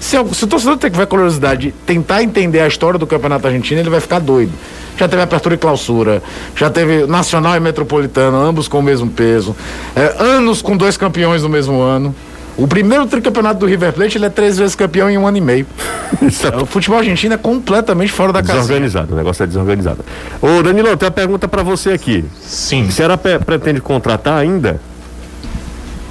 Se, 0.00 0.18
o- 0.18 0.32
se 0.34 0.44
o 0.44 0.46
torcedor 0.46 0.76
tiver 0.78 1.06
curiosidade 1.06 1.66
de 1.68 1.72
tentar 1.72 2.22
entender 2.22 2.60
a 2.60 2.66
história 2.66 2.98
do 2.98 3.06
campeonato 3.06 3.46
argentino, 3.46 3.80
ele 3.80 3.90
vai 3.90 4.00
ficar 4.00 4.18
doido. 4.18 4.52
Já 4.96 5.06
teve 5.08 5.22
apertura 5.22 5.54
e 5.54 5.58
clausura, 5.58 6.22
já 6.56 6.68
teve 6.68 7.06
nacional 7.06 7.56
e 7.56 7.60
metropolitano, 7.60 8.36
ambos 8.38 8.66
com 8.68 8.78
o 8.80 8.82
mesmo 8.82 9.08
peso, 9.10 9.54
é, 9.96 10.14
anos 10.18 10.60
com 10.60 10.76
dois 10.76 10.96
campeões 10.96 11.42
no 11.42 11.48
mesmo 11.48 11.80
ano. 11.80 12.14
O 12.56 12.66
primeiro 12.68 13.06
tricampeonato 13.06 13.60
do 13.60 13.66
River 13.66 13.92
Plate 13.94 14.18
ele 14.18 14.26
é 14.26 14.28
três 14.28 14.58
vezes 14.58 14.74
campeão 14.74 15.08
em 15.08 15.16
um 15.16 15.26
ano 15.26 15.36
e 15.38 15.40
meio. 15.40 15.66
É 16.20 16.56
O 16.62 16.66
futebol 16.66 16.98
argentino 16.98 17.32
é 17.34 17.38
completamente 17.38 18.12
fora 18.12 18.32
da 18.32 18.42
casa. 18.42 18.60
desorganizado, 18.60 19.14
o 19.14 19.16
negócio 19.16 19.42
é 19.42 19.46
desorganizado. 19.46 20.04
Ô, 20.42 20.60
Danilo, 20.62 20.88
eu 20.88 20.96
tenho 20.96 21.08
uma 21.08 21.14
pergunta 21.14 21.46
pra 21.48 21.62
você 21.62 21.90
aqui. 21.90 22.24
Sim, 22.42 22.88
pe- 23.22 23.38
pretende 23.38 23.80
contratar 23.80 24.36
ainda? 24.36 24.80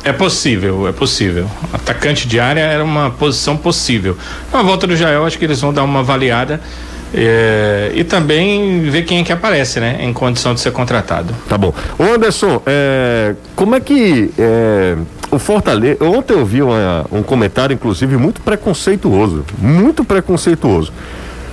É 0.03 0.11
possível, 0.13 0.87
é 0.87 0.91
possível. 0.91 1.49
Atacante 1.73 2.27
de 2.27 2.39
área 2.39 2.61
era 2.61 2.83
uma 2.83 3.09
posição 3.11 3.55
possível. 3.57 4.17
Na 4.51 4.61
volta 4.61 4.87
do 4.87 4.95
Jael, 4.95 5.25
acho 5.25 5.37
que 5.37 5.45
eles 5.45 5.59
vão 5.61 5.73
dar 5.73 5.83
uma 5.83 5.99
avaliada 5.99 6.59
é, 7.13 7.91
e 7.95 8.03
também 8.03 8.81
ver 8.89 9.03
quem 9.03 9.19
é 9.19 9.23
que 9.23 9.31
aparece, 9.33 9.79
né? 9.79 9.97
Em 10.01 10.13
condição 10.13 10.53
de 10.53 10.59
ser 10.61 10.71
contratado. 10.71 11.33
Tá 11.47 11.57
bom. 11.57 11.73
Ô, 11.97 12.03
Anderson, 12.03 12.61
é, 12.65 13.35
como 13.55 13.75
é 13.75 13.79
que 13.79 14.31
é, 14.37 14.95
o 15.31 15.37
Fortaleza. 15.39 16.03
Ontem 16.03 16.33
eu 16.33 16.45
vi 16.45 16.61
uma- 16.61 17.05
um 17.11 17.21
comentário, 17.23 17.73
inclusive, 17.73 18.15
muito 18.17 18.41
preconceituoso. 18.41 19.43
Muito 19.57 20.03
preconceituoso. 20.03 20.91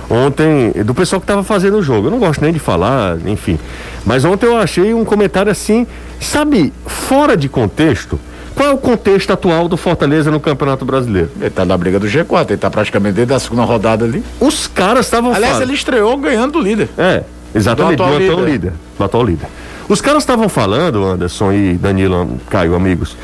Ontem, 0.09 0.71
do 0.85 0.93
pessoal 0.95 1.19
que 1.19 1.25
estava 1.25 1.43
fazendo 1.43 1.77
o 1.77 1.83
jogo. 1.83 2.07
Eu 2.07 2.11
não 2.11 2.19
gosto 2.19 2.41
nem 2.41 2.53
de 2.53 2.59
falar, 2.59 3.17
enfim. 3.25 3.59
Mas 4.05 4.23
ontem 4.23 4.45
eu 4.45 4.57
achei 4.57 4.93
um 4.93 5.03
comentário 5.03 5.51
assim, 5.51 5.85
sabe, 6.19 6.71
fora 6.85 7.35
de 7.35 7.49
contexto. 7.49 8.17
Qual 8.57 8.69
é 8.69 8.73
o 8.73 8.77
contexto 8.77 9.31
atual 9.31 9.67
do 9.67 9.77
Fortaleza 9.77 10.31
no 10.31 10.39
Campeonato 10.39 10.83
Brasileiro? 10.83 11.29
Ele 11.39 11.51
tá 11.51 11.63
na 11.63 11.77
briga 11.77 11.99
do 11.99 12.07
G4, 12.07 12.49
ele 12.49 12.57
tá 12.57 12.71
praticamente 12.71 13.13
desde 13.13 13.31
a 13.31 13.39
segunda 13.39 13.63
rodada 13.63 14.03
ali. 14.03 14.23
Os 14.39 14.65
caras 14.65 15.05
estavam 15.05 15.31
Aliás, 15.31 15.53
falando. 15.53 15.69
ele 15.69 15.75
estreou 15.75 16.17
ganhando 16.17 16.53
do 16.53 16.59
líder. 16.59 16.89
É, 16.97 17.21
exatamente, 17.53 17.97
Do 17.97 17.97
do 17.97 18.03
atual 18.03 18.19
atual 18.19 18.39
líder. 18.39 18.51
líder. 18.51 18.73
Do 18.97 19.03
atual 19.03 19.23
líder. 19.23 19.47
Os 19.87 20.01
caras 20.01 20.23
estavam 20.23 20.49
falando, 20.49 21.05
Anderson 21.05 21.53
e 21.53 21.75
Danilo, 21.75 22.39
Caio, 22.49 22.73
amigos, 22.73 23.15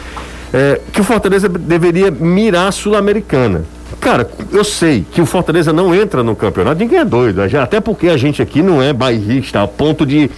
é, 0.53 0.79
que 0.91 1.01
o 1.01 1.03
Fortaleza 1.03 1.49
deveria 1.49 2.11
mirar 2.11 2.67
a 2.67 2.71
Sul-Americana. 2.71 3.63
Cara, 3.99 4.29
eu 4.51 4.63
sei 4.63 5.03
que 5.11 5.19
o 5.19 5.25
Fortaleza 5.25 5.73
não 5.73 5.95
entra 5.95 6.21
no 6.21 6.35
campeonato, 6.35 6.79
ninguém 6.79 6.99
é 6.99 7.05
doido, 7.05 7.41
até 7.41 7.79
porque 7.81 8.07
a 8.07 8.17
gente 8.17 8.39
aqui 8.39 8.61
não 8.61 8.83
é 8.83 8.93
bairrista 8.93 9.63
a 9.63 9.67
ponto 9.67 10.05
de, 10.05 10.29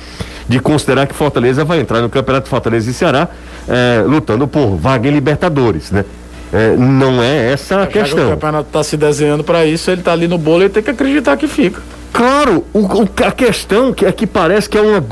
de 0.48 0.60
considerar 0.60 1.08
que 1.08 1.14
Fortaleza 1.16 1.64
vai 1.66 1.80
entrar 1.80 2.02
no 2.02 2.10
campeonato 2.10 2.48
Fortaleza 2.50 2.90
e 2.90 2.94
Ceará 2.94 3.28
é, 3.68 4.04
lutando 4.06 4.48
por 4.48 4.76
vaga 4.76 5.08
em 5.10 5.12
Libertadores, 5.12 5.92
né? 5.92 6.06
É, 6.54 6.76
não 6.78 7.22
é 7.22 7.52
essa 7.52 7.78
a 7.78 7.80
Já 7.82 7.88
que 7.88 7.98
o 8.00 8.02
questão. 8.04 8.30
campeonato 8.30 8.70
tá 8.72 8.84
se 8.84 8.96
desenhando 8.96 9.44
pra 9.44 9.66
isso, 9.66 9.90
ele 9.92 10.02
tá 10.02 10.12
ali 10.14 10.28
no 10.28 10.38
bolo 10.38 10.64
e 10.64 10.70
tem 10.70 10.82
que 10.84 10.92
acreditar 10.92 11.36
que 11.36 11.48
fica. 11.48 11.82
Claro, 12.14 12.64
o- 12.72 12.80
o- 12.80 13.10
a 13.26 13.32
questão 13.32 13.92
que 13.92 14.06
é 14.06 14.12
que 14.12 14.26
parece 14.26 14.70
que 14.70 14.78
é 14.78 14.82
uma 14.82 15.04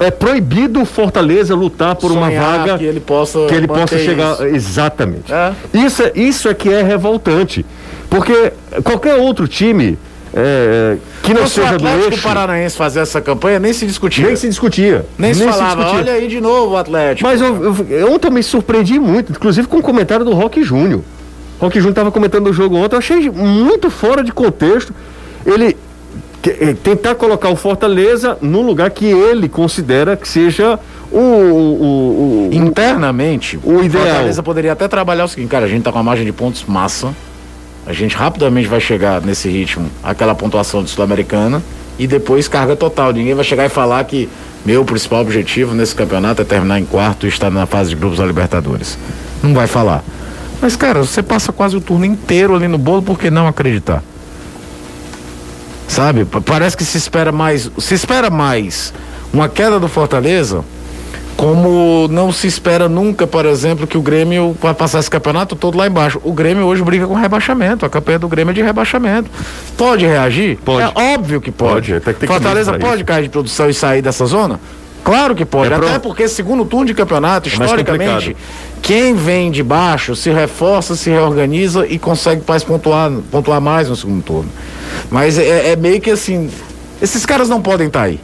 é 0.00 0.10
proibido 0.10 0.80
o 0.80 0.84
Fortaleza 0.84 1.54
lutar 1.54 1.94
por 1.94 2.10
uma 2.10 2.26
Sonhar 2.26 2.58
vaga 2.58 2.78
que 2.78 2.84
ele 2.84 2.98
possa 2.98 3.46
que 3.46 3.54
ele 3.54 3.68
possa 3.68 3.96
chegar 3.96 4.32
isso. 4.34 4.46
exatamente. 4.46 5.32
É. 5.32 5.52
Isso 5.72 6.02
é 6.02 6.12
isso 6.16 6.48
é 6.48 6.54
que 6.54 6.68
é 6.68 6.82
revoltante, 6.82 7.64
porque 8.10 8.52
qualquer 8.82 9.14
outro 9.16 9.46
time 9.46 9.96
é, 10.34 10.96
que 11.22 11.32
não 11.34 11.46
Se 11.46 11.60
o 11.60 11.62
seja 11.64 11.68
do 11.78 11.86
Atlético 11.86 12.12
eixo. 12.14 12.22
Paranaense 12.22 12.76
fazer 12.76 13.00
essa 13.00 13.20
campanha, 13.20 13.58
nem 13.58 13.72
se 13.72 13.86
discutia. 13.86 14.26
Nem 14.26 14.36
se 14.36 14.48
discutia. 14.48 15.06
Nem 15.18 15.32
se 15.34 15.44
falava, 15.44 15.82
discutia. 15.82 15.98
olha 15.98 16.12
aí 16.12 16.28
de 16.28 16.40
novo 16.40 16.74
o 16.74 16.76
Atlético. 16.76 17.28
Mas 17.28 17.40
eu, 17.40 17.64
eu, 17.64 17.86
eu 17.88 18.12
ontem 18.12 18.30
me 18.30 18.42
surpreendi 18.42 18.98
muito, 18.98 19.32
inclusive 19.32 19.66
com 19.68 19.78
o 19.78 19.82
comentário 19.82 20.24
do 20.24 20.32
Rock 20.32 20.62
Júnior. 20.62 21.02
Rock 21.60 21.76
Júnior 21.76 21.90
estava 21.92 22.12
comentando 22.12 22.46
o 22.48 22.52
jogo 22.52 22.76
ontem, 22.76 22.94
eu 22.94 22.98
achei 22.98 23.28
muito 23.30 23.90
fora 23.90 24.22
de 24.22 24.30
contexto. 24.32 24.94
Ele 25.44 25.76
eh, 26.46 26.74
tentar 26.84 27.14
colocar 27.16 27.48
o 27.48 27.56
Fortaleza 27.56 28.38
num 28.40 28.62
lugar 28.62 28.90
que 28.90 29.06
ele 29.06 29.48
considera 29.48 30.16
que 30.16 30.28
seja 30.28 30.78
o, 31.10 31.18
o, 31.18 31.20
o, 31.20 32.48
o- 32.48 32.50
Internamente, 32.52 33.58
O 33.64 33.82
ideal. 33.82 34.04
Fortaleza 34.04 34.42
poderia 34.42 34.72
até 34.72 34.86
trabalhar 34.86 35.24
o 35.24 35.28
seguinte, 35.28 35.48
cara, 35.50 35.64
a 35.64 35.68
gente 35.68 35.82
tá 35.82 35.90
com 35.90 35.98
uma 35.98 36.04
margem 36.04 36.24
de 36.24 36.32
pontos 36.32 36.64
massa. 36.68 37.12
A 37.88 37.92
gente 37.94 38.14
rapidamente 38.14 38.68
vai 38.68 38.80
chegar 38.80 39.22
nesse 39.22 39.48
ritmo, 39.48 39.90
aquela 40.04 40.34
pontuação 40.34 40.82
de 40.84 40.90
Sul-Americana, 40.90 41.62
e 41.98 42.06
depois 42.06 42.46
carga 42.46 42.76
total. 42.76 43.12
Ninguém 43.12 43.32
vai 43.34 43.42
chegar 43.44 43.64
e 43.64 43.70
falar 43.70 44.04
que 44.04 44.28
meu 44.64 44.84
principal 44.84 45.22
objetivo 45.22 45.74
nesse 45.74 45.94
campeonato 45.94 46.42
é 46.42 46.44
terminar 46.44 46.78
em 46.78 46.84
quarto 46.84 47.24
e 47.24 47.30
estar 47.30 47.50
na 47.50 47.64
fase 47.64 47.88
de 47.90 47.96
grupos 47.96 48.18
da 48.18 48.26
Libertadores. 48.26 48.98
Não 49.42 49.54
vai 49.54 49.66
falar. 49.66 50.04
Mas, 50.60 50.76
cara, 50.76 51.00
você 51.00 51.22
passa 51.22 51.50
quase 51.50 51.76
o 51.76 51.80
turno 51.80 52.04
inteiro 52.04 52.54
ali 52.54 52.68
no 52.68 52.76
bolo, 52.76 53.00
por 53.02 53.18
que 53.18 53.30
não 53.30 53.46
acreditar? 53.48 54.02
Sabe? 55.86 56.24
Pa- 56.26 56.40
Parece 56.42 56.76
que 56.76 56.84
se 56.84 56.98
espera 56.98 57.32
mais. 57.32 57.70
Se 57.78 57.94
espera 57.94 58.28
mais 58.28 58.92
uma 59.32 59.48
queda 59.48 59.80
do 59.80 59.88
Fortaleza, 59.88 60.62
como 61.38 62.08
não 62.10 62.32
se 62.32 62.48
espera 62.48 62.88
nunca, 62.88 63.24
por 63.24 63.46
exemplo, 63.46 63.86
que 63.86 63.96
o 63.96 64.02
Grêmio 64.02 64.56
vai 64.60 64.74
passar 64.74 64.98
esse 64.98 65.08
campeonato 65.08 65.54
todo 65.54 65.78
lá 65.78 65.86
embaixo. 65.86 66.20
O 66.24 66.32
Grêmio 66.32 66.64
hoje 66.66 66.82
briga 66.82 67.06
com 67.06 67.14
rebaixamento. 67.14 67.86
A 67.86 67.88
campanha 67.88 68.18
do 68.18 68.26
Grêmio 68.26 68.50
é 68.50 68.54
de 68.54 68.60
rebaixamento. 68.60 69.30
Pode 69.76 70.04
reagir? 70.04 70.58
Pode. 70.64 70.82
É 70.98 71.14
óbvio 71.14 71.40
que 71.40 71.52
pode. 71.52 71.74
Pode, 71.74 71.94
até 71.94 72.12
que 72.12 72.18
tem 72.18 72.26
Fortaleza 72.28 72.72
camisa 72.72 72.78
pra 72.80 72.90
pode 72.90 73.04
cair 73.04 73.22
de 73.22 73.28
produção 73.28 73.70
e 73.70 73.72
sair 73.72 74.02
dessa 74.02 74.26
zona? 74.26 74.58
Claro 75.04 75.32
que 75.36 75.44
pode. 75.44 75.72
É 75.72 75.76
pro- 75.76 75.86
Até 75.86 76.00
porque 76.00 76.26
segundo 76.26 76.64
turno 76.64 76.86
de 76.86 76.92
campeonato, 76.94 77.48
É 77.48 77.52
historicamente, 77.52 78.36
quem 78.82 79.14
vem 79.14 79.52
de 79.52 79.62
baixo 79.62 80.16
se 80.16 80.30
reforça, 80.30 80.96
se 80.96 81.08
reorganiza 81.08 81.86
e 81.86 82.00
consegue 82.00 82.42
mais 82.46 82.64
pontuar, 82.64 83.12
pontuar 83.30 83.60
mais 83.60 83.88
no 83.88 83.94
segundo 83.94 84.24
turno. 84.24 84.50
Mas 85.08 85.38
é, 85.38 85.70
é 85.70 85.76
meio 85.76 86.00
que 86.00 86.10
assim. 86.10 86.50
Esses 87.00 87.24
caras 87.24 87.48
não 87.48 87.62
podem 87.62 87.86
estar 87.86 88.02
aí. 88.02 88.18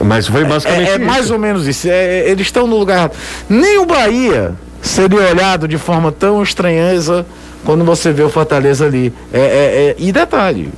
Mas 0.00 0.26
foi 0.26 0.44
basicamente 0.44 0.90
É, 0.90 0.94
é 0.94 0.98
mais 0.98 1.30
ou 1.30 1.38
menos 1.38 1.66
isso. 1.66 1.88
É, 1.88 2.20
é, 2.20 2.30
eles 2.30 2.46
estão 2.46 2.66
no 2.66 2.76
lugar. 2.76 3.10
Nem 3.48 3.78
o 3.78 3.86
Bahia 3.86 4.52
seria 4.82 5.20
olhado 5.20 5.66
de 5.68 5.78
forma 5.78 6.10
tão 6.12 6.42
estranheza 6.42 7.24
quando 7.64 7.84
você 7.84 8.12
vê 8.12 8.22
o 8.22 8.28
Fortaleza 8.28 8.84
ali. 8.86 9.12
É, 9.32 9.38
é, 9.38 9.42
é- 9.42 9.96
e 9.98 10.12
detalhe, 10.12 10.70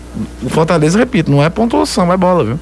o 0.42 0.48
Fortaleza, 0.48 0.98
repito, 0.98 1.30
não 1.30 1.42
é 1.42 1.48
pontuação, 1.50 2.12
é 2.12 2.16
bola, 2.16 2.44
viu? 2.44 2.60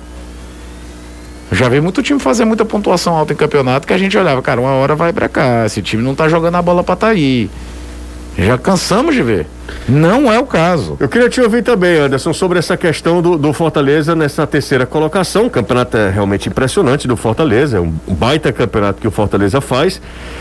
Já 1.53 1.69
vi 1.69 1.81
muito 1.81 2.03
time 2.03 2.19
fazer 2.19 2.45
muita 2.45 2.65
pontuação 2.65 3.15
alta 3.15 3.33
em 3.33 3.37
campeonato 3.37 3.87
que 3.87 3.93
a 3.93 3.99
gente 3.99 4.17
olhava, 4.17 4.41
cara, 4.43 4.61
uma 4.61 4.73
hora 4.73 4.97
vai 4.97 5.13
pra 5.13 5.29
cá, 5.29 5.65
esse 5.67 5.83
time 5.83 6.03
não 6.03 6.15
tá 6.15 6.29
jogando 6.29 6.57
a 6.57 6.63
bola 6.63 6.83
pra 6.83 6.97
tá 6.97 7.09
aí. 7.09 7.51
Já 8.37 8.59
cansamos 8.59 9.15
de 9.15 9.23
ver. 9.23 9.47
Não 9.89 10.31
é 10.31 10.39
o 10.39 10.45
caso. 10.47 10.97
Eu 10.99 11.09
queria 11.09 11.29
te 11.29 11.41
ouvir 11.41 11.63
também, 11.63 11.99
Anderson, 11.99 12.33
sobre 12.33 12.59
essa 12.59 12.77
questão 12.77 13.23
do, 13.23 13.39
do 13.39 13.53
Fortaleza 13.53 14.15
nessa 14.15 14.47
terceira 14.47 14.85
colocação. 14.85 15.47
O 15.47 15.51
campeonato 15.51 15.97
é 15.97 16.11
realmente 16.11 16.49
impressionante 16.49 17.07
do 17.07 17.17
Fortaleza, 17.17 17.77
é 17.77 17.81
um 17.81 17.93
baita 18.09 18.53
campeonato 18.53 19.01
que 19.01 19.07
o 19.07 19.11
Fortaleza 19.11 19.61
faz. 19.61 20.01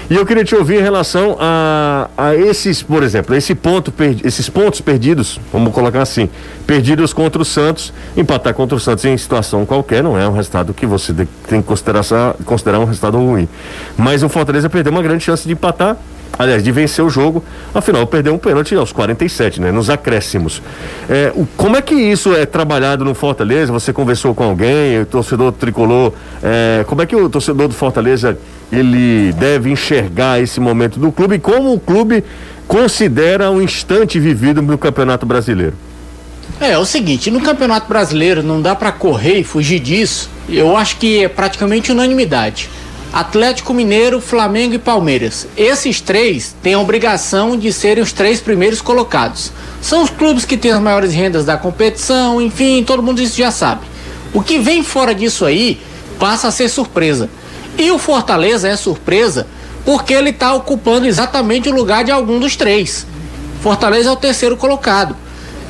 E 0.09 0.15
eu 0.15 0.25
queria 0.25 0.43
te 0.43 0.55
ouvir 0.55 0.79
em 0.79 0.81
relação 0.81 1.37
a, 1.39 2.09
a 2.17 2.35
esses, 2.35 2.81
por 2.81 3.03
exemplo, 3.03 3.35
esse 3.35 3.53
ponto, 3.53 3.91
perdi- 3.91 4.25
esses 4.25 4.49
pontos 4.49 4.81
perdidos, 4.81 5.39
vamos 5.51 5.71
colocar 5.73 6.01
assim, 6.01 6.29
perdidos 6.65 7.13
contra 7.13 7.41
o 7.41 7.45
Santos. 7.45 7.93
Empatar 8.17 8.53
contra 8.53 8.75
o 8.75 8.79
Santos 8.79 9.05
em 9.05 9.15
situação 9.17 9.65
qualquer 9.65 10.01
não 10.03 10.17
é 10.17 10.27
um 10.27 10.33
resultado 10.33 10.73
que 10.73 10.85
você 10.85 11.13
tem 11.47 11.61
que 11.61 11.67
considerar, 11.67 12.03
considerar 12.43 12.79
um 12.79 12.85
resultado 12.85 13.17
ruim. 13.17 13.47
Mas 13.97 14.23
o 14.23 14.29
Fortaleza 14.29 14.69
perdeu 14.69 14.91
uma 14.91 15.01
grande 15.03 15.23
chance 15.23 15.45
de 15.47 15.53
empatar 15.53 15.95
aliás, 16.37 16.63
de 16.63 16.71
vencer 16.71 17.03
o 17.05 17.09
jogo, 17.09 17.43
afinal 17.73 18.05
perdeu 18.07 18.33
um 18.33 18.37
pênalti 18.37 18.75
aos 18.75 18.91
47, 18.91 19.61
né? 19.61 19.71
Nos 19.71 19.89
acréscimos. 19.89 20.61
É, 21.09 21.31
o- 21.35 21.47
como 21.55 21.75
é 21.77 21.81
que 21.81 21.93
isso 21.95 22.33
é 22.35 22.45
trabalhado 22.45 23.05
no 23.05 23.13
Fortaleza? 23.13 23.71
Você 23.71 23.93
conversou 23.93 24.33
com 24.33 24.43
alguém, 24.43 24.99
o 25.01 25.05
torcedor 25.05 25.51
tricolor, 25.51 26.11
é, 26.41 26.83
como 26.87 27.01
é 27.01 27.05
que 27.05 27.15
o 27.15 27.29
torcedor 27.29 27.67
do 27.67 27.73
Fortaleza 27.73 28.37
ele 28.71 29.31
deve 29.33 29.69
enxergar 29.69 30.41
esse 30.41 30.59
momento 30.59 30.99
do 30.99 31.11
clube 31.11 31.37
como 31.37 31.73
o 31.73 31.79
clube 31.79 32.23
considera 32.67 33.51
o 33.51 33.61
instante 33.61 34.19
vivido 34.19 34.61
no 34.61 34.77
Campeonato 34.77 35.25
Brasileiro? 35.25 35.73
É, 36.59 36.71
é 36.71 36.77
o 36.77 36.85
seguinte, 36.85 37.29
no 37.29 37.41
Campeonato 37.41 37.87
Brasileiro 37.87 38.41
não 38.41 38.61
dá 38.61 38.75
pra 38.75 38.91
correr 38.91 39.39
e 39.39 39.43
fugir 39.43 39.79
disso. 39.79 40.29
Eu 40.49 40.75
acho 40.75 40.97
que 40.97 41.23
é 41.23 41.27
praticamente 41.27 41.91
unanimidade. 41.91 42.69
Atlético 43.13 43.75
Mineiro, 43.75 44.19
Flamengo 44.19 44.73
e 44.73 44.79
Palmeiras. 44.79 45.47
Esses 45.55 46.01
três 46.01 46.55
têm 46.63 46.73
a 46.73 46.79
obrigação 46.79 47.55
de 47.55 47.71
serem 47.71 48.03
os 48.03 48.11
três 48.11 48.41
primeiros 48.41 48.81
colocados. 48.81 49.51
São 49.79 50.01
os 50.01 50.09
clubes 50.09 50.45
que 50.45 50.57
têm 50.57 50.71
as 50.71 50.81
maiores 50.81 51.13
rendas 51.13 51.45
da 51.45 51.55
competição, 51.55 52.41
enfim, 52.41 52.83
todo 52.83 53.03
mundo 53.03 53.21
isso 53.21 53.37
já 53.37 53.51
sabe. 53.51 53.81
O 54.33 54.41
que 54.41 54.57
vem 54.57 54.81
fora 54.81 55.13
disso 55.13 55.45
aí 55.45 55.79
passa 56.17 56.47
a 56.47 56.51
ser 56.51 56.67
surpresa. 56.69 57.29
E 57.77 57.91
o 57.91 57.99
Fortaleza 57.99 58.67
é 58.67 58.75
surpresa 58.75 59.45
porque 59.85 60.11
ele 60.11 60.31
está 60.31 60.51
ocupando 60.55 61.05
exatamente 61.05 61.69
o 61.69 61.75
lugar 61.75 62.03
de 62.03 62.09
algum 62.09 62.39
dos 62.39 62.55
três. 62.55 63.05
Fortaleza 63.61 64.09
é 64.09 64.11
o 64.11 64.15
terceiro 64.15 64.57
colocado. 64.57 65.15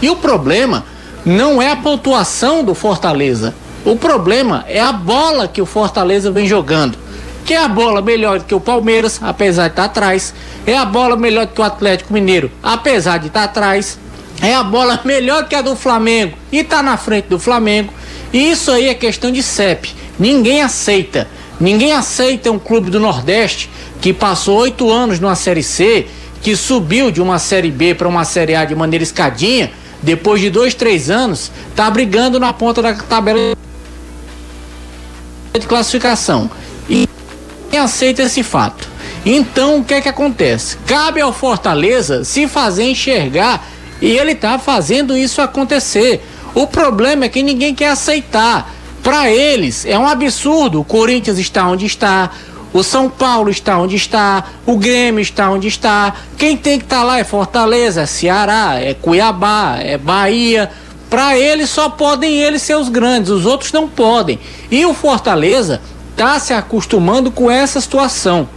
E 0.01 0.09
o 0.09 0.15
problema 0.15 0.85
não 1.25 1.61
é 1.61 1.71
a 1.71 1.75
pontuação 1.75 2.63
do 2.63 2.73
Fortaleza. 2.73 3.53
O 3.83 3.97
problema 3.97 4.63
é 4.65 4.79
a 4.79 4.93
bola 4.93 5.45
que 5.45 5.61
o 5.61 5.65
Fortaleza 5.65 6.31
vem 6.31 6.47
jogando. 6.47 7.03
Que 7.45 7.53
é 7.53 7.57
a 7.57 7.67
bola 7.67 8.01
melhor 8.01 8.39
do 8.39 8.45
que 8.45 8.55
o 8.55 8.59
Palmeiras, 8.59 9.19
apesar 9.21 9.67
de 9.67 9.73
estar 9.73 9.85
atrás. 9.85 10.33
É 10.65 10.77
a 10.77 10.85
bola 10.85 11.15
melhor 11.15 11.45
do 11.45 11.53
que 11.53 11.61
o 11.61 11.63
Atlético 11.63 12.13
Mineiro, 12.13 12.51
apesar 12.61 13.17
de 13.17 13.27
estar 13.27 13.43
atrás. 13.43 13.99
É 14.41 14.53
a 14.55 14.63
bola 14.63 14.99
melhor 15.05 15.47
que 15.47 15.55
a 15.55 15.61
do 15.61 15.75
Flamengo 15.75 16.37
e 16.51 16.59
está 16.59 16.81
na 16.81 16.97
frente 16.97 17.27
do 17.27 17.39
Flamengo. 17.39 17.93
E 18.31 18.51
isso 18.51 18.71
aí 18.71 18.87
é 18.87 18.93
questão 18.93 19.31
de 19.31 19.43
CEP. 19.43 19.93
Ninguém 20.17 20.61
aceita. 20.61 21.27
Ninguém 21.59 21.93
aceita 21.93 22.51
um 22.51 22.59
clube 22.59 22.89
do 22.89 22.99
Nordeste 22.99 23.69
que 24.01 24.11
passou 24.11 24.57
oito 24.57 24.91
anos 24.91 25.19
numa 25.19 25.33
Série 25.35 25.63
C, 25.63 26.07
que 26.41 26.57
subiu 26.57 27.09
de 27.09 27.21
uma 27.21 27.39
Série 27.39 27.71
B 27.71 27.95
para 27.95 28.07
uma 28.07 28.25
Série 28.25 28.53
A 28.53 28.65
de 28.65 28.75
maneira 28.75 29.01
escadinha, 29.01 29.71
depois 30.01 30.41
de 30.41 30.49
dois, 30.49 30.73
três 30.73 31.09
anos, 31.09 31.49
tá 31.73 31.89
brigando 31.89 32.37
na 32.37 32.51
ponta 32.51 32.81
da 32.81 32.93
tabela 32.93 33.55
de 35.57 35.65
classificação. 35.65 36.51
E 36.89 37.07
ninguém 37.74 37.80
aceita 37.80 38.21
esse 38.21 38.43
fato. 38.43 38.88
Então, 39.26 39.80
o 39.80 39.84
que 39.84 39.95
é 39.95 40.01
que 40.01 40.09
acontece? 40.09 40.78
Cabe 40.86 41.19
ao 41.21 41.34
Fortaleza 41.34 42.24
se 42.24 42.47
fazer 42.47 42.84
enxergar 42.84 43.65
e 43.99 44.11
ele 44.11 44.36
tá 44.36 44.59
fazendo 44.59 45.17
isso 45.17 45.41
acontecer. 45.41 46.24
O 46.53 46.67
problema 46.67 47.26
é 47.26 47.30
que 47.30 47.41
ninguém 47.41 47.74
quer 47.74 47.89
aceitar. 47.89 48.71
Para 49.01 49.32
eles 49.32 49.86
é 49.86 49.97
um 49.97 50.07
absurdo. 50.07 50.82
O 50.82 50.86
Corinthians 50.86 51.39
está 51.39 51.67
onde 51.67 51.88
está, 51.88 52.30
o 52.71 52.84
São 52.84 53.09
Paulo 53.09 53.49
está 53.49 53.80
onde 53.80 53.95
está, 53.95 54.43
o 54.67 54.78
Grêmio 54.78 55.21
está 55.21 55.49
onde 55.49 55.67
está. 55.67 56.13
Quem 56.38 56.55
tem 56.55 56.78
que 56.78 56.86
estar 56.86 57.03
lá 57.03 57.17
é 57.17 57.24
Fortaleza, 57.24 58.01
é 58.01 58.05
Ceará, 58.05 58.76
é 58.80 58.93
Cuiabá, 58.93 59.80
é 59.80 59.97
Bahia. 59.97 60.69
Para 61.09 61.38
eles 61.38 61.69
só 61.69 61.89
podem 61.89 62.39
eles 62.39 62.61
ser 62.61 62.76
os 62.76 62.89
grandes, 62.89 63.32
os 63.32 63.45
outros 63.45 63.71
não 63.71 63.88
podem. 63.88 64.39
E 64.69 64.86
o 64.86 64.93
Fortaleza 64.93 65.82
está 66.14 66.39
se 66.39 66.53
acostumando 66.53 67.32
com 67.32 67.49
essa 67.49 67.82
situação. 67.82 68.47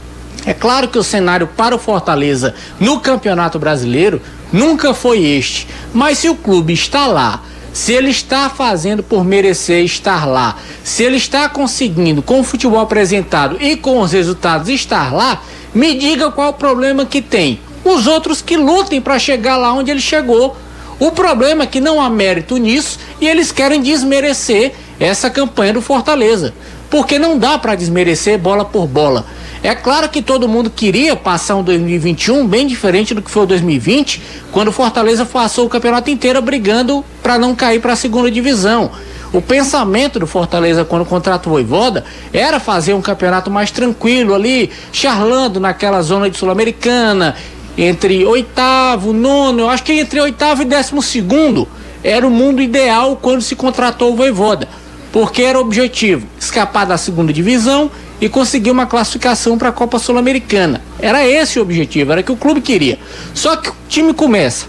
É 0.45 0.53
claro 0.53 0.89
que 0.89 0.99
o 0.99 1.03
cenário 1.03 1.47
para 1.47 1.75
o 1.75 1.79
Fortaleza 1.79 2.55
no 2.79 3.01
Campeonato 3.01 3.59
Brasileiro 3.59 4.21
nunca 4.53 4.95
foi 4.95 5.25
este, 5.25 5.67
mas 5.93 6.19
se 6.19 6.29
o 6.29 6.37
clube 6.37 6.73
está 6.73 7.07
lá, 7.07 7.43
se 7.73 7.93
ele 7.93 8.11
está 8.11 8.49
fazendo 8.49 9.03
por 9.03 9.25
merecer 9.25 9.85
estar 9.85 10.27
lá, 10.27 10.57
se 10.85 11.03
ele 11.03 11.17
está 11.17 11.49
conseguindo 11.49 12.23
com 12.23 12.41
o 12.41 12.45
futebol 12.45 12.81
apresentado 12.81 13.57
e 13.61 13.75
com 13.77 14.01
os 14.01 14.13
resultados 14.13 14.69
estar 14.69 15.13
lá, 15.13 15.43
me 15.75 15.95
diga 15.95 16.31
qual 16.31 16.51
o 16.51 16.55
problema 16.55 17.05
que 17.05 17.21
tem. 17.21 17.59
Os 17.85 18.07
outros 18.07 18.41
que 18.41 18.57
lutem 18.57 19.01
para 19.01 19.19
chegar 19.19 19.57
lá 19.57 19.73
onde 19.73 19.91
ele 19.91 20.01
chegou. 20.01 20.57
O 20.99 21.13
problema 21.13 21.65
é 21.65 21.67
que 21.67 21.81
não 21.81 22.01
há 22.01 22.09
mérito 22.09 22.57
nisso 22.57 22.99
e 23.21 23.29
eles 23.29 23.53
querem 23.53 23.83
desmerecer 23.83 24.73
essa 24.99 25.29
campanha 25.29 25.75
do 25.75 25.83
Fortaleza. 25.83 26.55
Porque 26.97 27.19
não 27.19 27.39
dá 27.39 27.59
para 27.59 27.75
desmerecer 27.75 28.39
bola 28.39 28.65
por 28.65 28.87
bola. 28.87 29.27
É 29.63 29.75
claro 29.75 30.09
que 30.09 30.23
todo 30.23 30.49
mundo 30.49 30.71
queria 30.71 31.15
passar 31.15 31.57
um 31.57 31.63
2021 31.63 32.49
bem 32.49 32.67
diferente 32.67 33.13
do 33.13 33.21
que 33.21 33.31
foi 33.31 33.43
o 33.43 33.47
2020, 33.47 34.23
quando 34.51 34.69
o 34.69 34.73
Fortaleza 34.73 35.27
passou 35.27 35.67
o 35.67 35.69
campeonato 35.69 36.09
inteiro 36.09 36.41
brigando 36.41 37.05
para 37.23 37.37
não 37.37 37.55
cair 37.55 37.83
para 37.83 37.93
a 37.93 37.97
segunda 37.97 38.31
divisão. 38.31 38.91
O 39.31 39.43
pensamento 39.43 40.19
do 40.19 40.27
Fortaleza 40.27 40.87
quando 40.87 41.05
contratou 41.05 41.53
o 41.53 41.57
Voivoda 41.57 42.03
era 42.33 42.59
fazer 42.59 42.95
um 42.95 43.03
campeonato 43.03 43.51
mais 43.51 43.71
tranquilo 43.71 44.35
ali, 44.35 44.71
charlando 44.91 45.61
naquela 45.61 46.01
zona 46.01 46.31
de 46.31 46.39
Sul-Americana, 46.39 47.37
entre 47.77 48.25
oitavo, 48.25 49.13
nono, 49.13 49.61
eu 49.61 49.69
acho 49.69 49.83
que 49.83 49.93
entre 49.93 50.19
oitavo 50.19 50.63
e 50.63 50.65
décimo 50.65 51.03
segundo 51.03 51.69
era 52.03 52.27
o 52.27 52.31
mundo 52.31 52.63
ideal 52.63 53.19
quando 53.21 53.43
se 53.43 53.55
contratou 53.55 54.15
o 54.15 54.17
Voivoda, 54.17 54.67
porque 55.13 55.43
era 55.43 55.59
o 55.59 55.63
objetivo 55.63 56.27
escapar 56.39 56.87
da 56.87 56.99
segunda 56.99 57.33
divisão 57.33 57.91
e 58.21 58.29
conseguir 58.29 58.71
uma 58.71 58.87
classificação 58.87 59.59
para 59.59 59.69
a 59.69 59.73
Copa 59.73 59.99
Sul-Americana. 59.99 60.83
Era 60.99 61.27
esse 61.27 61.59
o 61.59 61.63
objetivo, 61.63 62.13
era 62.13 62.21
o 62.21 62.25
que 62.25 62.33
o 62.33 62.37
clube 62.37 62.61
queria. 62.61 62.99
Só 63.35 63.57
que 63.57 63.71
o 63.71 63.75
time 63.89 64.15
começa, 64.15 64.67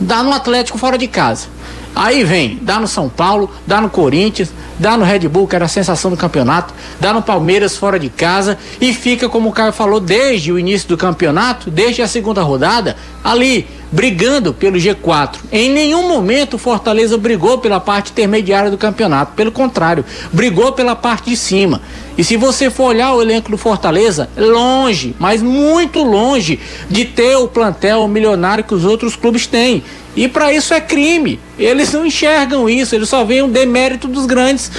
dá 0.00 0.22
no 0.22 0.32
Atlético 0.32 0.78
fora 0.78 0.98
de 0.98 1.06
casa. 1.06 1.48
Aí 1.94 2.22
vem, 2.22 2.58
dá 2.62 2.78
no 2.78 2.86
São 2.86 3.08
Paulo, 3.08 3.50
dá 3.66 3.80
no 3.80 3.90
Corinthians, 3.90 4.52
dá 4.78 4.96
no 4.96 5.04
Red 5.04 5.28
Bull, 5.28 5.48
que 5.48 5.56
era 5.56 5.64
a 5.64 5.68
sensação 5.68 6.10
do 6.10 6.16
campeonato, 6.16 6.72
dá 7.00 7.12
no 7.12 7.20
Palmeiras 7.20 7.76
fora 7.76 7.98
de 7.98 8.08
casa 8.08 8.56
e 8.80 8.94
fica, 8.94 9.28
como 9.28 9.48
o 9.48 9.52
Caio 9.52 9.72
falou, 9.72 9.98
desde 9.98 10.52
o 10.52 10.58
início 10.58 10.88
do 10.88 10.96
campeonato, 10.96 11.70
desde 11.70 12.00
a 12.00 12.06
segunda 12.06 12.42
rodada, 12.42 12.96
ali, 13.24 13.66
brigando 13.92 14.54
pelo 14.54 14.76
G4. 14.76 15.36
Em 15.50 15.70
nenhum 15.70 16.08
momento 16.08 16.54
o 16.54 16.58
Fortaleza 16.58 17.18
brigou 17.18 17.58
pela 17.58 17.80
parte 17.80 18.12
intermediária 18.12 18.70
do 18.70 18.78
campeonato, 18.78 19.32
pelo 19.34 19.50
contrário, 19.50 20.04
brigou 20.32 20.72
pela 20.72 20.94
parte 20.94 21.30
de 21.30 21.36
cima. 21.36 21.80
E 22.16 22.22
se 22.22 22.36
você 22.36 22.70
for 22.70 22.84
olhar 22.84 23.14
o 23.14 23.22
elenco 23.22 23.50
do 23.50 23.58
Fortaleza, 23.58 24.28
longe, 24.36 25.14
mas 25.18 25.42
muito 25.42 26.02
longe 26.02 26.60
de 26.88 27.04
ter 27.04 27.36
o 27.36 27.48
plantel 27.48 28.06
milionário 28.06 28.64
que 28.64 28.74
os 28.74 28.84
outros 28.84 29.16
clubes 29.16 29.46
têm. 29.46 29.82
E 30.14 30.28
para 30.28 30.52
isso 30.52 30.74
é 30.74 30.80
crime. 30.80 31.40
Eles 31.58 31.92
não 31.92 32.04
enxergam 32.04 32.68
isso, 32.68 32.94
eles 32.94 33.08
só 33.08 33.24
veem 33.24 33.42
o 33.42 33.48
demérito 33.48 34.06
dos 34.06 34.26
grandes. 34.26 34.70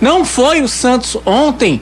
Não 0.00 0.24
foi 0.24 0.62
o 0.62 0.68
Santos 0.68 1.16
ontem 1.24 1.80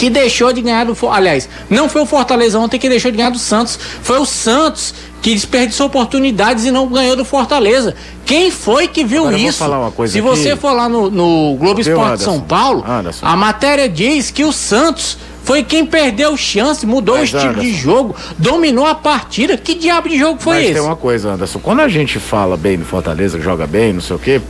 que 0.00 0.08
deixou 0.08 0.50
de 0.50 0.62
ganhar 0.62 0.86
do. 0.86 0.96
Aliás, 1.10 1.46
não 1.68 1.86
foi 1.86 2.00
o 2.00 2.06
Fortaleza 2.06 2.58
ontem 2.58 2.78
que 2.78 2.88
deixou 2.88 3.10
de 3.10 3.18
ganhar 3.18 3.28
do 3.28 3.38
Santos. 3.38 3.78
Foi 4.02 4.18
o 4.18 4.24
Santos 4.24 4.94
que 5.22 5.34
desperdiçou 5.34 5.86
oportunidades 5.86 6.64
e 6.64 6.70
não 6.70 6.86
ganhou 6.88 7.14
do 7.16 7.24
Fortaleza. 7.24 7.94
Quem 8.24 8.50
foi 8.50 8.88
que 8.88 9.04
viu 9.04 9.20
Agora 9.22 9.36
eu 9.36 9.40
vou 9.40 9.48
isso? 9.50 9.58
falar 9.58 9.78
uma 9.80 9.90
coisa 9.90 10.12
Se 10.12 10.18
aqui. 10.18 10.26
você 10.28 10.56
for 10.56 10.72
lá 10.72 10.88
no, 10.88 11.10
no 11.10 11.56
Globo 11.58 11.82
Viu, 11.82 11.92
Esporte 11.92 12.12
Anderson? 12.14 12.24
São 12.32 12.40
Paulo, 12.40 12.84
Anderson. 12.88 13.26
a 13.26 13.36
matéria 13.36 13.88
diz 13.88 14.30
que 14.30 14.44
o 14.44 14.52
Santos 14.52 15.18
foi 15.42 15.62
quem 15.64 15.84
perdeu 15.84 16.36
chance, 16.36 16.86
mudou 16.86 17.16
Mas, 17.18 17.32
o 17.32 17.36
estilo 17.36 17.54
de 17.54 17.60
Anderson. 17.68 17.78
jogo, 17.78 18.16
dominou 18.38 18.86
a 18.86 18.94
partida. 18.94 19.56
Que 19.56 19.74
diabo 19.74 20.08
de 20.08 20.18
jogo 20.18 20.40
foi 20.40 20.54
Mas 20.56 20.64
esse? 20.64 20.72
tem 20.74 20.82
uma 20.82 20.96
coisa, 20.96 21.30
Anderson. 21.32 21.58
Quando 21.58 21.80
a 21.80 21.88
gente 21.88 22.18
fala 22.18 22.56
bem 22.56 22.78
do 22.78 22.84
Fortaleza, 22.84 23.36
que 23.38 23.44
joga 23.44 23.66
bem, 23.66 23.92
não 23.92 24.00
sei 24.00 24.16
o 24.16 24.18
quê, 24.18 24.40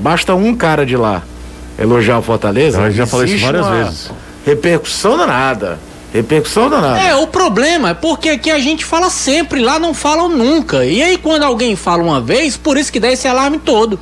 basta 0.00 0.34
um 0.34 0.54
cara 0.54 0.84
de 0.84 0.96
lá 0.96 1.22
elogiar 1.78 2.18
o 2.18 2.22
Fortaleza. 2.22 2.78
Eu 2.80 2.90
já 2.92 3.06
falei 3.06 3.34
isso 3.34 3.44
várias 3.44 3.66
uma 3.66 3.84
vezes. 3.84 4.10
Repercussão 4.44 5.16
danada. 5.16 5.78
Repercussão 6.14 6.70
danada. 6.70 7.00
É, 7.00 7.16
o 7.16 7.26
problema 7.26 7.90
é 7.90 7.94
porque 7.94 8.28
aqui 8.28 8.48
a 8.48 8.60
gente 8.60 8.84
fala 8.84 9.10
sempre, 9.10 9.60
lá 9.60 9.80
não 9.80 9.92
falam 9.92 10.28
nunca. 10.28 10.84
E 10.84 11.02
aí 11.02 11.18
quando 11.18 11.42
alguém 11.42 11.74
fala 11.74 12.04
uma 12.04 12.20
vez, 12.20 12.56
por 12.56 12.78
isso 12.78 12.92
que 12.92 13.00
dá 13.00 13.10
esse 13.10 13.26
alarme 13.26 13.58
todo. 13.58 13.98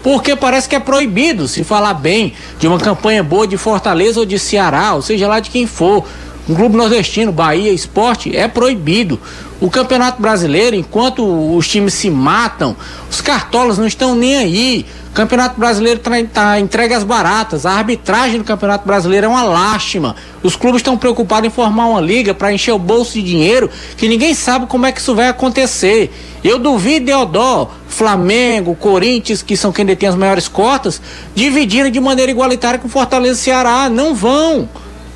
Porque 0.00 0.36
parece 0.36 0.68
que 0.68 0.76
é 0.76 0.78
proibido 0.78 1.48
se 1.48 1.64
falar 1.64 1.94
bem 1.94 2.32
de 2.60 2.68
uma 2.68 2.78
campanha 2.78 3.24
boa 3.24 3.44
de 3.44 3.56
Fortaleza 3.56 4.20
ou 4.20 4.24
de 4.24 4.38
Ceará, 4.38 4.94
ou 4.94 5.02
seja 5.02 5.26
lá 5.26 5.40
de 5.40 5.50
quem 5.50 5.66
for. 5.66 6.04
Um 6.48 6.54
clube 6.54 6.76
nordestino, 6.76 7.32
Bahia, 7.32 7.72
esporte, 7.72 8.34
é 8.34 8.46
proibido. 8.46 9.20
O 9.60 9.68
Campeonato 9.68 10.22
Brasileiro, 10.22 10.76
enquanto 10.76 11.56
os 11.56 11.66
times 11.66 11.92
se 11.92 12.08
matam, 12.08 12.76
os 13.10 13.20
cartolas 13.20 13.76
não 13.76 13.86
estão 13.86 14.14
nem 14.14 14.36
aí. 14.36 14.86
Campeonato 15.18 15.58
Brasileiro 15.58 15.98
está 15.98 16.12
tá 16.32 16.60
entregue 16.60 16.94
às 16.94 17.02
baratas. 17.02 17.66
A 17.66 17.72
arbitragem 17.72 18.38
do 18.38 18.44
Campeonato 18.44 18.86
Brasileiro 18.86 19.26
é 19.26 19.28
uma 19.28 19.42
lástima. 19.42 20.14
Os 20.44 20.54
clubes 20.54 20.78
estão 20.78 20.96
preocupados 20.96 21.48
em 21.48 21.50
formar 21.50 21.86
uma 21.86 22.00
liga 22.00 22.32
para 22.32 22.52
encher 22.52 22.70
o 22.70 22.78
bolso 22.78 23.14
de 23.14 23.22
dinheiro 23.24 23.68
que 23.96 24.06
ninguém 24.06 24.32
sabe 24.32 24.66
como 24.66 24.86
é 24.86 24.92
que 24.92 25.00
isso 25.00 25.16
vai 25.16 25.26
acontecer. 25.26 26.14
Eu 26.44 26.56
duvido, 26.60 27.06
Deodó, 27.06 27.68
Flamengo, 27.88 28.76
Corinthians, 28.76 29.42
que 29.42 29.56
são 29.56 29.72
quem 29.72 29.84
detém 29.84 30.08
as 30.08 30.14
maiores 30.14 30.46
cotas, 30.46 31.02
dividirem 31.34 31.90
de 31.90 31.98
maneira 31.98 32.30
igualitária 32.30 32.78
com 32.78 32.88
Fortaleza 32.88 33.40
e 33.40 33.42
Ceará. 33.42 33.90
Não 33.90 34.14
vão. 34.14 34.68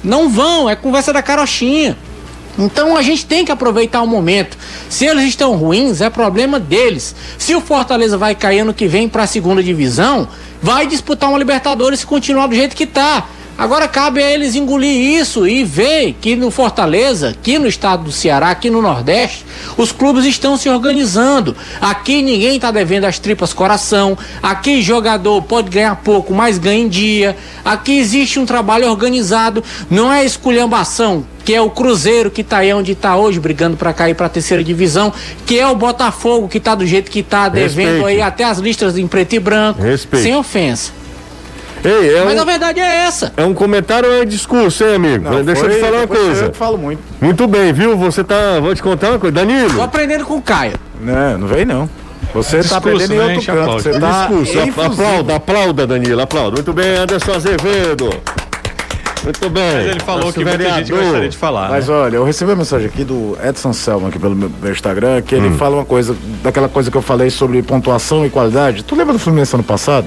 Não 0.02 0.28
vão. 0.28 0.68
É 0.68 0.74
conversa 0.74 1.12
da 1.12 1.22
carochinha. 1.22 1.96
Então 2.58 2.96
a 2.96 3.02
gente 3.02 3.24
tem 3.24 3.44
que 3.44 3.52
aproveitar 3.52 4.02
o 4.02 4.06
momento. 4.06 4.56
Se 4.88 5.06
eles 5.06 5.24
estão 5.24 5.56
ruins, 5.56 6.00
é 6.00 6.10
problema 6.10 6.60
deles. 6.60 7.14
Se 7.38 7.54
o 7.54 7.60
Fortaleza 7.60 8.18
vai 8.18 8.34
cair 8.34 8.60
ano 8.60 8.74
que 8.74 8.86
vem 8.86 9.08
para 9.08 9.22
a 9.22 9.26
segunda 9.26 9.62
divisão, 9.62 10.28
vai 10.62 10.86
disputar 10.86 11.28
uma 11.28 11.38
Libertadores 11.38 12.00
se 12.00 12.06
continuar 12.06 12.46
do 12.46 12.54
jeito 12.54 12.76
que 12.76 12.86
tá. 12.86 13.26
Agora 13.56 13.86
cabe 13.86 14.22
a 14.22 14.30
eles 14.30 14.54
engolir 14.54 15.20
isso 15.20 15.46
e 15.46 15.62
ver 15.62 16.16
que 16.20 16.34
no 16.34 16.50
Fortaleza, 16.50 17.28
aqui 17.30 17.58
no 17.58 17.66
estado 17.66 18.04
do 18.04 18.12
Ceará, 18.12 18.50
aqui 18.50 18.70
no 18.70 18.82
Nordeste, 18.82 19.44
os 19.76 19.92
clubes 19.92 20.24
estão 20.24 20.56
se 20.56 20.68
organizando. 20.68 21.54
Aqui 21.80 22.22
ninguém 22.22 22.56
está 22.56 22.70
devendo 22.70 23.04
as 23.04 23.18
tripas 23.18 23.52
coração. 23.52 24.16
Aqui 24.42 24.82
jogador 24.82 25.42
pode 25.42 25.70
ganhar 25.70 25.94
pouco, 25.96 26.34
mas 26.34 26.58
ganha 26.58 26.82
em 26.82 26.88
dia. 26.88 27.36
Aqui 27.64 27.98
existe 27.98 28.38
um 28.38 28.46
trabalho 28.46 28.88
organizado. 28.88 29.62
Não 29.90 30.12
é 30.12 30.24
esculhambação, 30.24 31.24
que 31.44 31.54
é 31.54 31.60
o 31.60 31.70
Cruzeiro 31.70 32.30
que 32.30 32.40
está 32.40 32.58
aí 32.58 32.72
onde 32.72 32.92
está 32.92 33.16
hoje, 33.16 33.38
brigando 33.38 33.76
para 33.76 33.92
cair 33.92 34.14
para 34.14 34.26
a 34.26 34.30
terceira 34.30 34.64
divisão, 34.64 35.12
que 35.46 35.58
é 35.58 35.66
o 35.66 35.76
Botafogo 35.76 36.48
que 36.48 36.58
está 36.58 36.74
do 36.74 36.86
jeito 36.86 37.10
que 37.10 37.20
está, 37.20 37.48
devendo 37.48 38.06
aí 38.06 38.20
até 38.22 38.44
as 38.44 38.58
listas 38.58 38.96
em 38.96 39.06
preto 39.06 39.34
e 39.34 39.38
branco. 39.38 39.80
Sem 40.22 40.34
ofensa. 40.34 41.01
Ei, 41.84 42.14
é 42.16 42.24
Mas 42.24 42.38
a 42.38 42.42
um, 42.42 42.46
verdade 42.46 42.78
é 42.80 42.96
essa. 43.06 43.32
é 43.36 43.44
um 43.44 43.52
comentário 43.54 44.08
ou 44.08 44.14
é 44.22 44.24
discurso, 44.24 44.84
hein, 44.84 44.94
amigo? 44.94 45.24
Não, 45.28 45.42
Deixa 45.44 45.62
eu 45.62 45.66
foi- 45.66 45.74
te 45.74 45.80
falar 45.80 45.98
uma 45.98 46.06
coisa. 46.06 46.44
Eu 46.44 46.50
que 46.50 46.56
falo 46.56 46.78
muito. 46.78 47.00
Muito 47.20 47.46
bem, 47.48 47.72
viu? 47.72 47.96
Você 47.96 48.22
tá. 48.22 48.60
Vou 48.60 48.74
te 48.74 48.82
contar 48.82 49.10
uma 49.10 49.18
coisa. 49.18 49.34
Tô 49.36 49.44
Danilo, 49.44 49.82
aprendendo 49.82 50.24
com 50.24 50.36
o 50.36 50.42
Caio. 50.42 50.74
Não, 51.00 51.38
não 51.38 51.46
vem 51.48 51.64
não. 51.64 51.88
Você 52.32 52.58
tá 52.58 52.62
Discurso, 52.62 52.82
perdendo 52.82 53.14
em 53.14 53.16
né? 53.18 53.34
outro 53.34 53.52
a 53.52 53.54
canto. 53.54 53.72
Você 53.82 53.98
tá 53.98 54.28
discurso. 54.28 54.80
Aplauda, 54.80 55.36
aplauda, 55.36 55.86
Danilo, 55.86 56.20
aplauda. 56.22 56.52
Muito 56.56 56.72
bem, 56.72 56.96
Anderson 56.96 57.32
Azevedo. 57.32 58.10
Muito 59.24 59.50
bem. 59.50 59.74
Mas 59.76 59.86
ele 59.86 60.00
falou 60.00 60.20
Nosso 60.24 60.32
que 60.38 60.44
muita 60.44 60.58
gente 60.58 60.68
vereador. 60.84 60.98
gostaria 61.04 61.28
de 61.28 61.36
falar. 61.36 61.68
Mas 61.68 61.88
né? 61.88 61.94
olha, 61.94 62.16
eu 62.16 62.24
recebi 62.24 62.50
uma 62.50 62.56
mensagem 62.56 62.86
aqui 62.88 63.04
do 63.04 63.36
Edson 63.44 63.72
Selma 63.72 64.08
aqui 64.08 64.18
pelo 64.18 64.34
meu, 64.34 64.50
meu 64.60 64.72
Instagram, 64.72 65.20
que 65.22 65.34
ele 65.34 65.48
Hum. 65.48 65.56
fala 65.58 65.76
uma 65.76 65.84
coisa, 65.84 66.16
daquela 66.42 66.68
coisa 66.68 66.90
que 66.90 66.96
eu 66.96 67.02
falei 67.02 67.30
sobre 67.30 67.62
pontuação 67.62 68.24
e 68.26 68.30
qualidade. 68.30 68.82
Tu 68.82 68.94
lembra 68.96 69.12
do 69.12 69.18
Fluminense 69.18 69.54
ano 69.54 69.62
passado? 69.62 70.06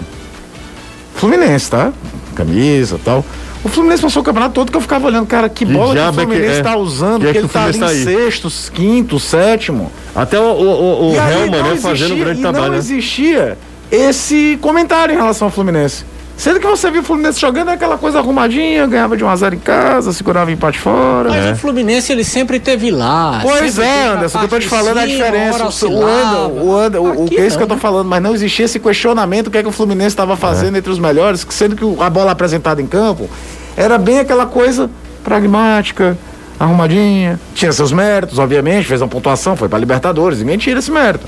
Fluminense, 1.16 1.72
tá? 1.72 1.91
Camisa 2.36 2.99
tal. 3.03 3.26
O 3.63 3.70
Fluminense 3.70 4.03
passou 4.03 4.22
o 4.22 4.26
campeonato 4.26 4.53
todo 4.53 4.70
que 4.70 4.78
eu 4.78 4.82
ficava 4.82 5.07
olhando, 5.07 5.26
cara, 5.26 5.49
que 5.49 5.66
Que 5.66 5.74
bola 5.74 5.95
que 5.95 5.99
o 5.99 6.03
é 6.03 6.13
Fluminense 6.13 6.59
é? 6.59 6.61
tá 6.61 6.78
usando, 6.78 7.22
Que 7.22 7.28
é 7.28 7.32
que, 7.32 7.38
ele 7.39 7.45
o 7.47 7.49
tá 7.49 7.63
ali 7.63 7.78
em 7.78 7.80
tá 7.80 7.88
sexto, 7.88 8.47
quinto, 8.72 9.20
sétimo. 9.20 9.91
Até 10.13 10.39
o, 10.39 10.43
o, 10.43 11.11
o, 11.11 11.16
Helman, 11.16 11.63
né, 11.63 11.76
fazendo 11.78 12.13
um 12.13 12.20
grande 12.20 12.39
e 12.39 12.41
trabalho. 12.43 12.66
não 12.66 12.72
né? 12.74 12.78
existia 12.78 13.57
esse 13.91 14.59
comentário 14.61 15.13
em 15.13 15.18
relação 15.18 15.47
ao 15.47 15.51
Fluminense. 15.51 16.05
Sendo 16.38 16.59
que 16.59 16.67
você 16.67 16.91
viu 16.91 17.01
o 17.01 17.03
Fluminense 17.03 17.39
jogando 17.39 17.69
aquela 17.69 17.97
coisa 17.97 18.19
arrumadinha, 18.19 18.86
ganhava 18.86 19.15
de 19.15 19.23
1 19.23 19.29
a 19.29 19.36
0 19.38 19.55
em 19.55 19.59
casa, 19.59 20.11
segurava 20.11 20.51
empate 20.51 20.77
fora. 20.77 21.29
Mas 21.29 21.45
É. 21.45 21.51
o 21.53 21.55
Fluminense 21.55 22.11
ele 22.11 22.25
sempre 22.25 22.59
teve 22.59 22.91
lá. 22.91 23.39
Pois 23.41 23.73
sempre 23.73 23.83
é, 23.89 24.07
Anderson, 24.07 24.38
o 24.38 24.39
que 24.41 24.45
eu 24.45 24.49
tô 24.49 24.59
te 24.59 24.67
falando 24.67 24.99
é 24.99 25.03
a 25.03 25.07
cima, 25.07 25.15
diferença. 25.17 25.88
O. 25.88 26.05
Ander- 26.05 26.63
o, 26.63 26.75
Ander- 26.77 27.01
o, 27.01 27.23
o 27.23 27.25
que 27.29 27.38
é 27.38 27.47
isso 27.47 27.55
que 27.57 27.63
eu 27.63 27.67
não. 27.67 27.75
tô 27.77 27.81
falando, 27.81 28.07
mas 28.09 28.21
não 28.21 28.33
existia 28.36 28.65
esse 28.65 28.79
questionamento, 28.79 29.47
o 29.47 29.51
que 29.51 29.57
é 29.57 29.63
que 29.63 29.69
o 29.69 29.71
Fluminense 29.71 30.09
estava 30.09 30.36
fazendo 30.36 30.77
entre 30.77 30.91
os 30.91 30.99
melhores, 30.99 31.43
que 31.45 31.53
sendo 31.53 31.75
que 31.75 31.86
a 32.03 32.09
bola 32.09 32.31
apresentada 32.31 32.81
em 32.81 32.86
campo 32.88 33.29
era 33.77 33.97
bem 33.97 34.19
aquela 34.19 34.45
coisa 34.45 34.89
pragmática, 35.23 36.17
arrumadinha, 36.59 37.39
tinha 37.53 37.71
seus 37.71 37.91
méritos, 37.91 38.39
obviamente, 38.39 38.86
fez 38.88 39.01
uma 39.01 39.07
pontuação, 39.07 39.55
foi 39.55 39.67
para 39.69 39.79
Libertadores, 39.79 40.39
ninguém 40.39 40.57
tira 40.57 40.79
esse 40.79 40.91
mérito. 40.91 41.25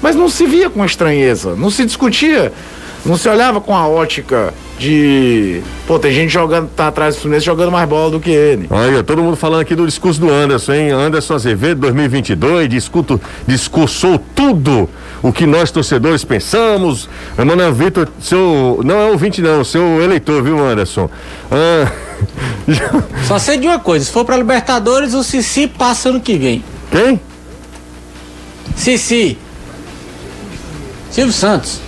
Mas 0.00 0.14
não 0.16 0.28
se 0.28 0.46
via 0.46 0.68
com 0.68 0.84
estranheza, 0.84 1.54
não 1.56 1.70
se 1.70 1.84
discutia, 1.84 2.52
não 3.04 3.16
se 3.16 3.28
olhava 3.28 3.60
com 3.60 3.74
a 3.76 3.86
ótica 3.86 4.54
de, 4.78 5.62
pô, 5.86 5.98
tem 5.98 6.12
gente 6.12 6.32
jogando, 6.32 6.68
tá 6.70 6.88
atrás 6.88 7.14
do 7.14 7.20
Fluminense 7.20 7.46
jogando 7.46 7.70
mais 7.70 7.88
bola 7.88 8.10
do 8.10 8.20
que 8.20 8.30
ele. 8.30 8.66
Olha, 8.70 9.02
todo 9.02 9.22
mundo 9.22 9.36
falando 9.36 9.60
aqui 9.60 9.74
do 9.74 9.86
discurso 9.86 10.20
do 10.20 10.30
Anderson, 10.30 10.72
hein? 10.72 10.90
Anderson 10.90 11.34
Azevedo 11.34 11.80
2022, 11.82 12.68
discuto, 12.68 13.20
discursou 13.46 14.18
tudo 14.34 14.88
o 15.22 15.32
que 15.32 15.46
nós 15.46 15.70
torcedores 15.70 16.24
pensamos. 16.24 17.08
Emanuel 17.38 17.72
Vitor, 17.72 18.08
seu. 18.20 18.80
Não 18.84 18.98
é 18.98 19.10
ouvinte, 19.10 19.40
não, 19.40 19.62
seu 19.62 20.02
eleitor, 20.02 20.42
viu, 20.42 20.58
Anderson? 20.64 21.08
Ah, 21.50 21.92
Só 23.26 23.38
sei 23.38 23.58
de 23.58 23.66
uma 23.66 23.78
coisa: 23.78 24.04
se 24.04 24.10
for 24.10 24.24
pra 24.24 24.36
Libertadores, 24.36 25.14
o 25.14 25.22
Cici 25.22 25.66
passa 25.66 26.08
ano 26.08 26.20
que 26.20 26.36
vem. 26.36 26.64
quem? 26.90 27.20
Cici. 28.74 29.38
Silvio 31.10 31.32
Santos. 31.32 31.80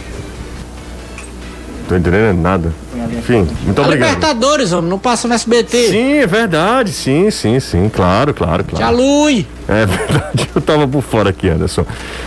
Tô 1.88 1.94
entendendo 1.94 2.40
nada. 2.40 2.72
Enfim, 3.18 3.48
muito 3.64 3.80
A 3.80 3.84
obrigado. 3.84 4.08
Libertadores, 4.14 4.72
homem, 4.72 4.90
não 4.90 4.98
passa 4.98 5.26
no 5.28 5.34
SBT. 5.34 5.88
Sim, 5.88 6.12
é 6.18 6.26
verdade, 6.26 6.92
sim, 6.92 7.30
sim, 7.30 7.58
sim, 7.60 7.88
claro, 7.92 8.32
claro, 8.34 8.62
Tia 8.62 8.76
claro. 8.78 8.96
Lui. 8.96 9.46
É 9.66 9.86
verdade, 9.86 10.50
eu 10.54 10.60
tava 10.60 10.86
por 10.86 11.02
fora 11.02 11.30
aqui, 11.30 11.48
Anderson. 11.48 11.86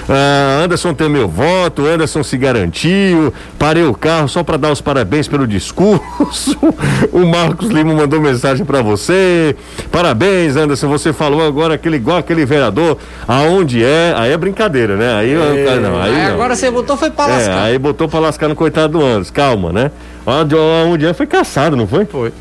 Ah, 0.10 0.62
Anderson 0.64 0.94
tem 0.96 1.08
meu 1.08 1.28
voto, 1.28 1.86
Anderson 1.86 2.24
se 2.24 2.36
garantiu, 2.36 3.32
parei 3.60 3.84
o 3.84 3.94
carro 3.94 4.28
só 4.28 4.42
para 4.44 4.58
dar 4.58 4.72
os 4.72 4.82
parabéns 4.82 5.28
pelo 5.28 5.46
discurso. 5.48 6.58
O 7.14 7.26
Marcos 7.26 7.70
Lima 7.70 7.94
mandou 7.94 8.20
mensagem 8.20 8.66
para 8.66 8.82
você. 8.82 9.56
Parabéns, 9.92 10.56
Anderson, 10.56 10.88
você 10.88 11.14
falou 11.14 11.46
agora 11.46 11.76
aquele 11.76 11.96
igual 11.96 12.18
aquele 12.18 12.46
vereador, 12.46 12.98
aonde 13.28 13.84
é? 13.84 14.14
Aí 14.18 14.32
é 14.32 14.38
brincadeira, 14.38 14.96
né? 14.96 15.14
Aí, 15.16 15.32
eu- 15.32 15.80
não, 15.82 16.02
aí 16.02 16.14
Aí 16.16 16.24
não. 16.28 16.34
agora 16.34 16.56
você 16.56 16.70
botou 16.70 16.98
foi 16.98 17.10
pra 17.12 17.26
É, 17.26 17.32
lascar. 17.38 17.64
aí 17.64 17.78
botou 17.78 18.08
pra 18.08 18.20
lascar 18.20 18.48
no 18.48 18.56
coitado 18.56 18.98
do 19.00 19.06
Anderson. 19.06 19.34
Calma, 19.34 19.72
né? 19.72 19.92
Onde, 20.30 20.56
onde 20.56 21.06
é 21.06 21.14
foi 21.14 21.26
caçado, 21.26 21.78
não 21.78 21.88
foi? 21.88 22.04
Foi. 22.04 22.34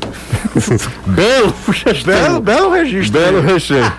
Belo, 1.07 1.53
puxa, 1.65 1.93
Belo, 2.05 2.41
belo 2.41 2.69
registro. 2.69 3.17
Belo 3.17 3.39
recheio. 3.39 3.93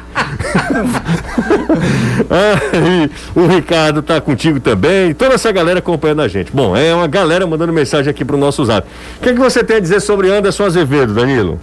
Aí, 2.28 3.10
o 3.34 3.46
Ricardo 3.46 4.02
tá 4.02 4.20
contigo 4.20 4.60
também. 4.60 5.14
Toda 5.14 5.36
essa 5.36 5.50
galera 5.50 5.78
acompanhando 5.78 6.20
a 6.20 6.28
gente. 6.28 6.52
Bom, 6.52 6.76
é 6.76 6.94
uma 6.94 7.06
galera 7.06 7.46
mandando 7.46 7.72
mensagem 7.72 8.10
aqui 8.10 8.26
pro 8.26 8.36
nosso 8.36 8.62
zap. 8.62 8.86
O 9.18 9.22
que, 9.22 9.30
é 9.30 9.32
que 9.32 9.38
você 9.38 9.64
tem 9.64 9.78
a 9.78 9.80
dizer 9.80 10.00
sobre 10.00 10.30
Anderson 10.30 10.64
Azevedo, 10.66 11.14
Danilo? 11.14 11.58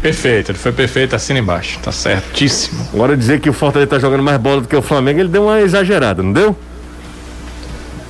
Perfeito, 0.00 0.52
ele 0.52 0.58
foi 0.58 0.72
perfeito, 0.72 1.14
assina 1.14 1.40
embaixo. 1.40 1.78
Tá 1.82 1.92
certíssimo. 1.92 2.88
Agora 2.94 3.14
dizer 3.14 3.38
que 3.38 3.50
o 3.50 3.52
Fortaleza 3.52 3.90
tá 3.90 3.98
jogando 3.98 4.22
mais 4.22 4.38
bola 4.38 4.62
do 4.62 4.68
que 4.68 4.76
o 4.76 4.80
Flamengo, 4.80 5.20
ele 5.20 5.28
deu 5.28 5.42
uma 5.42 5.60
exagerada, 5.60 6.22
não 6.22 6.32
deu? 6.32 6.56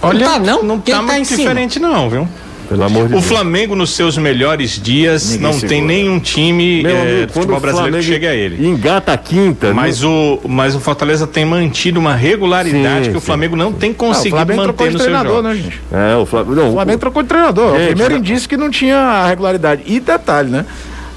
Olha, 0.01 0.25
tá, 0.25 0.39
não? 0.39 0.63
não 0.63 0.81
Quem 0.81 0.95
tá 0.95 1.01
tá 1.01 1.07
muito 1.07 1.21
em 1.23 1.25
cima? 1.25 1.39
diferente 1.39 1.81
não, 1.81 2.09
viu? 2.09 2.29
Pelo 2.71 2.85
amor 2.85 3.01
de 3.09 3.15
O 3.15 3.19
Deus. 3.19 3.27
Flamengo 3.27 3.75
nos 3.75 3.91
seus 3.91 4.17
melhores 4.17 4.81
dias 4.81 5.33
Ninguém 5.33 5.43
não 5.43 5.53
segura. 5.53 5.69
tem 5.69 5.83
nenhum 5.83 6.21
time 6.21 6.83
Meu 6.85 6.97
eh, 6.97 7.01
amigo, 7.03 7.27
do 7.27 7.33
futebol 7.33 7.57
o 7.57 7.61
brasileiro 7.61 7.97
que 7.97 8.03
chegue 8.05 8.27
a 8.29 8.35
ele. 8.35 8.65
Engata 8.67 9.13
a 9.13 9.19
quinta. 9.19 9.75
Mas 9.75 10.01
não- 10.03 10.35
o, 10.43 10.49
mas 10.49 10.75
o 10.77 10.81
Fortaleza 10.81 11.27
tem 11.27 11.45
mantido 11.45 11.99
uma 11.99 12.15
regularidade 12.15 13.07
Sim, 13.07 13.11
que 13.11 13.17
o 13.17 13.21
sim. 13.21 13.27
Flamengo 13.27 13.57
não 13.57 13.73
tem 13.73 13.91
Ah, 13.91 13.93
o 13.93 13.97
conseguido 13.97 14.37
Flamengo 14.37 14.63
trocou 14.63 14.87
manter 14.87 14.89
de 14.89 14.93
no 14.93 14.99
seu 14.99 15.07
treinador, 15.09 15.37
jogo. 15.37 15.49
né, 15.49 15.55
gente? 15.57 15.81
É, 15.93 16.17
o 16.17 16.25
Flamengo. 16.25 16.55
Não, 16.55 16.69
O 16.69 16.73
Flamengo 16.75 16.99
trocou 17.01 17.23
de 17.25 17.29
treinador. 17.29 17.73
Gente, 17.73 17.83
o 17.83 17.87
primeiro 17.89 18.15
né? 18.15 18.21
indício 18.21 18.49
que 18.49 18.57
não 18.57 18.71
tinha 18.71 18.97
a 18.97 19.27
regularidade. 19.27 19.83
E 19.85 19.99
detalhe, 19.99 20.49
né? 20.49 20.65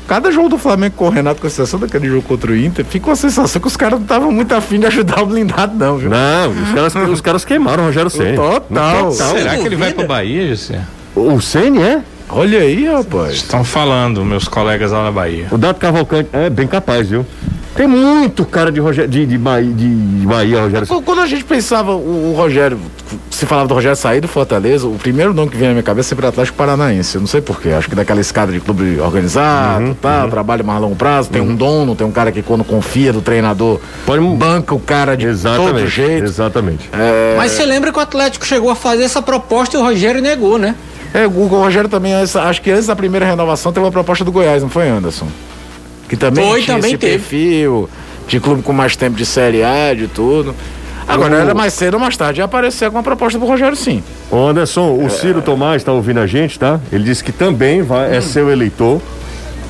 Cada 0.07 0.31
jogo 0.31 0.49
do 0.49 0.57
Flamengo 0.57 0.95
com 0.97 1.05
o 1.05 1.09
Renato, 1.09 1.39
com 1.39 1.47
exceção 1.47 1.79
daquele 1.79 2.07
jogo 2.09 2.23
contra 2.23 2.51
o 2.51 2.55
Inter, 2.57 2.83
fica 2.83 3.07
uma 3.09 3.15
sensação 3.15 3.61
que 3.61 3.67
os 3.67 3.77
caras 3.77 3.93
não 3.99 4.01
estavam 4.03 4.31
muito 4.31 4.53
afim 4.53 4.79
de 4.79 4.85
ajudar 4.87 5.21
o 5.21 5.27
blindado, 5.27 5.77
não, 5.77 5.97
viu? 5.97 6.09
Não, 6.09 6.49
os 6.49 6.71
caras, 6.91 7.09
os 7.11 7.21
caras 7.21 7.45
queimaram 7.45 7.83
o 7.83 7.85
Rogério 7.85 8.09
Ceni. 8.11 8.35
Total. 8.35 9.11
Será 9.11 9.55
que 9.55 9.65
ele 9.67 9.75
vai 9.77 9.93
pro 9.93 10.05
Bahia, 10.07 10.47
José? 10.49 10.81
O 11.15 11.39
Ceni 11.39 11.81
é? 11.81 12.01
Olha 12.29 12.59
aí, 12.59 12.85
rapaz. 12.87 13.35
Estão 13.35 13.63
falando, 13.63 14.23
meus 14.25 14.47
colegas 14.47 14.91
lá 14.91 15.03
na 15.03 15.11
Bahia. 15.11 15.47
O 15.51 15.57
Dado 15.57 15.77
Cavalcante 15.79 16.29
é 16.33 16.49
bem 16.49 16.65
capaz, 16.67 17.09
viu? 17.09 17.25
Tem 17.75 17.87
muito 17.87 18.45
cara 18.45 18.71
de, 18.71 18.79
Roger, 18.79 19.07
de, 19.07 19.25
de, 19.25 19.35
Bahia, 19.37 19.71
de 19.73 19.87
Bahia, 20.27 20.61
Rogério. 20.61 20.87
Quando 21.03 21.21
a 21.21 21.25
gente 21.25 21.43
pensava, 21.43 21.91
o, 21.93 22.31
o 22.31 22.35
Rogério, 22.37 22.79
se 23.31 23.47
falava 23.47 23.67
do 23.67 23.73
Rogério 23.73 23.95
sair 23.97 24.21
do 24.21 24.27
Fortaleza, 24.27 24.85
o 24.87 24.93
primeiro 24.93 25.33
nome 25.33 25.49
que 25.49 25.57
vem 25.57 25.67
na 25.67 25.73
minha 25.73 25.83
cabeça 25.83 26.07
é 26.07 26.09
sempre 26.09 26.25
o 26.25 26.29
Atlético 26.29 26.55
Paranaense. 26.55 27.15
Eu 27.15 27.21
não 27.21 27.27
sei 27.27 27.41
porquê. 27.41 27.69
Acho 27.69 27.89
que 27.89 27.95
daquela 27.95 28.21
escada 28.21 28.51
de 28.51 28.59
clube 28.59 28.99
organizado, 28.99 29.85
Uhum, 29.85 29.93
tá, 29.95 30.27
trabalho 30.27 30.63
mais 30.63 30.77
a 30.77 30.81
longo 30.81 30.95
prazo, 30.95 31.29
tem 31.31 31.41
um 31.41 31.55
dono, 31.55 31.95
tem 31.95 32.05
um 32.05 32.11
cara 32.11 32.31
que 32.31 32.43
quando 32.43 32.63
confia 32.63 33.11
do 33.11 33.21
treinador, 33.21 33.79
Pode- 34.05 34.23
banca 34.23 34.75
o 34.75 34.79
cara 34.79 35.17
de 35.17 35.25
Exatamente. 35.25 35.73
todo 35.73 35.87
jeito. 35.87 36.25
Exatamente. 36.25 36.89
Mas 37.37 37.53
você 37.53 37.65
lembra 37.65 37.91
que 37.91 37.97
o 37.97 38.01
Atlético 38.01 38.45
chegou 38.45 38.69
a 38.69 38.75
fazer 38.75 39.03
essa 39.03 39.21
proposta 39.21 39.75
e 39.77 39.79
o 39.79 39.83
Rogério 39.83 40.21
negou, 40.21 40.59
né? 40.59 40.75
É, 41.13 41.27
o 41.27 41.45
Rogério 41.47 41.89
também, 41.89 42.13
acho 42.15 42.61
que 42.61 42.71
antes 42.71 42.87
da 42.87 42.95
primeira 42.95 43.25
renovação 43.25 43.71
teve 43.71 43.85
uma 43.85 43.91
proposta 43.91 44.23
do 44.25 44.31
Goiás, 44.31 44.63
não 44.63 44.69
foi, 44.69 44.89
Anderson? 44.89 45.27
Que 46.09 46.15
também 46.17 46.47
Foi, 46.49 46.61
tinha 46.61 46.75
também 46.75 46.91
esse 46.91 46.97
teve. 46.97 47.13
perfil 47.19 47.89
de 48.27 48.39
clube 48.39 48.61
com 48.63 48.73
mais 48.73 48.95
tempo 48.95 49.15
de 49.15 49.25
Série 49.25 49.63
A, 49.63 49.93
de 49.93 50.07
tudo. 50.07 50.55
Agora, 51.07 51.35
O- 51.35 51.39
era 51.39 51.53
mais 51.53 51.73
cedo 51.73 51.95
ou 51.95 51.99
mais 51.99 52.15
tarde, 52.17 52.39
ia 52.39 52.45
aparecer 52.45 52.89
com 52.89 52.97
uma 52.97 53.03
proposta 53.03 53.37
pro 53.37 53.47
Rogério, 53.47 53.75
sim. 53.75 54.01
Ô 54.31 54.47
Anderson, 54.47 54.93
o 55.03 55.09
Ciro 55.09 55.41
Tomás 55.41 55.83
tá 55.83 55.91
ouvindo 55.91 56.19
a 56.19 56.25
gente, 56.27 56.57
tá? 56.57 56.79
Ele 56.91 57.03
disse 57.03 57.23
que 57.23 57.31
também 57.31 57.81
vai, 57.81 58.15
é 58.15 58.21
seu 58.21 58.49
eleitor. 58.49 59.01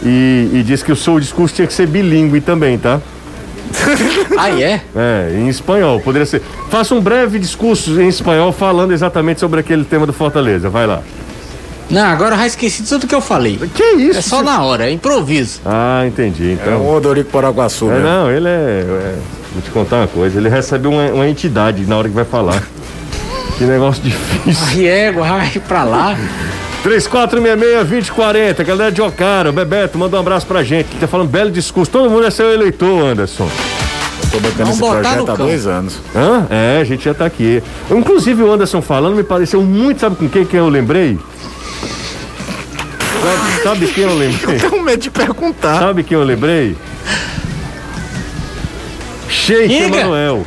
E, 0.05 0.49
e 0.53 0.63
disse 0.63 0.83
que 0.83 0.91
o 0.91 0.95
seu 0.95 1.19
discurso 1.19 1.55
tinha 1.55 1.65
que 1.67 1.73
ser 1.73 1.87
bilíngue 1.87 2.39
também, 2.41 2.77
tá? 2.77 2.99
Aí 4.37 4.61
é. 4.63 4.81
É, 4.95 5.33
em 5.37 5.47
espanhol, 5.47 5.99
poderia 5.99 6.25
ser. 6.25 6.41
Faça 6.69 6.93
um 6.93 7.01
breve 7.01 7.39
discurso 7.39 7.99
em 8.01 8.07
espanhol 8.07 8.51
falando 8.51 8.91
exatamente 8.91 9.39
sobre 9.39 9.59
aquele 9.61 9.83
tema 9.85 10.05
do 10.05 10.13
Fortaleza. 10.13 10.69
Vai 10.69 10.85
lá. 10.85 11.01
Não, 11.93 12.05
agora 12.05 12.35
eu 12.35 12.39
já 12.39 12.47
esqueci 12.47 12.83
tudo 12.83 13.07
que 13.07 13.15
eu 13.15 13.21
falei. 13.21 13.57
Que 13.73 13.83
isso? 13.95 14.19
É 14.19 14.21
só 14.21 14.41
na 14.41 14.63
hora, 14.63 14.87
é 14.87 14.91
improviso. 14.91 15.61
Ah, 15.65 16.03
entendi. 16.05 16.49
É 16.49 16.53
Então. 16.53 16.81
o 16.81 16.95
Odorico 16.95 17.29
Paraguaçu, 17.31 17.89
É, 17.91 17.95
né? 17.95 17.99
não, 18.03 18.31
ele 18.31 18.47
é, 18.47 18.51
é- 18.51 19.15
Vou 19.53 19.61
te 19.61 19.69
contar 19.69 19.97
uma 19.97 20.07
coisa. 20.07 20.39
Ele 20.39 20.49
recebe 20.49 20.87
uma, 20.87 21.05
uma 21.11 21.27
entidade 21.29 21.85
na 21.85 21.95
hora 21.95 22.09
que 22.09 22.15
vai 22.15 22.25
falar. 22.25 22.63
que 23.59 23.63
negócio 23.65 24.01
difícil. 24.01 24.65
Aí 24.71 24.87
égua, 24.87 25.27
vai 25.27 25.49
pra 25.67 25.83
lá. 25.83 26.17
3466-2040, 26.83 28.63
galera 28.65 28.91
de 28.91 29.01
Ocara, 29.01 29.51
Bebeto, 29.51 29.97
manda 29.97 30.17
um 30.17 30.19
abraço 30.19 30.45
pra 30.47 30.63
gente. 30.63 30.87
Ele 30.91 30.99
tá 30.99 31.07
falando 31.07 31.29
belo 31.29 31.51
discurso. 31.51 31.91
Todo 31.91 32.09
mundo 32.09 32.25
é 32.25 32.31
seu 32.31 32.51
eleitor, 32.51 33.05
Anderson. 33.05 33.47
Tô 34.31 34.39
bancando 34.39 34.69
esse 34.71 34.79
projeto 34.79 35.31
há 35.31 35.35
dois 35.35 35.67
anos. 35.67 35.99
Hã? 36.15 36.47
É, 36.49 36.79
a 36.81 36.83
gente 36.83 37.05
já 37.05 37.13
tá 37.13 37.25
aqui. 37.25 37.61
Inclusive 37.91 38.41
o 38.41 38.51
Anderson 38.51 38.81
falando 38.81 39.15
me 39.15 39.23
pareceu 39.23 39.61
muito, 39.61 40.01
sabe 40.01 40.15
com 40.15 40.27
quem 40.27 40.43
que 40.45 40.55
eu 40.57 40.67
lembrei? 40.67 41.17
Sabe, 43.63 43.87
quem 43.87 44.03
eu 44.03 44.13
lembrei? 44.17 44.59
Tenho 44.59 44.83
medo 44.83 45.01
de 45.01 45.09
perguntar. 45.09 45.79
Sabe 45.79 46.03
quem 46.03 46.17
eu 46.17 46.23
lembrei? 46.23 46.75
Sheik. 49.29 49.73
Emanuel. 49.73 50.45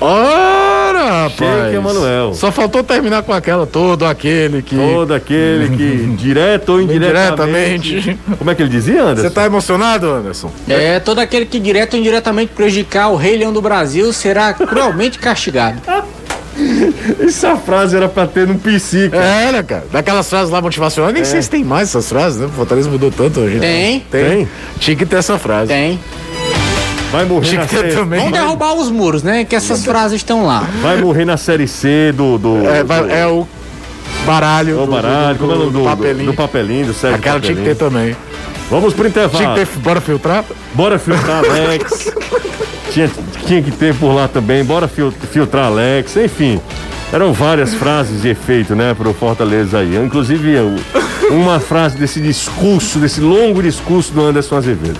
Ora, 0.00 1.24
rapaz. 1.24 1.36
Sheik 1.36 1.76
Emanuel. 1.76 2.34
Só 2.34 2.50
faltou 2.50 2.82
terminar 2.82 3.22
com 3.22 3.32
aquela, 3.32 3.66
todo 3.66 4.04
aquele 4.04 4.62
que. 4.62 4.76
Todo 4.76 5.14
aquele 5.14 5.76
que, 5.76 6.16
direto 6.16 6.70
ou 6.70 6.80
indiretamente. 6.80 7.94
Indiretamente. 7.94 8.18
Como 8.38 8.50
é 8.50 8.54
que 8.54 8.62
ele 8.62 8.70
dizia, 8.70 9.02
Anderson? 9.02 9.22
Você 9.22 9.30
tá 9.30 9.44
emocionado, 9.44 10.10
Anderson? 10.10 10.50
É, 10.68 10.98
todo 10.98 11.18
aquele 11.20 11.46
que 11.46 11.60
direto 11.60 11.94
ou 11.94 12.00
indiretamente 12.00 12.52
prejudicar 12.54 13.08
o 13.08 13.16
Rei 13.16 13.36
Leão 13.36 13.52
do 13.52 13.62
Brasil 13.62 14.12
será 14.12 14.52
cruelmente 14.54 15.18
castigado. 15.18 15.80
Essa 17.20 17.56
frase 17.56 17.96
era 17.96 18.08
pra 18.08 18.26
ter 18.26 18.46
no 18.46 18.58
PC, 18.58 19.10
cara. 19.10 19.24
Era, 19.24 19.52
né, 19.58 19.62
cara. 19.62 19.84
Daquelas 19.92 20.28
frases 20.28 20.50
lá 20.50 20.60
motivacionais, 20.60 21.14
nem 21.14 21.24
sei 21.24 21.42
se 21.42 21.50
tem 21.50 21.62
mais 21.64 21.88
essas 21.90 22.08
frases, 22.08 22.38
né? 22.40 22.46
O 22.46 22.50
Fortaleza 22.50 22.88
mudou 22.90 23.10
tanto 23.10 23.40
hoje. 23.40 23.58
Tem. 23.60 24.00
Tem? 24.10 24.48
Tinha 24.78 24.96
que 24.96 25.04
ter 25.06 25.16
essa 25.16 25.38
frase. 25.38 25.68
Tem. 25.68 26.00
Vai 27.12 27.24
morrer 27.24 27.46
Tinha 27.46 27.60
na 27.60 27.66
que 27.66 27.74
ter 27.76 27.82
série, 27.82 27.94
também. 27.94 28.18
Vamos 28.18 28.32
derrubar 28.32 28.74
os 28.74 28.90
muros, 28.90 29.22
né? 29.22 29.44
Que 29.44 29.54
essas 29.54 29.84
frases 29.84 30.16
estão 30.16 30.44
lá. 30.44 30.66
vai 30.82 30.96
morrer 31.00 31.24
na 31.24 31.36
série 31.36 31.68
C 31.68 32.12
do. 32.12 32.36
do 32.38 32.66
É, 32.68 32.82
do- 32.82 32.86
vai- 32.88 33.20
é 33.20 33.26
o 33.26 33.46
baralho. 34.26 34.82
o 34.82 34.86
do- 34.86 34.92
baralho, 34.92 35.34
do, 35.34 35.38
como 35.40 35.52
é 35.52 35.54
o 35.54 35.58
nome 35.58 35.70
do, 35.70 35.78
do 35.78 35.84
do, 35.84 35.88
papelinho. 35.90 36.26
do 36.32 36.34
papelinho, 36.34 36.86
do 36.86 36.94
sério 36.94 37.16
Aquela 37.16 37.40
tinha 37.40 37.54
que 37.56 37.62
ter 37.62 37.76
também. 37.76 38.16
Vamos 38.68 38.92
pro 38.92 39.06
intervalo. 39.06 39.36
Tinha 39.44 39.54
que 39.54 39.72
ter. 39.72 39.78
Bora 39.80 40.00
filtrar? 40.00 40.44
Bora 40.74 40.98
filtrar 40.98 41.44
Alex. 41.44 42.12
tinha, 42.96 43.10
tinha 43.46 43.62
que 43.62 43.70
ter 43.70 43.94
por 43.94 44.14
lá 44.14 44.26
também. 44.26 44.64
Bora 44.64 44.88
fil- 44.88 45.12
filtrar 45.12 45.66
Alex. 45.66 46.16
Enfim, 46.16 46.58
eram 47.12 47.30
várias 47.30 47.74
frases 47.74 48.22
de 48.22 48.28
efeito, 48.28 48.74
né, 48.74 48.94
pro 48.94 49.12
Fortaleza 49.12 49.80
aí. 49.80 49.96
Inclusive, 50.02 50.54
uma 51.30 51.60
frase 51.60 51.98
desse 51.98 52.20
discurso, 52.20 52.98
desse 52.98 53.20
longo 53.20 53.62
discurso 53.62 54.12
do 54.14 54.22
Anderson 54.22 54.56
Azevedo. 54.56 54.98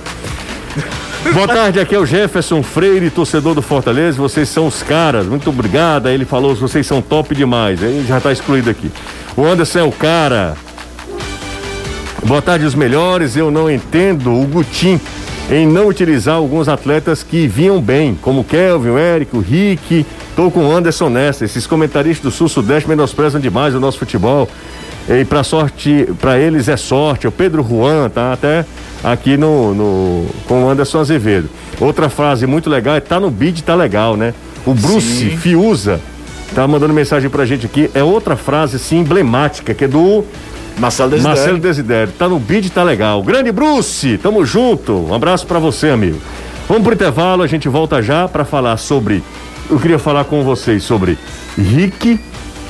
Boa 1.32 1.49
tarde, 1.49 1.80
aqui 1.80 1.94
é 1.94 1.99
o 1.99 2.05
Jefferson 2.07 2.62
Freire, 2.62 3.09
torcedor 3.11 3.55
do 3.55 3.62
Fortaleza. 3.62 4.18
Vocês 4.18 4.49
são 4.49 4.66
os 4.66 4.82
caras. 4.82 5.26
Muito 5.26 5.49
obrigado. 5.49 6.07
Aí 6.07 6.14
ele 6.14 6.24
falou: 6.26 6.55
vocês 6.55 6.86
são 6.86 7.01
top 7.01 7.34
demais. 7.34 7.82
Aí 7.82 8.05
já 8.07 8.20
tá 8.20 8.30
excluído 8.30 8.68
aqui. 8.68 8.90
O 9.36 9.44
Anderson 9.44 9.78
é 9.78 9.82
o 9.82 9.90
cara. 9.90 10.55
Boa 12.24 12.42
tarde, 12.42 12.64
os 12.66 12.74
melhores. 12.74 13.36
Eu 13.36 13.51
não 13.51 13.70
entendo 13.70 14.32
o 14.32 14.47
Gutim 14.47 15.01
em 15.51 15.66
não 15.66 15.86
utilizar 15.86 16.36
alguns 16.36 16.68
atletas 16.68 17.22
que 17.22 17.47
vinham 17.47 17.80
bem, 17.80 18.18
como 18.20 18.40
o 18.40 18.44
Kelvin, 18.44 18.90
o 18.90 18.99
Eric, 18.99 19.36
o 19.36 19.40
Rick. 19.40 20.05
Tô 20.34 20.51
com 20.51 20.66
o 20.66 20.72
Anderson 20.72 21.09
nessa. 21.09 21.44
Esses 21.44 21.66
comentaristas 21.66 22.32
do 22.32 22.36
Sul-Sudeste 22.36 22.88
menosprezam 22.88 23.40
demais 23.40 23.74
o 23.74 23.80
nosso 23.80 23.99
futebol. 23.99 24.49
E 25.09 25.24
para 25.24 25.44
sorte, 25.44 26.09
para 26.20 26.38
eles 26.38 26.68
é 26.68 26.76
sorte. 26.76 27.28
O 27.28 27.32
Pedro 27.32 27.62
Juan 27.62 28.09
tá 28.09 28.32
até 28.32 28.64
aqui 29.05 29.36
no, 29.36 29.72
no 29.72 30.26
com 30.49 30.64
o 30.64 30.68
Anderson 30.68 30.99
Azevedo. 30.99 31.49
Outra 31.80 32.09
frase 32.09 32.44
muito 32.44 32.68
legal 32.68 32.97
é 32.97 33.01
tá 33.01 33.20
no 33.20 33.30
bid, 33.30 33.62
tá 33.62 33.74
legal, 33.76 34.16
né? 34.16 34.34
O 34.66 34.74
Bruce 34.74 35.30
Fiuza 35.36 36.01
tá 36.57 36.66
mandando 36.66 36.92
mensagem 36.92 37.30
pra 37.30 37.47
gente 37.47 37.66
aqui. 37.66 37.88
É 37.94 38.03
outra 38.03 38.34
frase 38.34 38.76
assim 38.76 38.99
emblemática 38.99 39.72
que 39.72 39.84
é 39.84 39.88
do 39.88 40.24
Marcelo 40.78 41.10
Desidério. 41.10 41.36
Marcelo 41.38 41.58
Desidério, 41.58 42.12
tá 42.18 42.28
no 42.28 42.38
bid, 42.38 42.70
tá 42.70 42.82
legal. 42.82 43.22
Grande 43.22 43.50
Bruce, 43.52 44.18
tamo 44.18 44.44
junto. 44.44 44.92
Um 44.92 45.14
abraço 45.14 45.46
pra 45.46 45.58
você, 45.58 45.88
amigo. 45.88 46.18
Vamos 46.68 46.82
pro 46.82 46.92
intervalo, 46.94 47.42
a 47.42 47.46
gente 47.46 47.68
volta 47.68 48.02
já 48.02 48.28
pra 48.28 48.44
falar 48.44 48.76
sobre. 48.76 49.22
Eu 49.70 49.78
queria 49.80 49.98
falar 49.98 50.24
com 50.24 50.42
vocês 50.44 50.82
sobre 50.84 51.18
Rick 51.56 52.20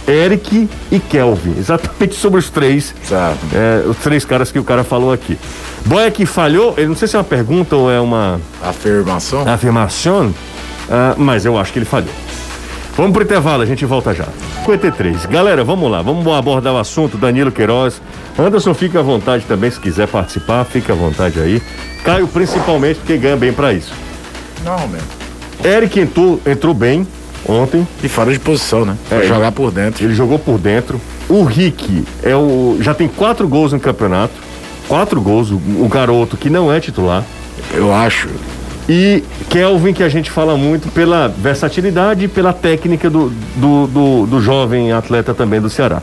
Eric 0.08 0.68
e 0.92 0.98
Kelvin. 1.00 1.54
Exatamente 1.58 2.14
sobre 2.14 2.38
os 2.38 2.48
três. 2.48 2.94
Certo. 3.02 3.38
É, 3.52 3.82
os 3.88 3.96
três 3.98 4.24
caras 4.24 4.52
que 4.52 4.58
o 4.58 4.64
cara 4.64 4.84
falou 4.84 5.12
aqui. 5.12 5.36
Boeck 5.84 6.24
falhou, 6.26 6.74
eu 6.76 6.88
não 6.88 6.94
sei 6.96 7.08
se 7.08 7.16
é 7.16 7.18
uma 7.18 7.24
pergunta 7.24 7.74
ou 7.76 7.90
é 7.90 8.00
uma 8.00 8.40
Afirmação? 8.62 9.48
afirmação, 9.48 10.34
ah, 10.90 11.14
mas 11.16 11.44
eu 11.44 11.58
acho 11.58 11.72
que 11.72 11.78
ele 11.80 11.86
falhou. 11.86 12.10
Vamos 12.96 13.12
pro 13.12 13.22
intervalo, 13.22 13.62
a 13.62 13.66
gente 13.66 13.84
volta 13.84 14.14
já. 14.14 14.24
53. 14.64 15.26
Galera, 15.26 15.62
vamos 15.62 15.90
lá, 15.90 16.00
vamos 16.00 16.26
abordar 16.34 16.72
o 16.72 16.78
assunto. 16.78 17.18
Danilo 17.18 17.52
Queiroz. 17.52 18.00
Anderson, 18.38 18.72
fica 18.72 19.00
à 19.00 19.02
vontade 19.02 19.44
também, 19.44 19.70
se 19.70 19.78
quiser 19.78 20.08
participar, 20.08 20.64
fica 20.64 20.94
à 20.94 20.96
vontade 20.96 21.38
aí. 21.38 21.60
Caio, 22.04 22.26
principalmente, 22.26 22.96
porque 22.98 23.18
ganha 23.18 23.36
bem 23.36 23.52
pra 23.52 23.72
isso. 23.74 23.92
Normalmente. 24.64 25.04
Eric 25.62 26.00
entrou, 26.00 26.40
entrou 26.46 26.72
bem 26.72 27.06
ontem. 27.46 27.86
E 28.02 28.08
fora 28.08 28.32
de 28.32 28.38
posição, 28.38 28.84
né? 28.86 28.96
Pra 29.08 29.18
É, 29.22 29.26
jogar 29.26 29.52
por 29.52 29.70
dentro. 29.70 30.02
Ele 30.04 30.14
jogou 30.14 30.38
por 30.38 30.56
dentro. 30.58 30.98
O 31.28 31.44
Rick 31.44 32.02
é 32.22 32.34
o, 32.34 32.78
já 32.80 32.94
tem 32.94 33.08
quatro 33.08 33.46
gols 33.46 33.72
no 33.72 33.80
campeonato. 33.80 34.34
Quatro 34.88 35.20
gols, 35.20 35.50
o, 35.50 35.56
o 35.56 35.88
garoto 35.90 36.36
que 36.36 36.48
não 36.48 36.72
é 36.72 36.80
titular. 36.80 37.24
Eu 37.74 37.92
acho. 37.92 38.28
E 38.88 39.24
Kelvin, 39.50 39.92
que 39.92 40.02
a 40.02 40.08
gente 40.08 40.30
fala 40.30 40.56
muito 40.56 40.88
pela 40.92 41.28
versatilidade 41.28 42.26
e 42.26 42.28
pela 42.28 42.52
técnica 42.52 43.10
do, 43.10 43.32
do, 43.56 43.86
do, 43.86 44.26
do 44.26 44.40
jovem 44.40 44.92
atleta 44.92 45.34
também 45.34 45.60
do 45.60 45.68
Ceará. 45.68 46.00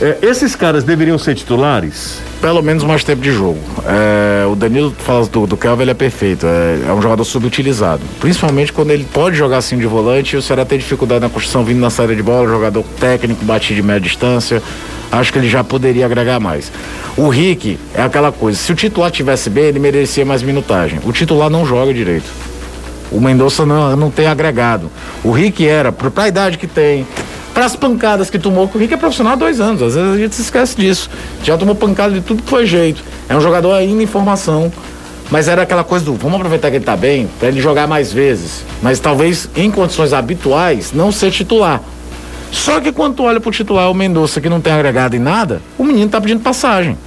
É, 0.00 0.18
esses 0.22 0.56
caras 0.56 0.82
deveriam 0.82 1.18
ser 1.18 1.34
titulares? 1.34 2.20
Pelo 2.40 2.60
menos 2.62 2.82
mais 2.82 3.04
tempo 3.04 3.22
de 3.22 3.30
jogo. 3.30 3.60
É, 3.86 4.44
o 4.46 4.56
Danilo 4.56 4.92
fala 4.98 5.26
do, 5.26 5.46
do 5.46 5.56
Kelvin, 5.56 5.82
ele 5.82 5.90
é 5.92 5.94
perfeito. 5.94 6.46
É, 6.46 6.88
é 6.88 6.92
um 6.92 7.00
jogador 7.00 7.24
subutilizado. 7.24 8.02
Principalmente 8.18 8.72
quando 8.72 8.90
ele 8.90 9.04
pode 9.04 9.36
jogar 9.36 9.58
assim 9.58 9.78
de 9.78 9.86
volante 9.86 10.36
o 10.36 10.42
Ceará 10.42 10.64
tem 10.64 10.78
dificuldade 10.78 11.20
na 11.20 11.28
construção 11.28 11.62
vindo 11.62 11.78
na 11.78 11.90
saída 11.90 12.16
de 12.16 12.22
bola, 12.22 12.48
jogador 12.48 12.84
técnico, 12.98 13.44
bate 13.44 13.74
de 13.74 13.82
média 13.82 14.00
distância. 14.00 14.62
Acho 15.12 15.30
que 15.30 15.38
ele 15.38 15.48
já 15.48 15.62
poderia 15.62 16.06
agregar 16.06 16.40
mais. 16.40 16.72
O 17.18 17.28
Rick 17.28 17.78
é 17.94 18.00
aquela 18.00 18.32
coisa, 18.32 18.58
se 18.58 18.72
o 18.72 18.74
titular 18.74 19.10
tivesse 19.10 19.50
bem, 19.50 19.64
ele 19.64 19.78
merecia 19.78 20.24
mais 20.24 20.42
minutagem. 20.42 20.98
O 21.04 21.12
titular 21.12 21.50
não 21.50 21.66
joga 21.66 21.92
direito. 21.92 22.24
O 23.10 23.20
Mendonça 23.20 23.66
não, 23.66 23.94
não 23.94 24.10
tem 24.10 24.26
agregado. 24.26 24.90
O 25.22 25.30
Rick 25.30 25.68
era, 25.68 25.92
pra 25.92 26.24
a 26.24 26.28
idade 26.28 26.56
que 26.56 26.66
tem, 26.66 27.06
para 27.52 27.66
as 27.66 27.76
pancadas 27.76 28.30
que 28.30 28.38
tomou, 28.38 28.70
o 28.72 28.78
Rick 28.78 28.94
é 28.94 28.96
profissional 28.96 29.34
há 29.34 29.36
dois 29.36 29.60
anos, 29.60 29.82
às 29.82 29.94
vezes 29.94 30.14
a 30.14 30.16
gente 30.16 30.34
se 30.34 30.40
esquece 30.40 30.74
disso. 30.74 31.10
Já 31.44 31.58
tomou 31.58 31.74
pancada 31.74 32.14
de 32.14 32.22
tudo 32.22 32.42
que 32.42 32.48
foi 32.48 32.64
jeito. 32.64 33.04
É 33.28 33.36
um 33.36 33.40
jogador 33.42 33.74
ainda 33.74 34.02
em 34.02 34.06
formação. 34.06 34.72
Mas 35.30 35.48
era 35.48 35.62
aquela 35.62 35.84
coisa 35.84 36.04
do 36.04 36.14
vamos 36.14 36.36
aproveitar 36.36 36.70
que 36.70 36.76
ele 36.76 36.84
tá 36.84 36.96
bem, 36.96 37.28
para 37.38 37.48
ele 37.48 37.60
jogar 37.60 37.86
mais 37.86 38.12
vezes. 38.12 38.64
Mas 38.80 38.98
talvez 38.98 39.48
em 39.54 39.70
condições 39.70 40.14
habituais 40.14 40.92
não 40.94 41.12
ser 41.12 41.30
titular. 41.30 41.82
Só 42.52 42.80
que 42.80 42.92
quando 42.92 43.16
tu 43.16 43.22
olha 43.24 43.40
pro 43.40 43.50
titular, 43.50 43.90
o 43.90 43.94
Mendonça, 43.94 44.38
que 44.38 44.48
não 44.48 44.60
tem 44.60 44.74
agregado 44.74 45.16
em 45.16 45.18
nada, 45.18 45.62
o 45.78 45.82
menino 45.82 46.10
tá 46.10 46.20
pedindo 46.20 46.40
passagem. 46.40 46.98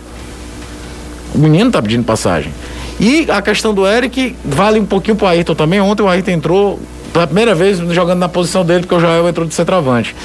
O 1.33 1.37
menino 1.37 1.69
tá 1.69 1.81
pedindo 1.81 2.03
passagem. 2.03 2.51
E 2.99 3.29
a 3.29 3.41
questão 3.41 3.73
do 3.73 3.85
Eric 3.85 4.35
vale 4.43 4.79
um 4.79 4.85
pouquinho 4.85 5.15
pro 5.15 5.27
Ayrton 5.27 5.53
também. 5.53 5.79
Ontem 5.79 6.01
o 6.01 6.09
Ayrton 6.09 6.31
entrou 6.31 6.79
pela 7.13 7.27
primeira 7.27 7.53
vez 7.53 7.77
jogando 7.93 8.19
na 8.19 8.27
posição 8.27 8.65
dele, 8.65 8.81
porque 8.81 8.95
o 8.95 8.99
Joel 8.99 9.27
entrou 9.29 9.45
de 9.45 9.53
centroavante. 9.53 10.15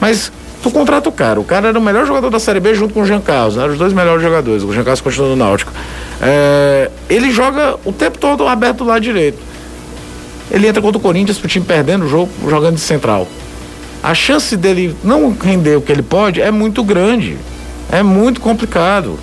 Mas 0.00 0.32
tu 0.62 0.70
contrata 0.70 1.08
o 1.08 1.12
cara. 1.12 1.38
O 1.38 1.44
cara 1.44 1.68
era 1.68 1.78
o 1.78 1.82
melhor 1.82 2.04
jogador 2.04 2.28
da 2.28 2.40
Série 2.40 2.58
B 2.58 2.74
junto 2.74 2.92
com 2.92 3.02
o 3.02 3.06
Jean 3.06 3.20
Carlos. 3.20 3.56
Eram 3.56 3.72
os 3.72 3.78
dois 3.78 3.92
melhores 3.92 4.20
jogadores. 4.20 4.64
O 4.64 4.72
Jean 4.72 4.82
Carlos 4.82 5.00
continua 5.00 5.28
no 5.28 5.36
Náutico. 5.36 5.72
É, 6.20 6.90
ele 7.08 7.30
joga 7.30 7.76
o 7.84 7.92
tempo 7.92 8.18
todo 8.18 8.48
aberto 8.48 8.82
lado 8.82 9.00
direito. 9.00 9.38
Ele 10.50 10.66
entra 10.66 10.82
contra 10.82 10.98
o 10.98 11.00
Corinthians 11.00 11.38
pro 11.38 11.48
time 11.48 11.64
perdendo 11.64 12.04
o 12.04 12.08
jogo, 12.08 12.30
jogando 12.48 12.74
de 12.74 12.80
central. 12.80 13.28
A 14.08 14.14
chance 14.14 14.56
dele 14.56 14.94
não 15.02 15.36
render 15.38 15.76
o 15.76 15.80
que 15.80 15.90
ele 15.90 16.02
pode 16.02 16.40
é 16.40 16.50
muito 16.50 16.84
grande. 16.84 17.36
É 17.90 18.02
muito 18.02 18.40
complicado. 18.40 19.18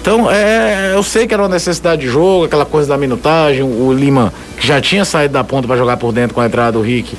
Então, 0.00 0.30
é, 0.30 0.92
eu 0.94 1.02
sei 1.02 1.26
que 1.26 1.34
era 1.34 1.42
uma 1.42 1.48
necessidade 1.48 2.00
de 2.02 2.08
jogo, 2.08 2.44
aquela 2.46 2.64
coisa 2.64 2.88
da 2.88 2.96
minutagem. 2.98 3.62
O 3.62 3.92
Lima, 3.92 4.32
que 4.58 4.66
já 4.66 4.80
tinha 4.80 5.04
saído 5.04 5.34
da 5.34 5.44
ponta 5.44 5.68
para 5.68 5.76
jogar 5.76 5.96
por 5.96 6.10
dentro 6.12 6.34
com 6.34 6.40
a 6.40 6.46
entrada 6.46 6.72
do 6.72 6.80
Rick, 6.80 7.16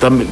também 0.00 0.26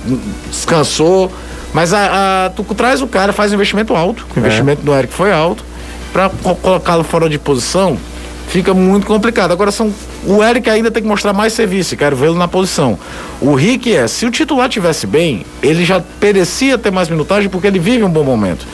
descansou. 0.51 1.31
Mas 1.73 1.93
a, 1.93 2.47
a- 2.47 2.51
tu 2.51 2.65
traz 2.75 3.01
o 3.03 3.07
cara, 3.07 3.33
faz 3.33 3.53
um 3.53 3.55
investimento 3.55 3.95
alto. 3.95 4.27
O 4.35 4.39
investimento 4.41 4.83
do 4.83 4.93
Eric 4.95 5.13
foi 5.13 5.33
alto. 5.33 5.63
Para 6.13 6.29
colocá-lo 6.63 7.05
fora 7.05 7.29
de 7.29 7.39
posição, 7.39 7.97
fica 8.51 8.75
muito 8.75 9.07
complicado. 9.07 9.53
Agora, 9.53 9.71
são, 9.71 9.93
o 10.27 10.43
Eric 10.43 10.69
ainda 10.69 10.91
tem 10.91 11.03
que 11.03 11.09
mostrar 11.09 11.33
mais 11.33 11.53
serviço. 11.53 11.97
Quero 11.97 12.17
vê-lo 12.17 12.37
na 12.37 12.49
posição. 12.49 12.99
O 13.41 13.55
Rick 13.55 13.95
é, 13.95 14.07
se 14.07 14.27
o 14.27 14.31
titular 14.31 14.69
tivesse 14.69 15.07
bem, 15.07 15.47
ele 15.63 15.85
já 15.85 16.03
merecia 16.21 16.77
ter 16.77 16.91
mais 16.91 17.09
minutagem 17.09 17.49
porque 17.49 17.67
ele 17.67 17.79
vive 17.79 18.03
um 18.03 18.11
bom 18.11 18.25
momento. 18.25 18.67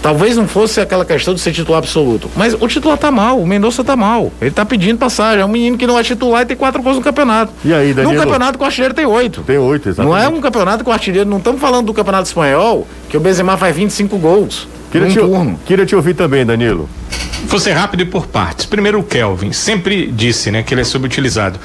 Talvez 0.00 0.36
não 0.36 0.46
fosse 0.46 0.80
aquela 0.80 1.02
questão 1.02 1.32
de 1.32 1.40
ser 1.40 1.50
titular 1.50 1.78
absoluto. 1.78 2.30
Mas 2.36 2.52
o 2.52 2.68
titular 2.68 2.98
tá 2.98 3.10
mal, 3.10 3.40
o 3.40 3.46
Mendonça 3.46 3.82
tá 3.82 3.96
mal. 3.96 4.30
Ele 4.38 4.50
tá 4.50 4.62
pedindo 4.62 4.98
passagem. 4.98 5.40
É 5.40 5.44
um 5.46 5.48
menino 5.48 5.78
que 5.78 5.86
não 5.86 5.98
é 5.98 6.02
titular 6.02 6.42
e 6.42 6.46
tem 6.46 6.56
quatro 6.56 6.82
gols 6.82 6.96
no 6.96 7.02
campeonato. 7.02 7.50
E 7.64 7.72
aí, 7.72 7.94
Danilo? 7.94 8.12
Num 8.12 8.20
campeonato 8.20 8.58
com 8.58 8.64
o 8.64 8.66
artilheiro 8.66 8.92
tem 8.92 9.06
oito. 9.06 9.42
Tem 9.42 9.56
oito, 9.56 9.88
exatamente. 9.88 10.14
Não 10.14 10.22
é 10.22 10.28
um 10.28 10.42
campeonato 10.42 10.84
com 10.84 10.90
o 10.90 10.92
artilheiro. 10.92 11.28
Não 11.28 11.38
estamos 11.38 11.58
falando 11.58 11.86
do 11.86 11.94
campeonato 11.94 12.28
espanhol, 12.28 12.86
que 13.08 13.16
o 13.16 13.20
Benzema 13.20 13.56
faz 13.56 13.74
25 13.74 14.18
gols. 14.18 14.68
Queria 14.92 15.08
te, 15.08 15.18
turno. 15.18 15.58
queria 15.64 15.86
te 15.86 15.96
ouvir 15.96 16.12
também, 16.12 16.44
Danilo. 16.44 16.86
Vou 17.46 17.60
ser 17.60 17.72
rápido 17.72 18.02
e 18.02 18.06
por 18.06 18.26
partes. 18.26 18.66
Primeiro 18.66 18.98
o 18.98 19.02
Kelvin, 19.02 19.52
sempre 19.52 20.06
disse, 20.06 20.50
né, 20.50 20.62
que 20.62 20.74
ele 20.74 20.80
é 20.80 20.84
subutilizado. 20.84 21.58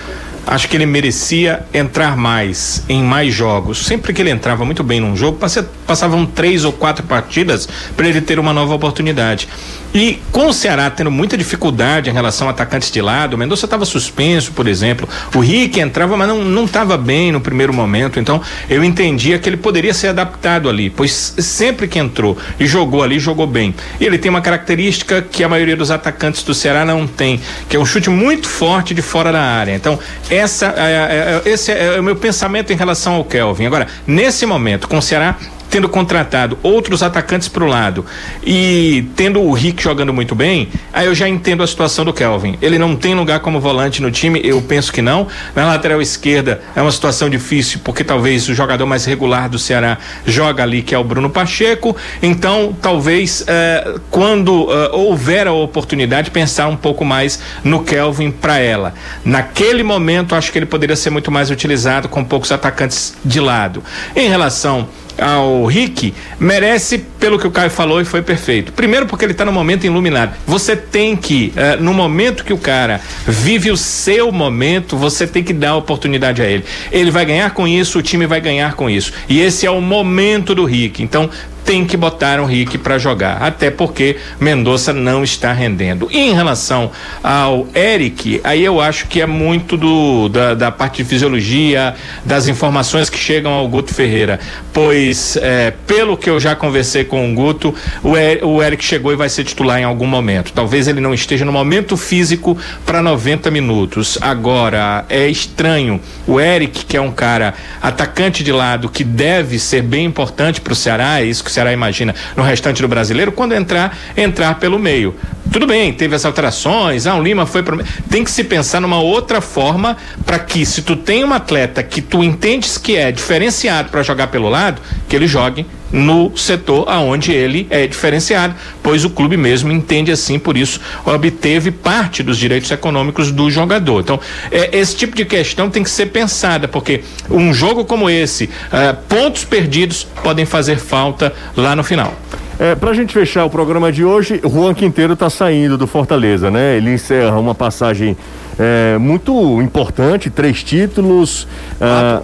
Acho 0.52 0.68
que 0.68 0.76
ele 0.76 0.88
merecia 0.88 1.62
entrar 1.72 2.18
mais 2.18 2.84
em 2.90 3.04
mais 3.04 3.32
jogos. 3.32 3.86
Sempre 3.86 4.12
que 4.14 4.20
ele 4.20 4.32
entrava 4.32 4.66
muito 4.66 4.84
bem 4.84 5.00
num 5.00 5.16
jogo, 5.16 5.38
passa- 5.38 5.70
passavam 5.86 6.26
três 6.26 6.66
ou 6.66 6.72
quatro 6.74 7.06
partidas 7.06 7.70
para 7.96 8.08
ele 8.08 8.20
ter 8.20 8.40
uma 8.40 8.52
nova 8.52 8.74
oportunidade. 8.74 9.48
E 9.94 10.20
com 10.32 10.48
o 10.48 10.54
Ceará 10.54 10.90
tendo 10.90 11.12
muita 11.12 11.38
dificuldade 11.38 12.10
em 12.10 12.14
relação 12.14 12.48
a 12.48 12.52
atacantes 12.52 12.90
de 12.92 13.00
lado, 13.02 13.34
o 13.36 13.38
Mendonça 13.38 13.66
estava 13.68 13.86
suspenso, 13.86 14.52
por 14.52 14.68
exemplo. 14.68 15.08
O 15.36 15.40
Rick 15.40 15.80
entrava, 15.80 16.18
mas 16.18 16.28
não 16.28 16.66
estava 16.66 16.98
bem 16.98 17.32
no 17.32 17.40
primeiro 17.40 17.72
momento. 17.74 18.20
Então 18.20 18.42
eu 18.68 18.84
entendia 18.84 19.38
que 19.38 19.48
ele 19.48 19.58
poderia 19.58 19.94
ser 19.94 20.08
adaptado 20.08 20.68
ali, 20.68 20.90
pois 20.90 21.36
sempre 21.38 21.88
que 21.88 22.00
entrou 22.00 22.36
e 22.60 22.66
jogou 22.66 23.04
ali, 23.04 23.20
jogou 23.20 23.46
bem. 23.46 23.74
E 24.00 24.06
ele 24.06 24.18
tem 24.18 24.30
uma 24.32 24.42
característica 24.42 25.22
que 25.22 25.44
a 25.44 25.50
maioria 25.50 25.76
dos 25.76 25.92
atacantes 25.92 26.42
do 26.42 26.56
Ceará 26.56 26.84
não 26.84 27.06
tem, 27.06 27.40
que 27.68 27.76
é 27.76 27.80
um 27.80 27.86
chute 27.86 28.10
muito 28.10 28.48
forte 28.48 28.96
de 28.96 29.02
fora 29.04 29.32
da 29.32 29.42
área. 29.42 29.76
Então 29.76 30.00
essa 30.40 30.74
é, 30.78 30.82
é- 30.82 31.42
é- 31.46 31.50
esse 31.50 31.72
é 31.72 32.00
o 32.00 32.04
meu 32.04 32.16
pensamento 32.16 32.72
em 32.72 32.76
relação 32.76 33.16
ao 33.16 33.24
Kelvin. 33.24 33.66
Agora 33.66 33.88
nesse 34.08 34.46
momento 34.46 34.88
com 34.88 34.98
o 34.98 35.02
Ceará 35.02 35.36
tendo 35.70 35.88
contratado 35.88 36.58
outros 36.64 37.04
atacantes 37.04 37.48
para 37.48 37.64
o 37.64 37.68
lado 37.68 38.06
e 38.44 39.06
tendo 39.16 39.42
o 39.42 39.54
Rick 39.54 39.82
jogando 39.84 40.14
muito 40.14 40.36
bem, 40.36 40.70
aí 40.92 41.06
eu 41.06 41.16
já 41.16 41.28
entendo 41.28 41.64
a 41.64 41.68
situação 41.68 42.04
do 42.04 42.14
Kelvin. 42.14 42.58
Ele 42.62 42.78
não 42.78 42.96
tem 42.96 43.14
lugar 43.14 43.40
como 43.40 43.60
volante 43.60 44.02
no 44.02 44.12
time, 44.12 44.42
eu 44.44 44.62
penso 44.62 44.92
que 44.92 45.02
não. 45.02 45.28
Na 45.56 45.68
lateral 45.68 46.02
esquerda 46.02 46.62
é 46.76 46.82
uma 46.82 46.92
situação 46.92 47.30
difícil, 47.30 47.82
porque 47.84 48.04
talvez 48.04 48.48
o 48.50 48.54
jogador 48.54 48.86
mais 48.86 49.06
regular 49.06 49.50
do 49.50 49.60
Ceará 49.60 49.98
joga 50.26 50.64
ali, 50.64 50.82
que 50.82 50.96
é 50.96 50.98
o 50.98 51.04
Bruno 51.04 51.30
Pacheco. 51.30 51.96
Então, 52.22 52.76
talvez 52.82 53.44
eh, 53.48 53.96
quando 54.10 54.68
eh, 54.72 54.90
houver 54.94 55.48
a 55.48 55.54
oportunidade, 55.54 56.32
pensar 56.32 56.68
um 56.68 56.76
pouco 56.76 57.06
mais 57.06 57.40
no 57.64 57.84
Kelvin 57.84 58.32
para 58.32 58.58
ela. 58.60 58.94
Naquele 59.24 59.84
momento, 59.84 60.36
acho 60.36 60.52
que 60.52 60.58
ele 60.58 60.66
poderia 60.66 60.96
ser 60.96 61.10
muito 61.10 61.32
mais 61.32 61.52
utilizado 61.52 62.10
com 62.10 62.24
poucos 62.24 62.52
atacantes 62.52 63.16
de 63.24 63.40
lado. 63.40 63.84
Em 64.16 64.30
relação 64.30 64.88
ao 65.20 65.66
Rick 65.66 66.14
merece 66.40 66.98
pelo 67.20 67.38
que 67.38 67.48
o 67.48 67.52
Caio 67.52 67.70
falou 67.70 68.02
e 68.02 68.06
foi 68.06 68.22
perfeito. 68.22 68.72
Primeiro 68.72 69.06
porque 69.06 69.26
ele 69.26 69.34
está 69.34 69.46
no 69.46 69.52
momento 69.52 69.86
iluminado. 69.86 70.36
Você 70.46 70.76
tem 70.76 71.16
que, 71.16 71.52
eh, 71.56 71.76
no 71.78 71.94
momento 71.94 72.44
que 72.44 72.54
o 72.54 72.58
cara 72.58 73.02
vive 73.26 73.72
o 73.72 73.78
seu 73.78 74.32
momento, 74.32 74.98
você 74.98 75.28
tem 75.28 75.44
que 75.44 75.54
dar 75.54 75.76
oportunidade 75.76 76.42
a 76.42 76.46
ele. 76.46 76.64
Ele 76.92 77.12
vai 77.12 77.26
ganhar 77.26 77.52
com 77.52 77.68
isso, 77.68 78.00
o 78.00 78.02
time 78.02 78.26
vai 78.26 78.40
ganhar 78.40 78.74
com 78.74 78.90
isso. 78.90 79.14
E 79.28 79.40
esse 79.40 79.66
é 79.66 79.72
o 79.72 79.82
momento 79.82 80.56
do 80.56 80.66
Rick. 80.66 81.04
Então 81.04 81.30
tem 81.66 81.86
que 81.86 81.96
botar 81.96 82.40
o 82.40 82.46
Rick 82.46 82.78
para 82.78 82.98
jogar, 82.98 83.38
até 83.42 83.70
porque 83.70 84.18
Mendonça 84.40 84.92
não 84.94 85.24
está 85.24 85.54
rendendo. 85.54 86.08
E 86.12 86.18
em 86.18 86.34
relação 86.34 86.92
ao 87.24 87.68
Eric, 87.76 88.42
aí 88.44 88.64
eu 88.64 88.82
acho 88.82 89.08
que 89.08 89.22
é 89.22 89.26
muito 89.26 89.78
do 89.78 90.30
da, 90.30 90.54
da 90.54 90.72
parte 90.72 91.04
de 91.04 91.10
fisiologia, 91.10 91.96
das 92.26 92.48
informações 92.48 93.10
que 93.10 93.18
chegam 93.18 93.52
ao 93.52 93.68
Guto 93.68 93.94
Ferreira, 93.94 94.40
pois 94.74 95.38
é, 95.38 95.72
pelo 95.86 96.18
que 96.18 96.30
eu 96.30 96.40
já 96.40 96.56
conversei 96.56 97.04
com 97.04 97.32
o 97.32 97.36
Guto, 97.36 97.74
o, 98.04 98.18
E- 98.18 98.40
o 98.44 98.62
Eric 98.64 98.84
chegou 98.84 99.12
e 99.12 99.16
vai 99.16 99.30
ser 99.30 99.44
titular 99.44 99.80
em 99.80 99.84
algum 99.84 100.08
momento. 100.08 100.52
Talvez 100.54 100.88
ele 100.88 101.00
não 101.02 101.14
esteja 101.14 101.46
no 101.46 101.52
momento 101.52 101.96
físico 101.98 102.58
para 102.86 103.02
90 103.02 103.52
minutos. 103.52 104.18
Agora 104.22 105.06
é 105.10 105.28
estranho 105.28 106.00
o 106.28 106.40
Eric, 106.40 106.86
que 106.86 106.98
é 106.98 107.02
um 107.02 107.12
cara 107.12 107.54
atacante 107.82 108.44
de 108.44 108.52
lado 108.52 108.90
que 108.90 109.04
deve 109.04 109.60
ser 109.60 109.82
bem 109.82 110.06
importante 110.06 110.62
para 110.62 110.74
o 110.74 110.76
Ceará, 110.76 111.22
é 111.22 111.26
isso 111.26 111.44
que 111.44 111.49
o 111.50 111.54
Ceará 111.54 111.74
imagina 111.74 112.16
no 112.36 112.44
restante 112.44 112.82
do 112.82 112.88
brasileiro, 112.88 113.32
quando 113.32 113.54
entrar, 113.54 113.98
entrar 114.16 114.60
pelo 114.60 114.80
meio. 114.80 115.16
Tudo 115.52 115.66
bem, 115.66 115.92
teve 115.94 116.16
as 116.16 116.26
alterações, 116.26 117.08
ah, 117.08 117.16
o 117.16 117.24
Lima 117.24 117.46
foi 117.46 117.64
para 117.64 117.84
tem 118.10 118.24
que 118.24 118.32
se 118.32 118.44
pensar 118.44 118.80
numa 118.80 119.00
outra 119.00 119.42
forma 119.42 119.98
para 120.26 120.38
que 120.40 120.66
se 120.66 120.82
tu 120.82 120.96
tem 120.96 121.24
um 121.24 121.34
atleta 121.34 121.82
que 121.82 122.02
tu 122.02 122.24
entendes 122.24 122.78
que 122.78 122.96
é 122.96 123.12
diferenciado 123.12 123.90
para 123.90 124.04
jogar 124.04 124.28
pelo 124.28 124.50
lado, 124.50 124.82
que 125.08 125.16
ele 125.16 125.28
jogue 125.28 125.66
no 125.92 126.38
setor 126.38 126.88
aonde 126.88 127.32
ele 127.32 127.68
é 127.70 127.88
diferenciado, 127.88 128.54
pois 128.84 129.04
o 129.06 129.10
clube 129.10 129.38
mesmo 129.38 129.72
entende 129.72 130.12
assim, 130.12 130.38
por 130.38 130.56
isso 130.56 130.80
obteve 131.06 131.72
parte 131.72 132.22
dos 132.22 132.38
direitos 132.38 132.70
econômicos 132.70 133.32
do 133.32 133.50
jogador. 133.50 134.02
Então, 134.02 134.20
é, 134.52 134.78
esse 134.78 134.96
tipo 134.96 135.16
de 135.16 135.26
questão 135.26 135.70
tem 135.70 135.84
que 135.84 135.90
ser 135.90 136.08
pensada, 136.08 136.68
porque 136.68 137.04
um 137.30 137.54
jogo 137.54 137.86
como 137.86 138.10
esse, 138.10 138.50
é, 138.72 138.94
pontos 138.94 139.44
perdidos 139.44 140.06
podem 140.24 140.46
fazer 140.46 140.78
falta 140.78 141.34
lá 141.56 141.76
no 141.76 141.84
final. 141.84 142.16
É, 142.60 142.76
pra 142.76 142.94
gente 142.94 143.14
fechar 143.14 143.46
o 143.46 143.50
programa 143.50 143.90
de 143.90 144.04
hoje, 144.04 144.42
Juan 144.44 144.74
Quinteiro 144.74 145.14
está 145.14 145.30
saindo 145.30 145.78
do 145.78 145.88
Fortaleza, 145.88 146.52
né? 146.52 146.76
Ele 146.76 146.94
encerra 146.94 147.40
uma 147.40 147.56
passagem 147.56 148.18
é, 148.60 148.98
muito 148.98 149.62
importante, 149.62 150.30
três 150.30 150.62
títulos. 150.62 151.48
Ah, 151.80 152.22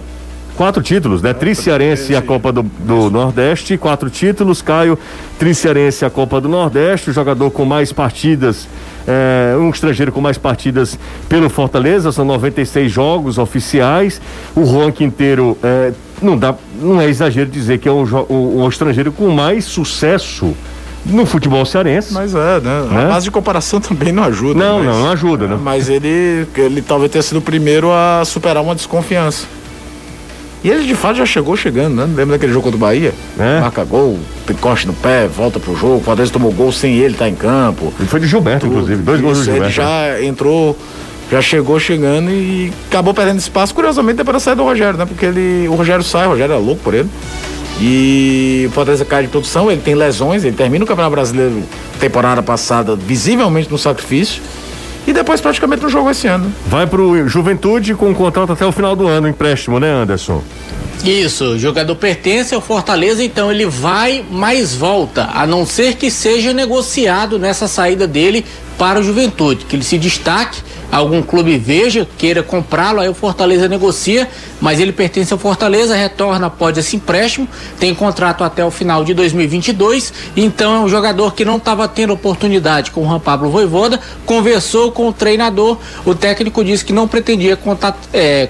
quatro 0.54 0.82
títulos, 0.82 1.22
né? 1.22 1.32
Triciarense 1.32 2.14
a 2.14 2.20
Copa 2.20 2.52
do, 2.52 2.62
do 2.62 3.10
Nordeste, 3.10 3.78
quatro 3.78 4.10
títulos. 4.10 4.60
Caio, 4.60 4.98
Triciarense 5.38 6.04
a 6.04 6.10
Copa 6.10 6.38
do 6.38 6.50
Nordeste, 6.50 7.08
o 7.08 7.12
jogador 7.14 7.50
com 7.50 7.64
mais 7.64 7.90
partidas, 7.90 8.68
é, 9.08 9.56
um 9.56 9.70
estrangeiro 9.70 10.12
com 10.12 10.20
mais 10.20 10.36
partidas 10.36 10.98
pelo 11.30 11.48
Fortaleza, 11.48 12.12
são 12.12 12.26
96 12.26 12.92
jogos 12.92 13.38
oficiais. 13.38 14.20
O 14.54 14.66
Juan 14.66 14.92
Quinteiro 14.92 15.56
é, 15.62 15.92
não 16.20 16.36
dá, 16.36 16.54
não 16.80 17.00
é 17.00 17.08
exagero 17.08 17.48
dizer 17.50 17.78
que 17.78 17.88
é 17.88 17.92
um 17.92 18.68
estrangeiro 18.68 19.10
com 19.12 19.28
mais 19.30 19.64
sucesso 19.64 20.54
no 21.04 21.24
futebol 21.24 21.64
cearense. 21.64 22.12
Mas 22.12 22.34
é, 22.34 22.60
né? 22.60 22.80
Né? 22.90 23.04
A 23.04 23.08
base 23.08 23.24
de 23.24 23.30
comparação 23.30 23.78
também 23.80 24.12
não 24.12 24.24
ajuda. 24.24 24.58
Não, 24.58 24.78
mas- 24.78 24.86
não, 24.86 25.00
não 25.02 25.10
ajuda, 25.12 25.46
né? 25.46 25.58
Mas 25.62 25.88
ele, 25.88 26.46
ele 26.56 26.82
talvez 26.82 27.10
tenha 27.12 27.22
sido 27.22 27.36
o 27.38 27.42
primeiro 27.42 27.90
a 27.92 28.22
superar 28.24 28.62
uma 28.62 28.74
desconfiança. 28.74 29.46
E 30.64 30.70
ele 30.70 30.84
de 30.84 30.94
fato 30.96 31.16
já 31.18 31.26
chegou 31.26 31.56
chegando, 31.56 31.94
né? 31.94 32.04
Lembra 32.04 32.36
daquele 32.36 32.52
jogo 32.52 32.64
contra 32.64 32.76
o 32.76 32.80
Bahia? 32.80 33.14
É. 33.38 33.60
Marca 33.60 33.84
gol, 33.84 34.18
encosta 34.50 34.86
no 34.88 34.94
pé, 34.94 35.28
volta 35.28 35.60
pro 35.60 35.76
jogo. 35.76 35.96
O 35.98 36.00
Fortaleza 36.00 36.32
tomou 36.32 36.50
gol 36.50 36.72
sem 36.72 36.96
ele, 36.96 37.14
tá 37.14 37.28
em 37.28 37.36
campo. 37.36 37.92
Ele 38.00 38.08
foi 38.08 38.18
de 38.18 38.26
Gilberto, 38.26 38.66
inclusive, 38.66 39.00
dois 39.02 39.20
gols 39.20 39.36
do 39.38 39.42
Isso, 39.42 39.50
ele 39.50 39.70
Gilberto. 39.70 39.76
já 39.76 40.24
entrou, 40.24 40.76
já 41.30 41.42
chegou 41.42 41.78
chegando 41.78 42.30
e 42.30 42.72
acabou 42.88 43.12
perdendo 43.12 43.38
espaço, 43.38 43.74
curiosamente, 43.74 44.18
depois 44.18 44.34
da 44.34 44.40
saída 44.40 44.62
do 44.62 44.68
Rogério, 44.68 44.98
né? 44.98 45.06
Porque 45.06 45.26
ele, 45.26 45.68
o 45.68 45.74
Rogério 45.74 46.04
sai, 46.04 46.26
o 46.26 46.30
Rogério 46.30 46.54
é 46.54 46.58
louco 46.58 46.82
por 46.82 46.94
ele. 46.94 47.08
E 47.80 48.64
o 48.68 48.70
Fortaleza 48.72 49.04
cai 49.04 49.22
de 49.22 49.28
produção, 49.28 49.70
ele 49.70 49.82
tem 49.82 49.94
lesões, 49.94 50.44
ele 50.44 50.56
termina 50.56 50.84
o 50.84 50.86
Campeonato 50.86 51.14
Brasileiro 51.14 51.62
temporada 52.00 52.42
passada 52.42 52.96
visivelmente 52.96 53.70
no 53.70 53.76
sacrifício. 53.76 54.42
E 55.06 55.12
depois 55.12 55.40
praticamente 55.40 55.82
não 55.82 55.88
jogou 55.88 56.10
esse 56.10 56.26
ano. 56.26 56.52
Vai 56.66 56.86
pro 56.86 57.28
Juventude 57.28 57.94
com 57.94 58.12
contrato 58.14 58.52
até 58.52 58.66
o 58.66 58.72
final 58.72 58.96
do 58.96 59.06
ano, 59.06 59.28
empréstimo, 59.28 59.78
né, 59.78 59.88
Anderson? 59.90 60.42
Isso, 61.04 61.52
o 61.52 61.58
jogador 61.58 61.94
pertence 61.94 62.54
ao 62.54 62.60
Fortaleza, 62.60 63.22
então 63.22 63.52
ele 63.52 63.66
vai, 63.66 64.24
mas 64.28 64.74
volta, 64.74 65.28
a 65.32 65.46
não 65.46 65.64
ser 65.64 65.94
que 65.94 66.10
seja 66.10 66.52
negociado 66.52 67.38
nessa 67.38 67.68
saída 67.68 68.08
dele 68.08 68.44
para 68.76 68.98
o 68.98 69.02
Juventude, 69.02 69.64
que 69.66 69.76
ele 69.76 69.84
se 69.84 69.98
destaque, 69.98 70.60
algum 70.90 71.22
clube 71.22 71.58
veja, 71.58 72.06
queira 72.16 72.42
comprá-lo, 72.42 73.00
aí 73.00 73.08
o 73.08 73.14
Fortaleza 73.14 73.68
negocia, 73.68 74.28
mas 74.60 74.80
ele 74.80 74.92
pertence 74.92 75.32
ao 75.32 75.38
Fortaleza, 75.38 75.94
retorna 75.94 76.46
após 76.46 76.76
esse 76.78 76.96
empréstimo, 76.96 77.48
tem 77.78 77.94
contrato 77.94 78.44
até 78.44 78.64
o 78.64 78.70
final 78.70 79.04
de 79.04 79.12
2022, 79.14 80.12
então 80.36 80.74
é 80.74 80.78
um 80.80 80.88
jogador 80.88 81.34
que 81.34 81.44
não 81.44 81.56
estava 81.56 81.86
tendo 81.88 82.12
oportunidade 82.12 82.90
com 82.90 83.02
o 83.02 83.04
Juan 83.04 83.20
Pablo 83.20 83.50
Voivoda, 83.50 84.00
conversou 84.24 84.92
com 84.92 85.08
o 85.08 85.12
treinador, 85.12 85.78
o 86.04 86.14
técnico 86.14 86.64
disse 86.64 86.84
que 86.84 86.92
não 86.92 87.08
pretendia 87.08 87.56
contar, 87.56 87.98
é, 88.12 88.48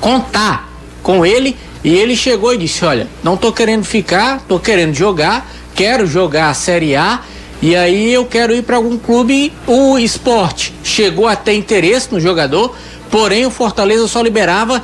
contar 0.00 0.68
com 1.02 1.26
ele 1.26 1.56
e 1.84 1.94
ele 1.94 2.14
chegou 2.14 2.54
e 2.54 2.58
disse: 2.58 2.84
Olha, 2.84 3.08
não 3.22 3.36
tô 3.36 3.52
querendo 3.52 3.84
ficar, 3.84 4.40
tô 4.46 4.58
querendo 4.58 4.94
jogar, 4.94 5.50
quero 5.74 6.06
jogar 6.06 6.50
a 6.50 6.54
Série 6.54 6.94
A 6.94 7.20
e 7.62 7.76
aí 7.76 8.12
eu 8.12 8.26
quero 8.26 8.52
ir 8.52 8.62
para 8.62 8.74
algum 8.74 8.98
clube. 8.98 9.52
O 9.68 9.96
esporte 9.96 10.74
chegou 10.82 11.28
a 11.28 11.36
ter 11.36 11.54
interesse 11.54 12.08
no 12.12 12.18
jogador, 12.18 12.74
porém 13.08 13.46
o 13.46 13.50
Fortaleza 13.50 14.08
só 14.08 14.20
liberava 14.20 14.82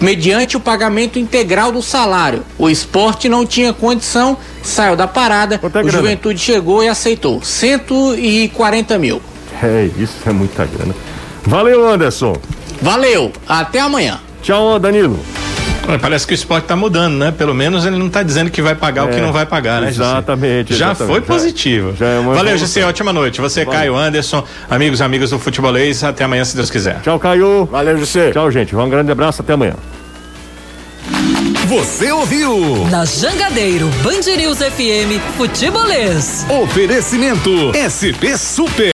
mediante 0.00 0.56
o 0.56 0.60
pagamento 0.60 1.18
integral 1.18 1.72
do 1.72 1.82
salário. 1.82 2.44
O 2.56 2.70
esporte 2.70 3.28
não 3.28 3.44
tinha 3.44 3.72
condição, 3.72 4.36
saiu 4.62 4.94
da 4.94 5.08
parada, 5.08 5.60
é 5.60 5.66
o 5.66 5.68
grana? 5.68 5.90
Juventude 5.90 6.38
chegou 6.38 6.84
e 6.84 6.88
aceitou 6.88 7.42
140 7.42 8.96
mil. 8.96 9.20
É, 9.60 9.90
isso 9.98 10.14
é 10.24 10.32
muita 10.32 10.64
grana. 10.64 10.94
Valeu, 11.42 11.86
Anderson. 11.88 12.36
Valeu, 12.80 13.32
até 13.46 13.80
amanhã. 13.80 14.20
Tchau, 14.40 14.78
Danilo. 14.78 15.18
Parece 15.98 16.26
que 16.26 16.32
o 16.32 16.34
esporte 16.34 16.64
está 16.64 16.76
mudando, 16.76 17.16
né? 17.16 17.30
Pelo 17.30 17.54
menos 17.54 17.84
ele 17.84 17.96
não 17.98 18.06
está 18.06 18.22
dizendo 18.22 18.50
que 18.50 18.60
vai 18.62 18.74
pagar 18.74 19.04
o 19.04 19.08
que 19.08 19.16
É, 19.16 19.20
não 19.20 19.32
vai 19.32 19.46
pagar, 19.46 19.80
né? 19.80 19.88
Exatamente, 19.88 20.74
Já 20.74 20.86
exatamente. 20.92 21.12
foi 21.12 21.20
Já- 21.20 21.26
positivo. 21.26 21.94
já 21.96 22.06
é 22.06 22.18
uma 22.18 22.34
Valeu. 22.34 22.56
GC, 22.58 22.82
ótima 22.84 23.12
noite. 23.12 23.40
Você, 23.40 23.64
Caio 23.66 23.96
Anderson, 23.96 24.44
amigos 24.68 25.00
e 25.00 25.02
amigas 25.02 25.30
do 25.30 25.38
Futebolês. 25.38 26.02
Até 26.04 26.24
amanhã, 26.24 26.44
se 26.44 26.54
Deus 26.56 26.70
quiser. 26.70 27.00
Tchau, 27.00 27.18
Caio. 27.18 27.66
Valeu, 27.70 27.98
José. 27.98 28.30
Tchau, 28.32 28.50
gente. 28.50 28.74
Um 28.76 28.88
grande 28.88 29.10
abraço. 29.12 29.42
Até 29.42 29.52
amanhã. 29.54 29.74
Você 31.66 32.10
ouviu? 32.10 32.86
Na 32.90 33.04
Jangadeiro, 33.04 33.86
Band 34.02 34.36
News 34.36 34.58
FM, 34.58 35.20
Futebolês. 35.36 36.44
Oferecimento 36.62 37.70
SP 37.78 38.36
Super. 38.36 38.90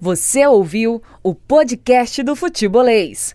Você 0.00 0.46
ouviu 0.46 1.02
o 1.22 1.34
podcast 1.34 2.22
do 2.22 2.34
Futebolês. 2.34 3.34